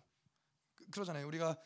[0.75, 1.57] 그, 러잖아요 우리가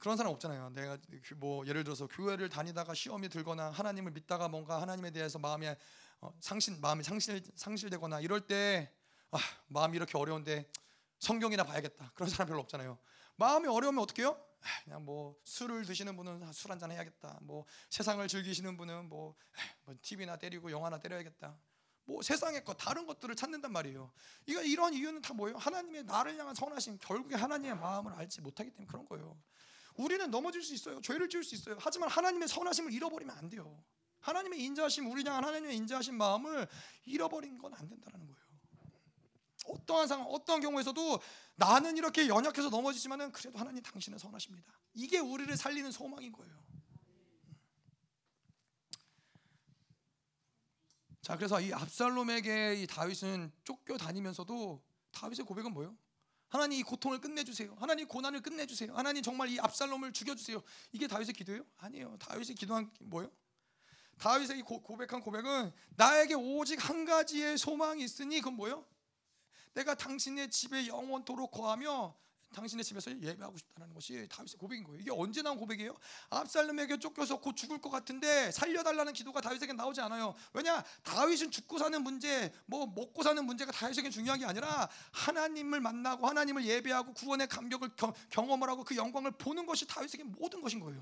[0.00, 0.70] 그런 사람 없잖아요.
[0.70, 5.76] 내가 그뭐 예를 들어서 교회를 다니다가 시험이 들거나 하나님을 믿다가 뭔가 하나님에 대해서 마음이 어,
[6.40, 8.92] 상실 마음이 상실 상실되거나 이럴 때
[9.30, 10.68] 아, 마음이 이렇게 어려운데
[11.18, 12.12] 성경이나 봐야겠다.
[12.14, 12.98] 그런 사람 별로 없잖아요.
[13.36, 14.38] 마음이 어려우면 어떻게 해요?
[14.62, 17.38] 아, 그냥 뭐 술을 드시는 분은 술 한잔 해야겠다.
[17.42, 19.34] 뭐 세상을 즐기시는 분은 뭐,
[19.84, 21.58] 뭐 TV나 때리고 영화나 때려야겠다.
[22.04, 24.10] 뭐 세상의 것 다른 것들을 찾는단 말이에요.
[24.46, 25.56] 이거 이런 이유는 다 뭐예요?
[25.58, 29.40] 하나님의 나를 향한 선하심 결국에 하나님의 마음을 알지 못하기 때문에 그런 거예요.
[29.96, 31.00] 우리는 넘어질 수 있어요.
[31.00, 31.76] 죄를 지을 수 있어요.
[31.78, 33.82] 하지만 하나님의 선하심을 잃어버리면 안 돼요.
[34.20, 36.68] 하나님의 인자하심, 우리 향한 하나님의 인자하신 마음을
[37.04, 38.40] 잃어버린 건 안 된다는 거예요.
[39.66, 41.20] 어떠한 상황, 어떠한 경우에서도
[41.56, 44.72] 나는 이렇게 연약해서 넘어지지만은 그래도 하나님 당신은 선하십니다.
[44.94, 46.60] 이게 우리를 살리는 소망인 거예요.
[51.22, 55.96] 자, 그래서 이 압살롬에게 이 다윗은 쫓겨 다니면서도 다윗의 고백은 뭐예요?
[56.48, 57.76] 하나님 이 고통을 끝내주세요.
[57.78, 58.92] 하나님 고난을 끝내주세요.
[58.96, 60.60] 하나님 정말 이 압살롬을 죽여주세요.
[60.92, 61.64] 이게 다윗의 기도예요?
[61.76, 62.16] 아니에요.
[62.18, 63.30] 다윗이 기도한 게 뭐예요?
[64.20, 68.84] 다윗의 이 고, 백한 고백은 나에게 오직 한 가지의 소망이 있으니 그건 뭐예요?
[69.72, 72.14] 내가 당신의 집에 영원토록 거하며
[72.52, 75.00] 당신의 집에서 예배하고 싶다는 것이 다윗의 고백인 거예요.
[75.00, 75.96] 이게 언제 나온 고백이에요?
[76.30, 80.34] 압살롬에게 쫓겨서 곧 죽을 것 같은데 살려달라는 기도가 다윗에게 나오지 않아요.
[80.52, 80.84] 왜냐?
[81.04, 86.66] 다윗은 죽고 사는 문제, 뭐 먹고 사는 문제가 다윗에게 중요한 게 아니라 하나님을 만나고 하나님을
[86.66, 87.90] 예배하고 구원의 감격을
[88.30, 91.00] 경험을 하고 그 영광을 보는 것이 다윗에게 모든 것인 거예요.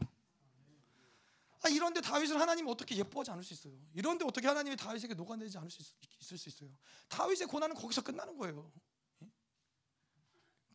[1.62, 3.74] 아, 이런데 다윗을 하나님 어떻게 예뻐하지 않을 수 있어요?
[3.94, 5.86] 이런데 어떻게 하나님이 다윗에게 녹아내지 않을 수 있,
[6.20, 6.70] 있을 수 있어요?
[7.08, 8.70] 다윗의 고난은 거기서 끝나는 거예요.
[9.22, 9.28] 예?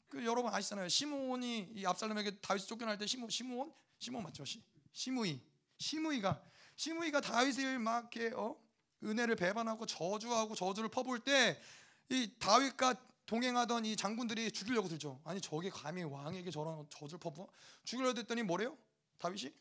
[0.09, 0.89] 그 여러분 아시잖아요.
[0.89, 4.43] 시므온이 이 압살롬에게 다윗 쫓겨날 때 시므 시므온 시므온 맞죠?
[4.43, 4.61] 시,
[4.91, 5.41] 시므이
[5.77, 6.43] 시므이가
[6.75, 8.61] 시므이가 다윗을 막 이렇게 어?
[9.03, 11.61] 은혜를 배반하고 저주하고 저주를 퍼부을 때
[12.09, 15.19] 이 다윗과 동행하던 이 장군들이 죽이려고 들죠.
[15.23, 17.47] 아니 저게 감히 왕에게 저런 저주를 퍼부
[17.83, 18.77] 죽이려고 했더니 뭐래요?
[19.17, 19.51] 다윗이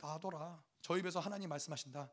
[0.00, 0.62] 놔둬라.
[0.80, 2.10] 저 입에서 하나님 말씀하신다.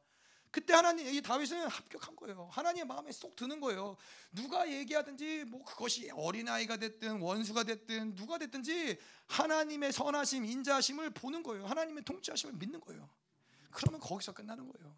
[0.52, 2.50] 그때 하나님 이 다윗은 합격한 거예요.
[2.52, 3.96] 하나님의 마음에 쏙 드는 거예요.
[4.34, 11.66] 누가 얘기하든지 뭐 그것이 어린아이가 됐든 원수가 됐든 누가 됐든지 하나님의 선하심, 인자하심을 보는 거예요.
[11.68, 13.10] 하나님의 통치하심을 믿는 거예요.
[13.72, 14.94] 그러면 거기서 끝나는 거예요.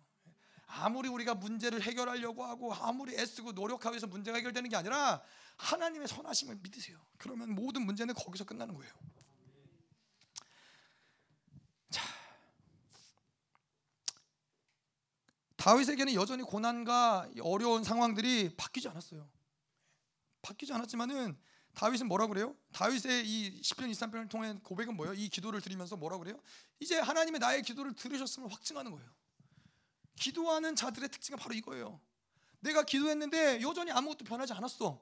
[0.66, 5.22] 아무리 우리가 문제를 해결하려고 하고 아무리 애쓰고 노력하고 해서 문제가 해결되는 게 아니라
[5.58, 7.00] 하나님의 선하심을 믿으세요.
[7.20, 8.92] 그러면 모든 문제는 거기서 끝나는 거예요.
[15.64, 19.30] 다윗에게는 여전히 고난과 어려운 상황들이 바뀌지 않았어요.
[20.42, 21.40] 바뀌지 않았지만은
[21.74, 22.54] 다윗은 뭐라 그래요?
[22.74, 25.14] 다윗의 이 시편 23편을 통해 고백은 뭐예요?
[25.14, 26.38] 이 기도를 드리면서 뭐라 그래요?
[26.82, 29.10] 이제 하나님의 나의 기도를 들으셨음을 확증하는 거예요.
[30.18, 32.02] 기도하는 자들의 특징은 바로 이거예요.
[32.60, 35.02] 내가 기도했는데 여전히 아무것도 변하지 않았어.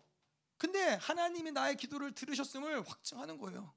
[0.58, 3.74] 근데 하나님이 나의 기도를 들으셨음을 확증하는 거예요.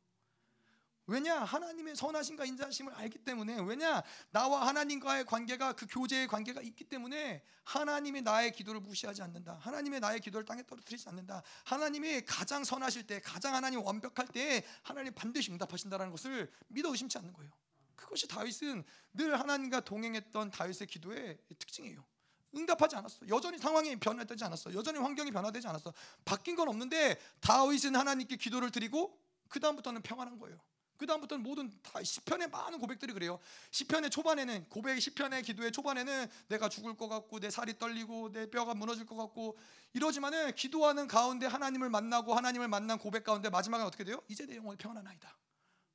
[1.06, 7.42] 왜냐 하나님의 선하심과 인자하심을 알기 때문에 왜냐 나와 하나님과의 관계가 그 교제의 관계가 있기 때문에
[7.64, 13.20] 하나님이 나의 기도를 무시하지 않는다 하나님의 나의 기도를 땅에 떨어뜨리지 않는다 하나님이 가장 선하실 때
[13.20, 17.50] 가장 하나님 완벽할 때 하나님 반드시 응답하신다는 것을 믿어 의심치 않는 거예요
[17.96, 18.82] 그것이 다윗은
[19.12, 22.04] 늘 하나님과 동행했던 다윗의 기도의 특징이에요
[22.56, 23.26] 응답하지 않았어.
[23.28, 24.72] 여전히 상황이 변화되지 않았어.
[24.74, 25.92] 여전히 환경이 변화되지 않았어.
[26.24, 30.60] 바뀐 건 없는데 다윗은 하나님께 기도를 드리고 그 다음부터는 평안한 거예요.
[30.96, 33.38] 그 다음부터는 모든 다 시편의 많은 고백들이 그래요.
[33.70, 38.74] 시편의 초반에는 고백 시편의 기도의 초반에는 내가 죽을 것 같고 내 살이 떨리고 내 뼈가
[38.74, 39.58] 무너질 것 같고
[39.92, 44.22] 이러지만은 기도하는 가운데 하나님을 만나고 하나님을 만난 고백 가운데 마지막에 어떻게 돼요?
[44.28, 45.36] 이제 내 영혼이 평안하나이다.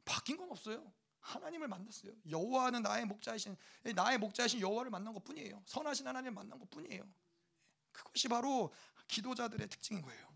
[0.06, 0.92] 바뀐 건 없어요.
[1.22, 2.14] 하나님을 만났어요.
[2.30, 3.56] 여호와는 나의 목자이신
[3.96, 5.62] 나의 목자이신 여호와를 만난 것뿐이에요.
[5.66, 7.04] 선하신 하나님을 만난 것뿐이에요.
[7.92, 8.74] 그것이 바로
[9.08, 10.29] 기도자들의 특징인 거예요.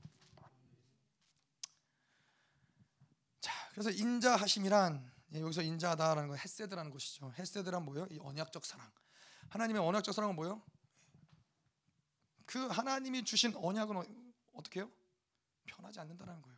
[3.74, 7.34] 그래서 인자하심이란 예, 여기서 인자하다라는 건 헤세드라는 것이죠.
[7.38, 8.08] 헤세드란 뭐예요?
[8.12, 8.90] 이 언약적 사랑.
[9.50, 10.62] 하나님의 언약적 사랑은 뭐예요?
[12.46, 14.04] 그 하나님이 주신 언약은 어,
[14.54, 14.92] 어떻게 해요?
[15.66, 16.58] 변하지 않는다는 거예요.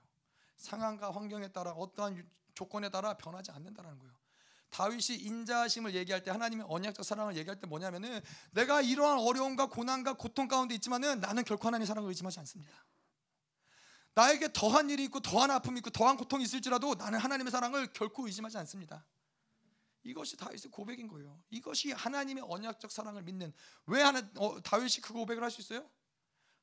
[0.57, 4.13] 상황과 환경에 따라 어떠한 조건에 따라 변하지 않는다는 거예요.
[4.72, 8.20] 다윗이 인자하심을 얘기할 때 하나님의 언약적 사랑을 얘기할 때 뭐냐면은
[8.51, 12.74] 내가 이러한 어려움과 고난과 고통 가운데 있지만은 나는 결코 하나님의 사랑을 의심하지 않습니다.
[14.16, 18.57] 나에게 더한 일이 있고 더한 아픔이 있고 더한 고통이 있을지라도 나는 하나님의 사랑을 결코 의심하지
[18.59, 19.05] 않습니다.
[20.03, 21.41] 이것이 다윗의 고백인 거예요.
[21.49, 23.51] 이것이 하나님의 언약적 사랑을 믿는
[23.87, 25.89] 왜 하나 어, 다윗이 그 고백을 할 수 있어요?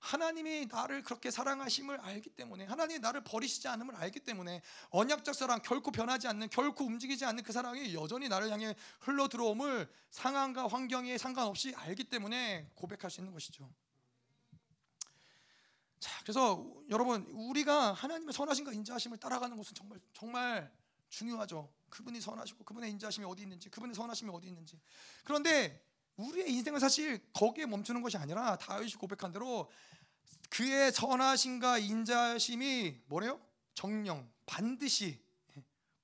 [0.03, 4.61] 하나님이 나를 그렇게 사랑하심을 알기 때문에 하나님이 나를 버리시지 않음을 알기 때문에
[4.91, 9.89] 언약적 사랑 결코 변하지 않는 결코 움직이지 않는 그 사랑이 여전히 나를 향해 흘러 들어옴을
[10.11, 13.73] 상황과 환경에 상관없이 알기 때문에 고백할 수 있는 것이죠.
[16.03, 20.73] 자, 그래서 여러분 우리가 하나님의 선하심과 인자하심을 따라가는 것은 정말 정말
[21.09, 21.73] 중요하죠.
[21.91, 24.81] 그분이 선하시고 그분의 인자하심이 어디 있는지, 그분의 선하심이 어디 있는지.
[25.23, 25.81] 그런데
[26.17, 29.71] 우리의 인생은 사실 거기에 멈추는 것이 아니라 다윗이 고백한 대로
[30.51, 33.41] 그의 선하심과 인자심이 뭐래요?
[33.75, 35.23] 정령 반드시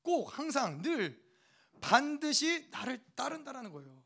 [0.03, 1.21] 꼭 항상 늘
[1.81, 4.01] 반드시 나를 따른다라는 거예요.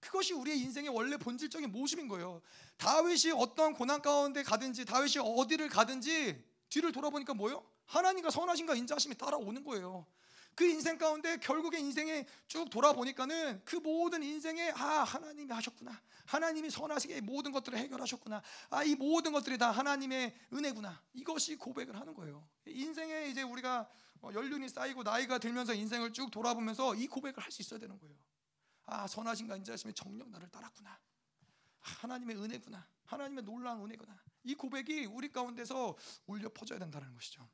[0.00, 2.40] 그것이 우리의 인생의 원래 본질적인 모습인 거예요.
[2.76, 7.64] 다윗이 어떠한 고난 가운데 가든지 다윗이 어디를 가든지 뒤를 돌아보니까 뭐요?
[7.86, 10.06] 하나님과 선하신가 인자하심이 따라오는 거예요.
[10.54, 17.20] 그 인생 가운데 결국에 인생에 쭉 돌아보니까는 그 모든 인생에 아 하나님이 하셨구나 하나님이 선하시게
[17.20, 23.28] 모든 것들을 해결하셨구나 아 이 모든 것들이 다 하나님의 은혜구나 이것이 고백을 하는 거예요 인생에
[23.28, 23.88] 이제 우리가
[24.20, 28.16] 어, 연륜이 쌓이고 나이가 들면서 인생을 쭉 돌아보면서 이 고백을 할 수 있어야 되는 거예요
[28.90, 30.98] 아 선하신가 인자하심이 정령 나를 따랐구나
[31.80, 35.96] 하나님의 은혜구나 하나님의 놀라운 은혜구나 이 고백이 우리 가운데서
[36.26, 37.48] 울려 퍼져야 된다는 것이죠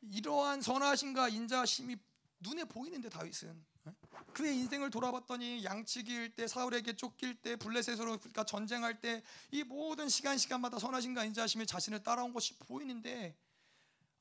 [0.00, 1.96] 이러한 선하신가 인자심이
[2.40, 3.94] 눈에 보이는데 다윗은 예?
[4.32, 10.38] 그의 인생을 돌아봤더니 양치기일 때 사울에게 쫓길 때 블레셋으로 그러니까 전쟁할 때 이 모든 시간
[10.38, 13.36] 시간마다 선하신가 인자심이 자신을 따라온 것이 보이는데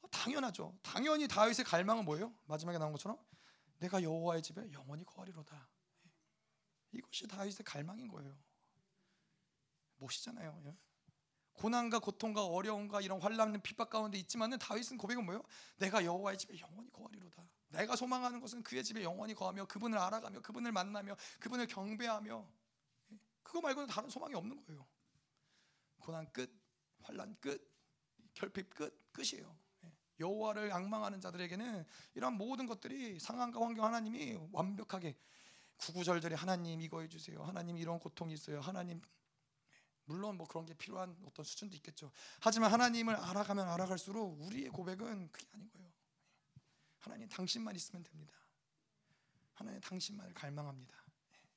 [0.09, 0.77] 당연하죠.
[0.81, 2.33] 당연히 다윗의 갈망은 뭐예요?
[2.45, 3.17] 마지막에 나온 것처럼
[3.79, 5.69] 내가 여호와의 집에 영원히 거하리로다.
[6.05, 6.11] 예?
[6.91, 8.37] 이것이 다윗의 갈망인 거예요.
[9.97, 10.61] 못이잖아요.
[10.65, 10.77] 예?
[11.53, 15.43] 고난과 고통과 어려움과 이런 환란 핍박 가운데 있지만은 다윗은 고백은 뭐예요?
[15.77, 17.43] 내가 여호와의 집에 영원히 거하리로다.
[17.69, 22.49] 내가 소망하는 것은 그의 집에 영원히 거하며 그분을 알아가며 그분을 만나며 그분을 경배하며
[23.11, 23.19] 예.
[23.43, 24.87] 그거 말고는 다른 소망이 없는 거예요.
[25.99, 26.49] 고난 끝,
[27.01, 27.75] 환란 끝,
[28.33, 29.57] 결핍 끝, 끝이에요.
[30.19, 30.23] 예.
[30.23, 31.85] 여호와를 악망하는 자들에게는
[32.15, 35.15] 이런 모든 것들이 상황과 환경 하나님이 완벽하게
[35.77, 37.43] 구구절절히 하나님 이거 해주세요.
[37.43, 38.59] 하나님 이런 고통이 있어요.
[38.61, 39.01] 하나님
[40.05, 42.11] 물론 뭐 그런 게 필요한 어떤 수준도 있겠죠.
[42.39, 45.91] 하지만 하나님을 알아가면 알아갈수록 우리의 고백은 그게 아닌 거예요.
[46.99, 48.33] 하나님 당신만 있으면 됩니다.
[49.53, 50.95] 하나님 당신만을 갈망합니다.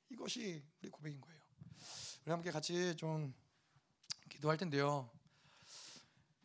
[0.09, 1.41] 이것이 우리 고백인 거예요.
[2.25, 3.33] 우리 함께 같이 좀
[4.29, 5.09] 기도할 텐데요.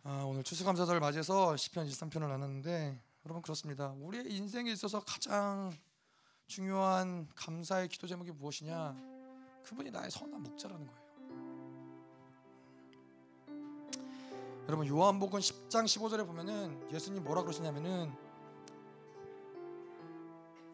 [0.08, 3.88] 아, 오늘 추수감사절을 맞이해서 시편 23편을 나눴는데 여러분 그렇습니다.
[3.98, 5.76] 우리의 인생에 있어서 가장
[6.46, 8.96] 중요한 감사의 기도 제목이 무엇이냐?
[9.64, 11.00] 그분이 나의 선한 목자라는 거예요.
[14.68, 18.14] 여러분 요한복음 10장 15절에 보면은 예수님 뭐라 그러시냐면은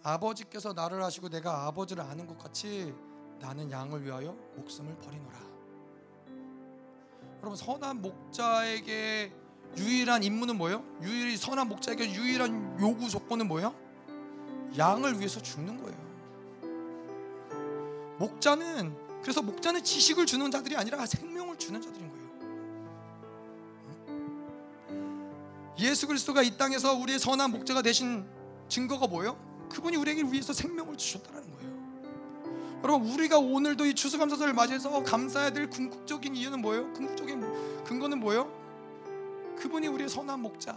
[0.02, 2.94] 아버지께서 나를 아시고 내가 아버지를 아는 것 같이
[3.40, 5.51] 나는 양을 위하여 목숨을 버리노라.
[7.43, 9.32] 여러분 선한 목자에게
[9.77, 10.85] 유일한 임무는 뭐예요?
[11.02, 13.74] 유일 선한 목자에게 유일한 요구 조건은 뭐예요?
[14.78, 16.01] 양을 위해서 죽는 거예요.
[18.19, 22.23] 목자는 그래서 목자는 지식을 주는 자들이 아니라 생명을 주는 자들인 거예요.
[25.81, 28.24] 예수 그리스도가 이 땅에서 우리의 선한 목자가 되신
[28.69, 29.36] 증거가 뭐예요?
[29.69, 31.41] 그분이 우리에게 위해서 생명을 주셨다는.
[32.82, 36.92] 여러분 우리가 오늘도 이 추수감사절을 맞이해서 감사해야 될 궁극적인 이유는 뭐예요?
[36.92, 38.50] 궁극적인 근거는 뭐예요?
[39.56, 40.76] 그분이 우리의 선한 목자.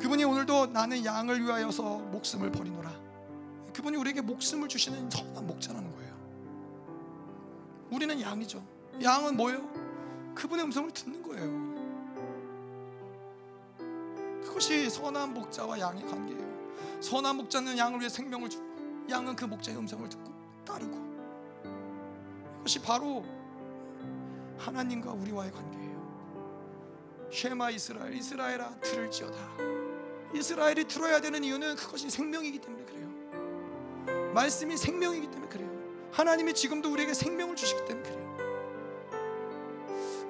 [0.00, 2.90] 그분이 오늘도 나는 양을 위하여서 목숨을 버리노라.
[3.72, 6.12] 그분이 우리에게 목숨을 주시는 선한 목자라는 거예요.
[7.90, 8.60] 우리는 양이죠.
[9.00, 9.62] 양은 뭐예요?
[10.34, 11.72] 그분의 음성을 듣는 거예요.
[14.42, 17.00] 그것이 선한 목자와 양의 관계예요.
[17.00, 18.64] 선한 목자는 양을 위해 생명을 주고
[19.08, 20.31] 양은 그 목자의 음성을 듣고
[20.64, 21.02] 따르고
[22.60, 23.24] 이것이 바로
[24.58, 25.92] 하나님과 우리와의 관계예요.
[27.32, 29.36] 쉐마 이스라엘 이스라엘아 들을지어다.
[30.34, 34.32] 이스라엘이 들어야 되는 이유는 그것이 생명이기 때문에 그래요.
[34.32, 35.70] 말씀이 생명이기 때문에 그래요.
[36.12, 38.22] 하나님이 지금도 우리에게 생명을 주시기 때문에 그래요.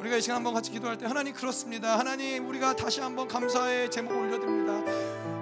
[0.01, 1.99] 우리가 이 시간 한번 같이 기도할 때 하나님 그렇습니다.
[1.99, 4.83] 하나님 우리가 다시 한번 감사의 제목을 올려드립니다.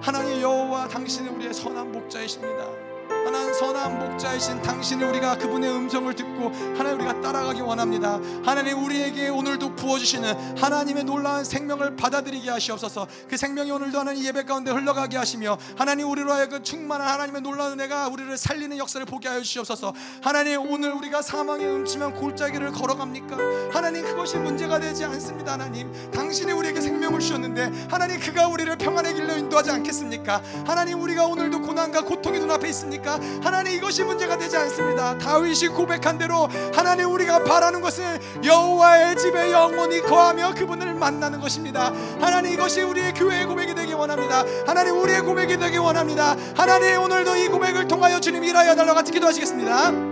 [0.02, 2.89] 하나님 여호와 당신은 우리의 선한 목자이십니다.
[3.24, 8.18] 하나님 선한 목자이신 당신이 우리가 그분의 음성을 듣고 하나님 우리가 따라가기 원합니다.
[8.44, 13.06] 하나님 우리에게 오늘도 부어주시는 하나님의 놀라운 생명을 받아들이게 하시옵소서.
[13.28, 18.08] 그 생명이 오늘도 하나님 예배 가운데 흘러가게 하시며 하나님 우리로 하여금 충만한 하나님의 놀라운 은혜가
[18.08, 19.92] 우리를 살리는 역사를 보게 하여 주시옵소서.
[20.22, 23.36] 하나님 오늘 우리가 사망의 음침한 골짜기를 걸어갑니까?
[23.72, 25.52] 하나님 그것이 문제가 되지 않습니다.
[25.52, 30.42] 하나님 당신이 우리에게 생명을 주셨는데 하나님 그가 우리를 평안의 길로 인도하지 않겠습니까?
[30.66, 33.09] 하나님 우리가 오늘도 고난과 고통이 눈앞에 있습니까?
[33.42, 35.16] 하나님 이것이 문제가 되지 않습니다.
[35.18, 41.92] 다윗이 고백한 대로 하나님 우리가 바라는 것은 여호와의 집에 영원히 거하며 그분을 만나는 것입니다.
[42.20, 44.44] 하나님 이것이 우리의 교회의 고백이 되기 원합니다.
[44.66, 46.36] 하나님 우리의 고백이 되기 원합니다.
[46.56, 50.09] 하나님 오늘도 이 고백을 통하여 주님 일하여 달라 같이 기도하시겠습니다.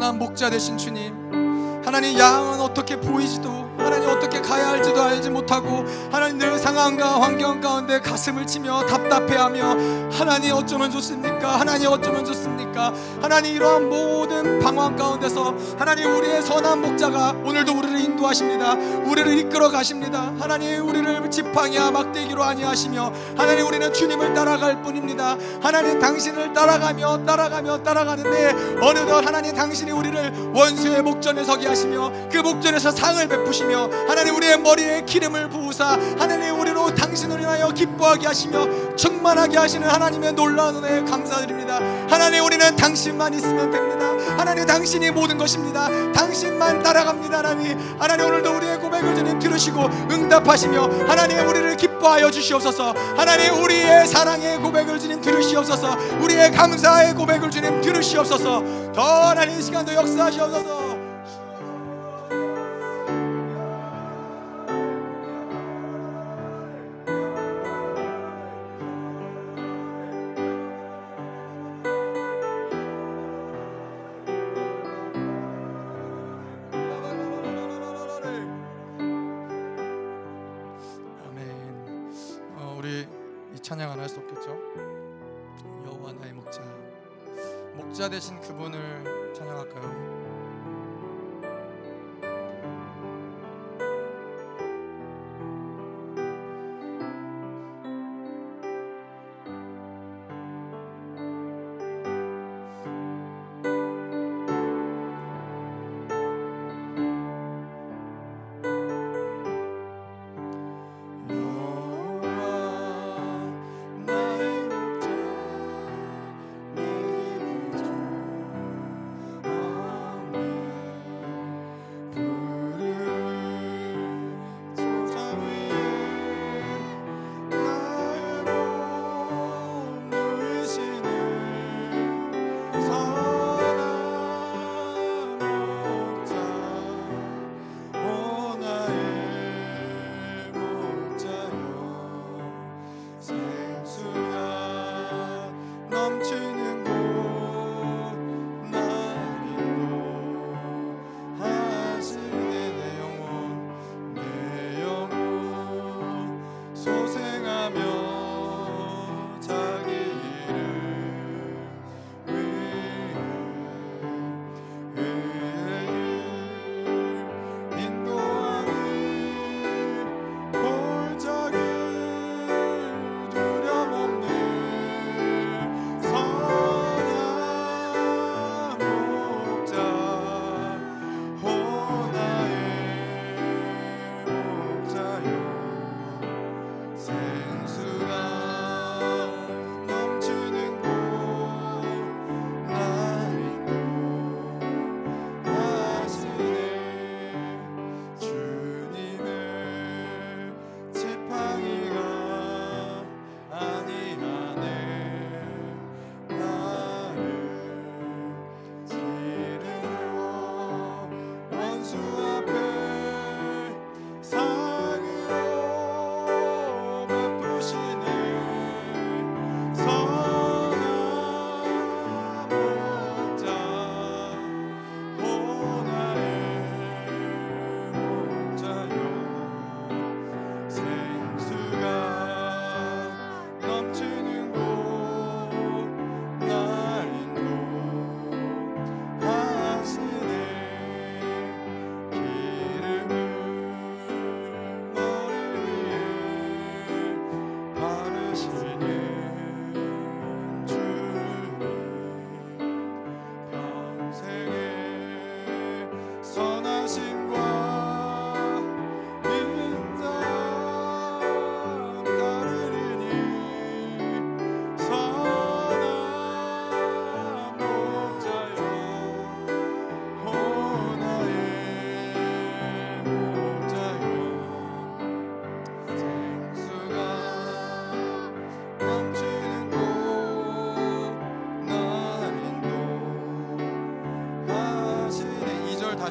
[0.00, 6.38] 선한 목자 되신 주님 하나님 양은 어떻게 보이지도 하나님 어떻게 가야 할지도 알지 못하고 하나님
[6.38, 11.29] 늘 상황과 환경 가운데 가슴을 치며 답답해하며 하나님 어쩌면 좋습니까?
[11.48, 12.92] 하나님 어쩌면 좋습니까?
[13.20, 18.74] 하나님 이러한 모든 방황 가운데서 하나님 우리의 선한 목자가 오늘도 우리를 인도하십니다.
[18.74, 20.32] 우리를 이끌어 가십니다.
[20.38, 25.36] 하나님 우리를 지팡이와 막대기로 아니하시며 하나님 우리는 주님을 따라갈 뿐입니다.
[25.62, 32.90] 하나님 당신을 따라가며 따라가며 따라가는데 어느덧 하나님 당신이 우리를 원수의 목전에 서게 하시며 그 목전에서
[32.90, 39.88] 상을 베푸시며 하나님 우리의 머리에 기름을 부으사 하나님 우리로 당신을 인하여 기뻐하게 하시며 충만하게 하시는
[39.88, 41.80] 하나님의 놀라운 은혜에 감사 드립니다.
[42.08, 44.06] 하나님 우리는 당신만 있으면 됩니다.
[44.36, 45.88] 하나님 당신이 모든 것입니다.
[46.12, 47.38] 당신만 따라갑니다.
[47.38, 52.94] 하나님 하나님 오늘도 우리의 고백을 주님 들으시고 응답하시며 하나님 우리를 기뻐하여 주시옵소서.
[53.16, 55.96] 하나님 우리의 사랑의 고백을 주님 들으시옵소서.
[56.20, 58.92] 우리의 감사의 고백을 주님 들으시옵소서.
[58.94, 60.89] 더 하나님 이 시간도 역사하시옵소서.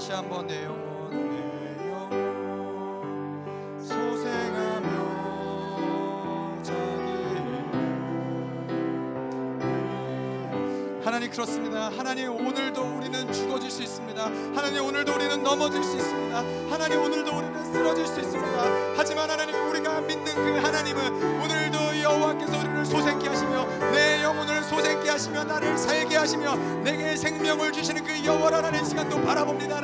[0.10, 4.90] 다시 한번 내 영혼 내 영혼 소생하며
[6.64, 7.10] 자기
[11.06, 11.90] 하나님 그렇습니다.
[11.95, 14.23] 하나님 오늘도 우리는 죽어질 수 있습니다.
[14.56, 16.38] 하나님 오늘도 우리는 넘어질 수 있습니다.
[16.72, 18.64] 하나님 오늘도 우리는 쓰러질 수 있습니다.
[18.98, 25.44] 하지만 하나님 우리가 믿는 그 하나님은 오늘도 여호와께서 우리를 소생케 하시며 내 영혼을 소생케 하시며
[25.44, 29.80] 나를 살게 하시며 내게 생명을 주시는 그 여호와 라는 시간도 바라봅니다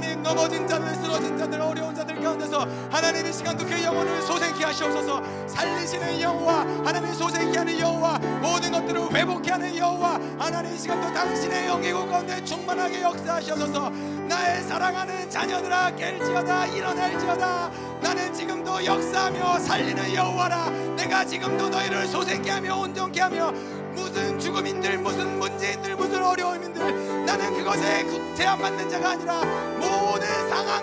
[0.00, 5.22] 하나님 넘어진 자들 쓰러진 자들 어려운 자들 가운데서 하나님 이 시간도 그 영혼을 소생케 하시옵소서.
[5.46, 11.66] 살리시는 여호와 하나님 소생케 하는 여호와 모든 것들을 회복케 하는 여호와 하나님 이 시간도 당신의
[11.66, 13.90] 영이고 가운데 충만하게 역사하시옵소서.
[14.26, 17.70] 나의 사랑하는 자녀들아 깰지어다 일어날지어다.
[18.00, 20.70] 나는 지금도 역사하며 살리는 여호와라.
[20.96, 23.52] 내가 지금도 너희를 소생케 하며 온전케 하며
[23.92, 29.69] 무슨 죽음인들 무슨 문제인들 무슨 어려움인들 나는 그것에 제한 받는 자가 아니라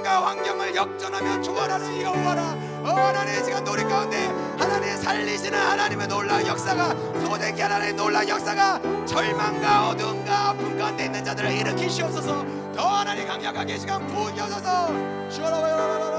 [0.07, 2.41] 상황과 환경을 역전하며 초월하는 여호와라.
[2.83, 4.17] 어, 하나님 시간 우리 가운데
[4.57, 11.51] 하나님 살리시는 하나님의 놀라운 역사가 소생케 하나님의 놀라운 역사가 절망과 어둠과 아픔 가운데 있는 자들을
[11.51, 12.45] 일으키시옵소서.
[12.73, 14.87] 더 하나님 강력하게 시간 부으셔서.
[15.29, 16.16] 슈라바라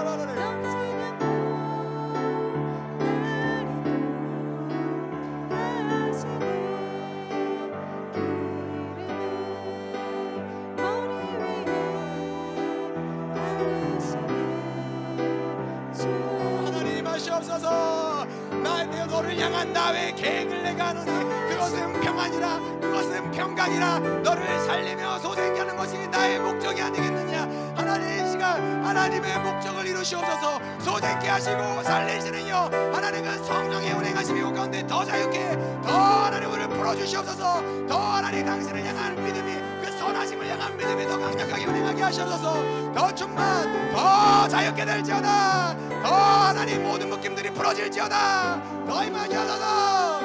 [20.88, 27.42] 하노니 그것은 평안이라 그것은 평강이라 너를 살리며 소생케 하는 것이 나의 목적이 아니겠느냐?
[27.76, 30.58] 하나님 이 시간 하나님의 목적을 이루시옵소서.
[30.80, 36.68] 소생케 하시고 살리시는 여 하나님 그 성령의 운행하심이 오 가운데 더 자유케 더 하나님 우리를
[36.70, 37.86] 풀어주시옵소서.
[37.86, 39.52] 더 하나님 당신을 향한 믿음이
[39.84, 42.92] 그 선하심을 향한 믿음이 더 강력하게 운행하게 하시옵소서.
[42.94, 45.76] 더 충만 더 자유케 될지어다.
[46.02, 48.62] 더 하나님 모든 묶임들이 풀어질지어다.
[48.86, 50.17] 더 임하시옵소서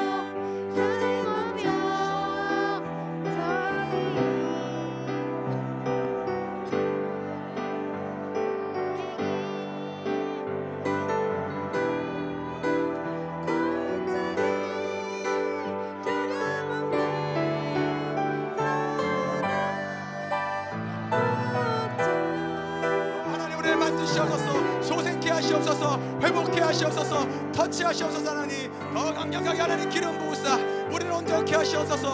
[27.93, 28.71] 하시옵소서 하나님.
[28.93, 30.55] 더 강력하게 하나님 기름 부으사
[30.91, 32.13] 우리를 온전케 하시옵소서.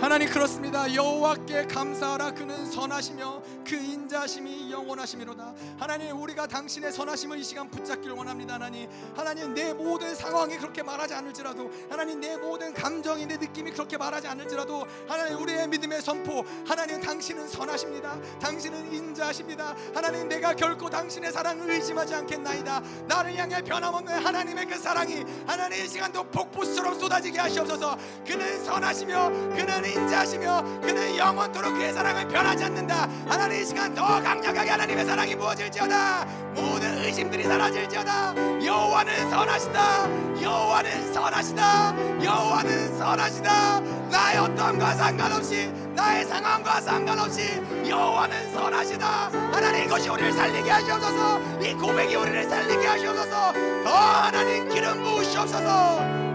[0.00, 0.94] 하나님 그렇습니다.
[0.94, 2.32] 여호와께 감사하라.
[2.32, 5.41] 그는 선하시며 그 인자심이 영원하심이로다
[5.78, 8.54] 하나님 우리가 당신의 선하심을 이 시간 붙잡기를 원합니다.
[8.54, 13.96] 하나님 하나님 내 모든 상황이 그렇게 말하지 않을지라도 하나님 내 모든 감정이 내 느낌이 그렇게
[13.96, 18.18] 말하지 않을지라도 하나님 우리의 믿음의 선포 하나님 당신은 선하십니다.
[18.40, 19.74] 당신은 인자하십니다.
[19.94, 22.82] 하나님 내가 결코 당신의 사랑을 의심하지 않겠나이다.
[23.06, 27.96] 나를 향해 변함없는 하나님의 그 사랑이 하나님 이 시간도 폭포수처럼 쏟아지게 하시옵소서.
[28.26, 33.08] 그는 선하시며 그는 인자하시며 그는 영원토록 그의 사랑을 변하지 않는다.
[33.28, 36.24] 하나님 이 시간 더 강력하게 하나님의 사랑이 부어질지어다.
[36.54, 38.64] 모든 의심들이 사라질지어다.
[38.64, 40.40] 여호와는 선하시다.
[40.40, 42.24] 여호와는 선하시다.
[42.24, 43.80] 여호와는 선하시다.
[44.10, 49.06] 나의 어떠함과 상관없이 나의 상황과 상관없이 여호와는 선하시다.
[49.52, 51.40] 하나님 이것이 우리를 살리게 하시옵소서.
[51.60, 53.52] 이 고백이 우리를 살리게 하시옵소서.
[53.84, 56.32] 더 하나님 기름 부으시옵소서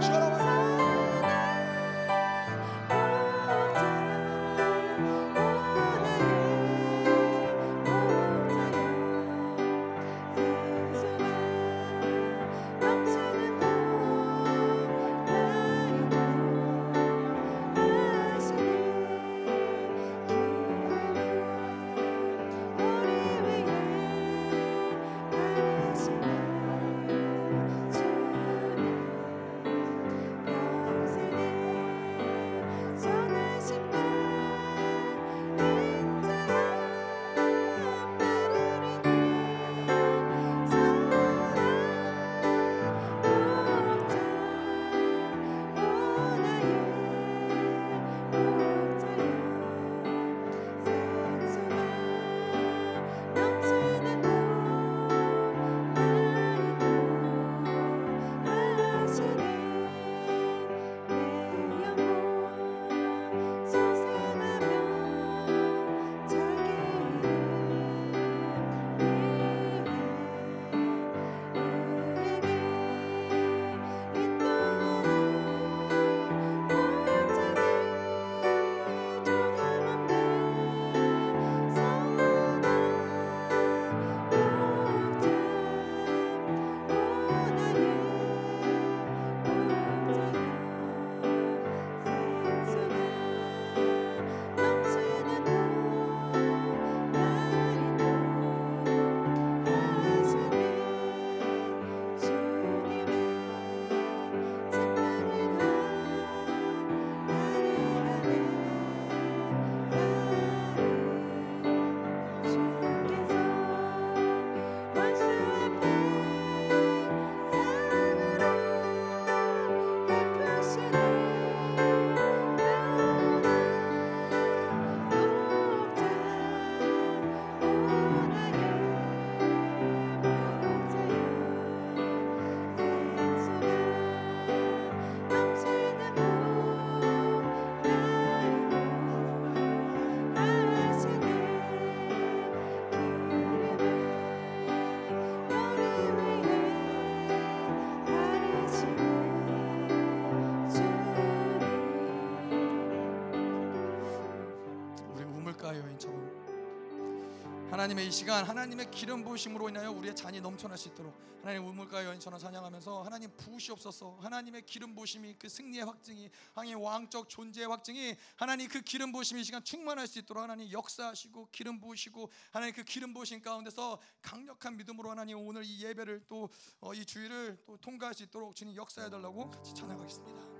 [157.88, 162.38] 하나님의 이 시간 하나님의 기름 부으심으로 인하여 우리의 잔이 넘쳐날 수 있도록 하나님 우물가 여인처럼
[162.38, 168.82] 찬양하면서 하나님 부으시옵소서 하나님의 기름 부으심이 그 승리의 확증이 하나님 왕적 존재의 확증이 하나님 그
[168.82, 173.40] 기름 부으심이 이 시간 충만할 수 있도록 하나님 역사하시고 기름 부으시고 하나님 그 기름 부으심
[173.40, 176.50] 가운데서 강력한 믿음으로 하나님 오늘 이 예배를 또이
[176.82, 180.57] 어, 주일을 또 통과할 수 있도록 주님 역사해 달라고 같이 찬양하겠습니다.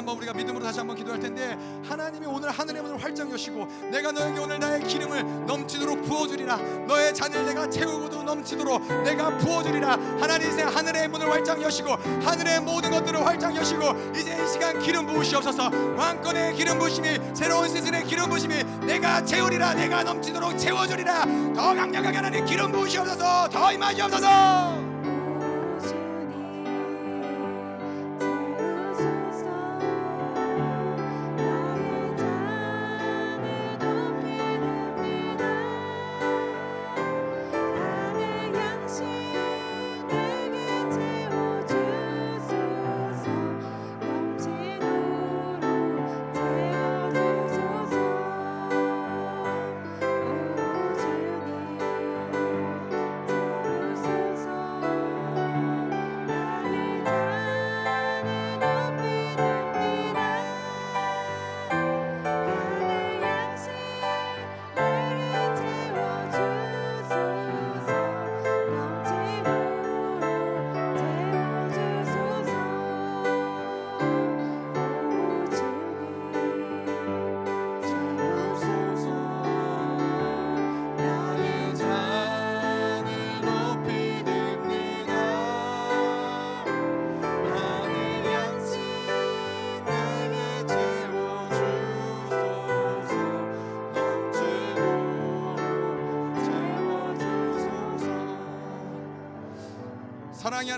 [0.00, 1.56] 한번 우리가 믿음으로 다시 한번 기도할 텐데
[1.86, 6.56] 하나님이 오늘 하늘의 문을 활짝 여시고 내가 너에게 오늘 나의 기름을 넘치도록 부어주리라.
[6.86, 9.90] 너의 잔을 내가 채우고도 넘치도록 내가 부어주리라.
[10.18, 11.90] 하나님 이제 하늘의 문을 활짝 여시고
[12.24, 15.70] 하늘의 모든 것들을 활짝 여시고 이제 이 시간 기름 부으시옵소서.
[15.96, 19.74] 왕권의 기름 부심이 새로운 시즌의 기름 부심이 내가 채우리라.
[19.74, 21.26] 내가 넘치도록 채워주리라.
[21.54, 23.50] 더 강력하게 하나님 기름 부으시옵소서.
[23.50, 24.89] 더 임하시옵소서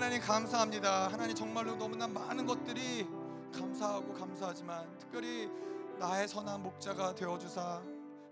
[0.03, 1.07] 하나님 감사합니다.
[1.13, 3.07] 하나님 정말로 너무나 많은 것들이
[3.55, 5.49] 감사하고 감사하지만 특별히
[5.97, 7.81] 나의 선한 목자가 되어 주사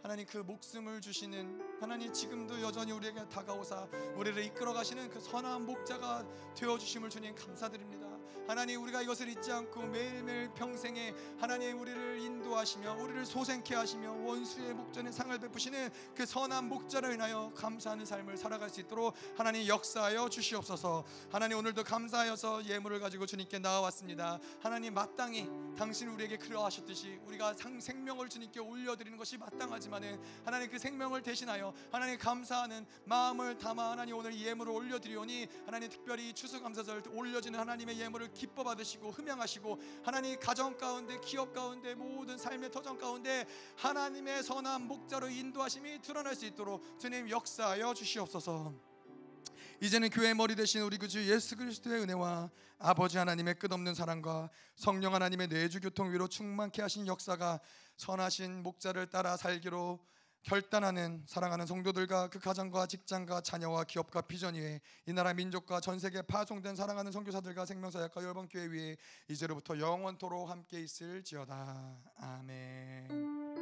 [0.02, 3.86] 하나님 그 목숨을 주시는 하나님 지금도 여전히 우리에게 다가오사
[4.16, 6.26] 우리를 이끌어 가시는 그 선한 목자가
[6.56, 8.19] 되어 주심을 주님 감사드립니다.
[8.50, 15.12] 하나님 우리가 이것을 잊지 않고 매일매일 평생에 하나님 우리를 인도하시며 우리를 소생케 하시며 원수의 목전에
[15.12, 21.04] 상을 베푸시는 그 선한 목자를 인하여 감사하는 삶을 살아갈 수 있도록 하나님 역사하여 주시옵소서.
[21.30, 24.40] 하나님 오늘도 감사하여서 예물을 가지고 주님께 나와왔습니다.
[24.58, 25.48] 하나님 마땅히
[25.78, 32.18] 당신 우리에게 그러하셨듯이 우리가 상, 생명을 주님께 올려드리는 것이 마땅하지만은 하나님 그 생명을 대신하여 하나님
[32.18, 39.10] 감사하는 마음을 담아 하나님 오늘 예물을 올려드리오니 하나님 특별히 추수감사절 올려지는 하나님의 예물을 기뻐 받으시고
[39.10, 43.46] 흠양하시고 하나님 가정 가운데 기업 가운데 모든 삶의 터전 가운데
[43.76, 48.72] 하나님의 선한 목자로 인도하심이 드러날 수 있도록 주님 역사하여 주시옵소서.
[49.82, 55.48] 이제는 교회 머리 대신 우리 구주 예수 그리스도의 은혜와 아버지 하나님의 끝없는 사랑과 성령 하나님의
[55.48, 57.60] 내주 교통 위로 충만케 하신 역사가
[57.98, 60.00] 선하신 목자를 따라 살기로
[60.42, 66.22] 결단하는 사랑하는 성도들과 그 가정과 직장과 자녀와 기업과 비전 위에 이 나라 민족과 전 세계
[66.22, 68.96] 파송된 사랑하는 선교사들과 생명사역과 열방교회 위에
[69.28, 73.59] 이제로부터 영원토록 함께 있을지어다 아멘.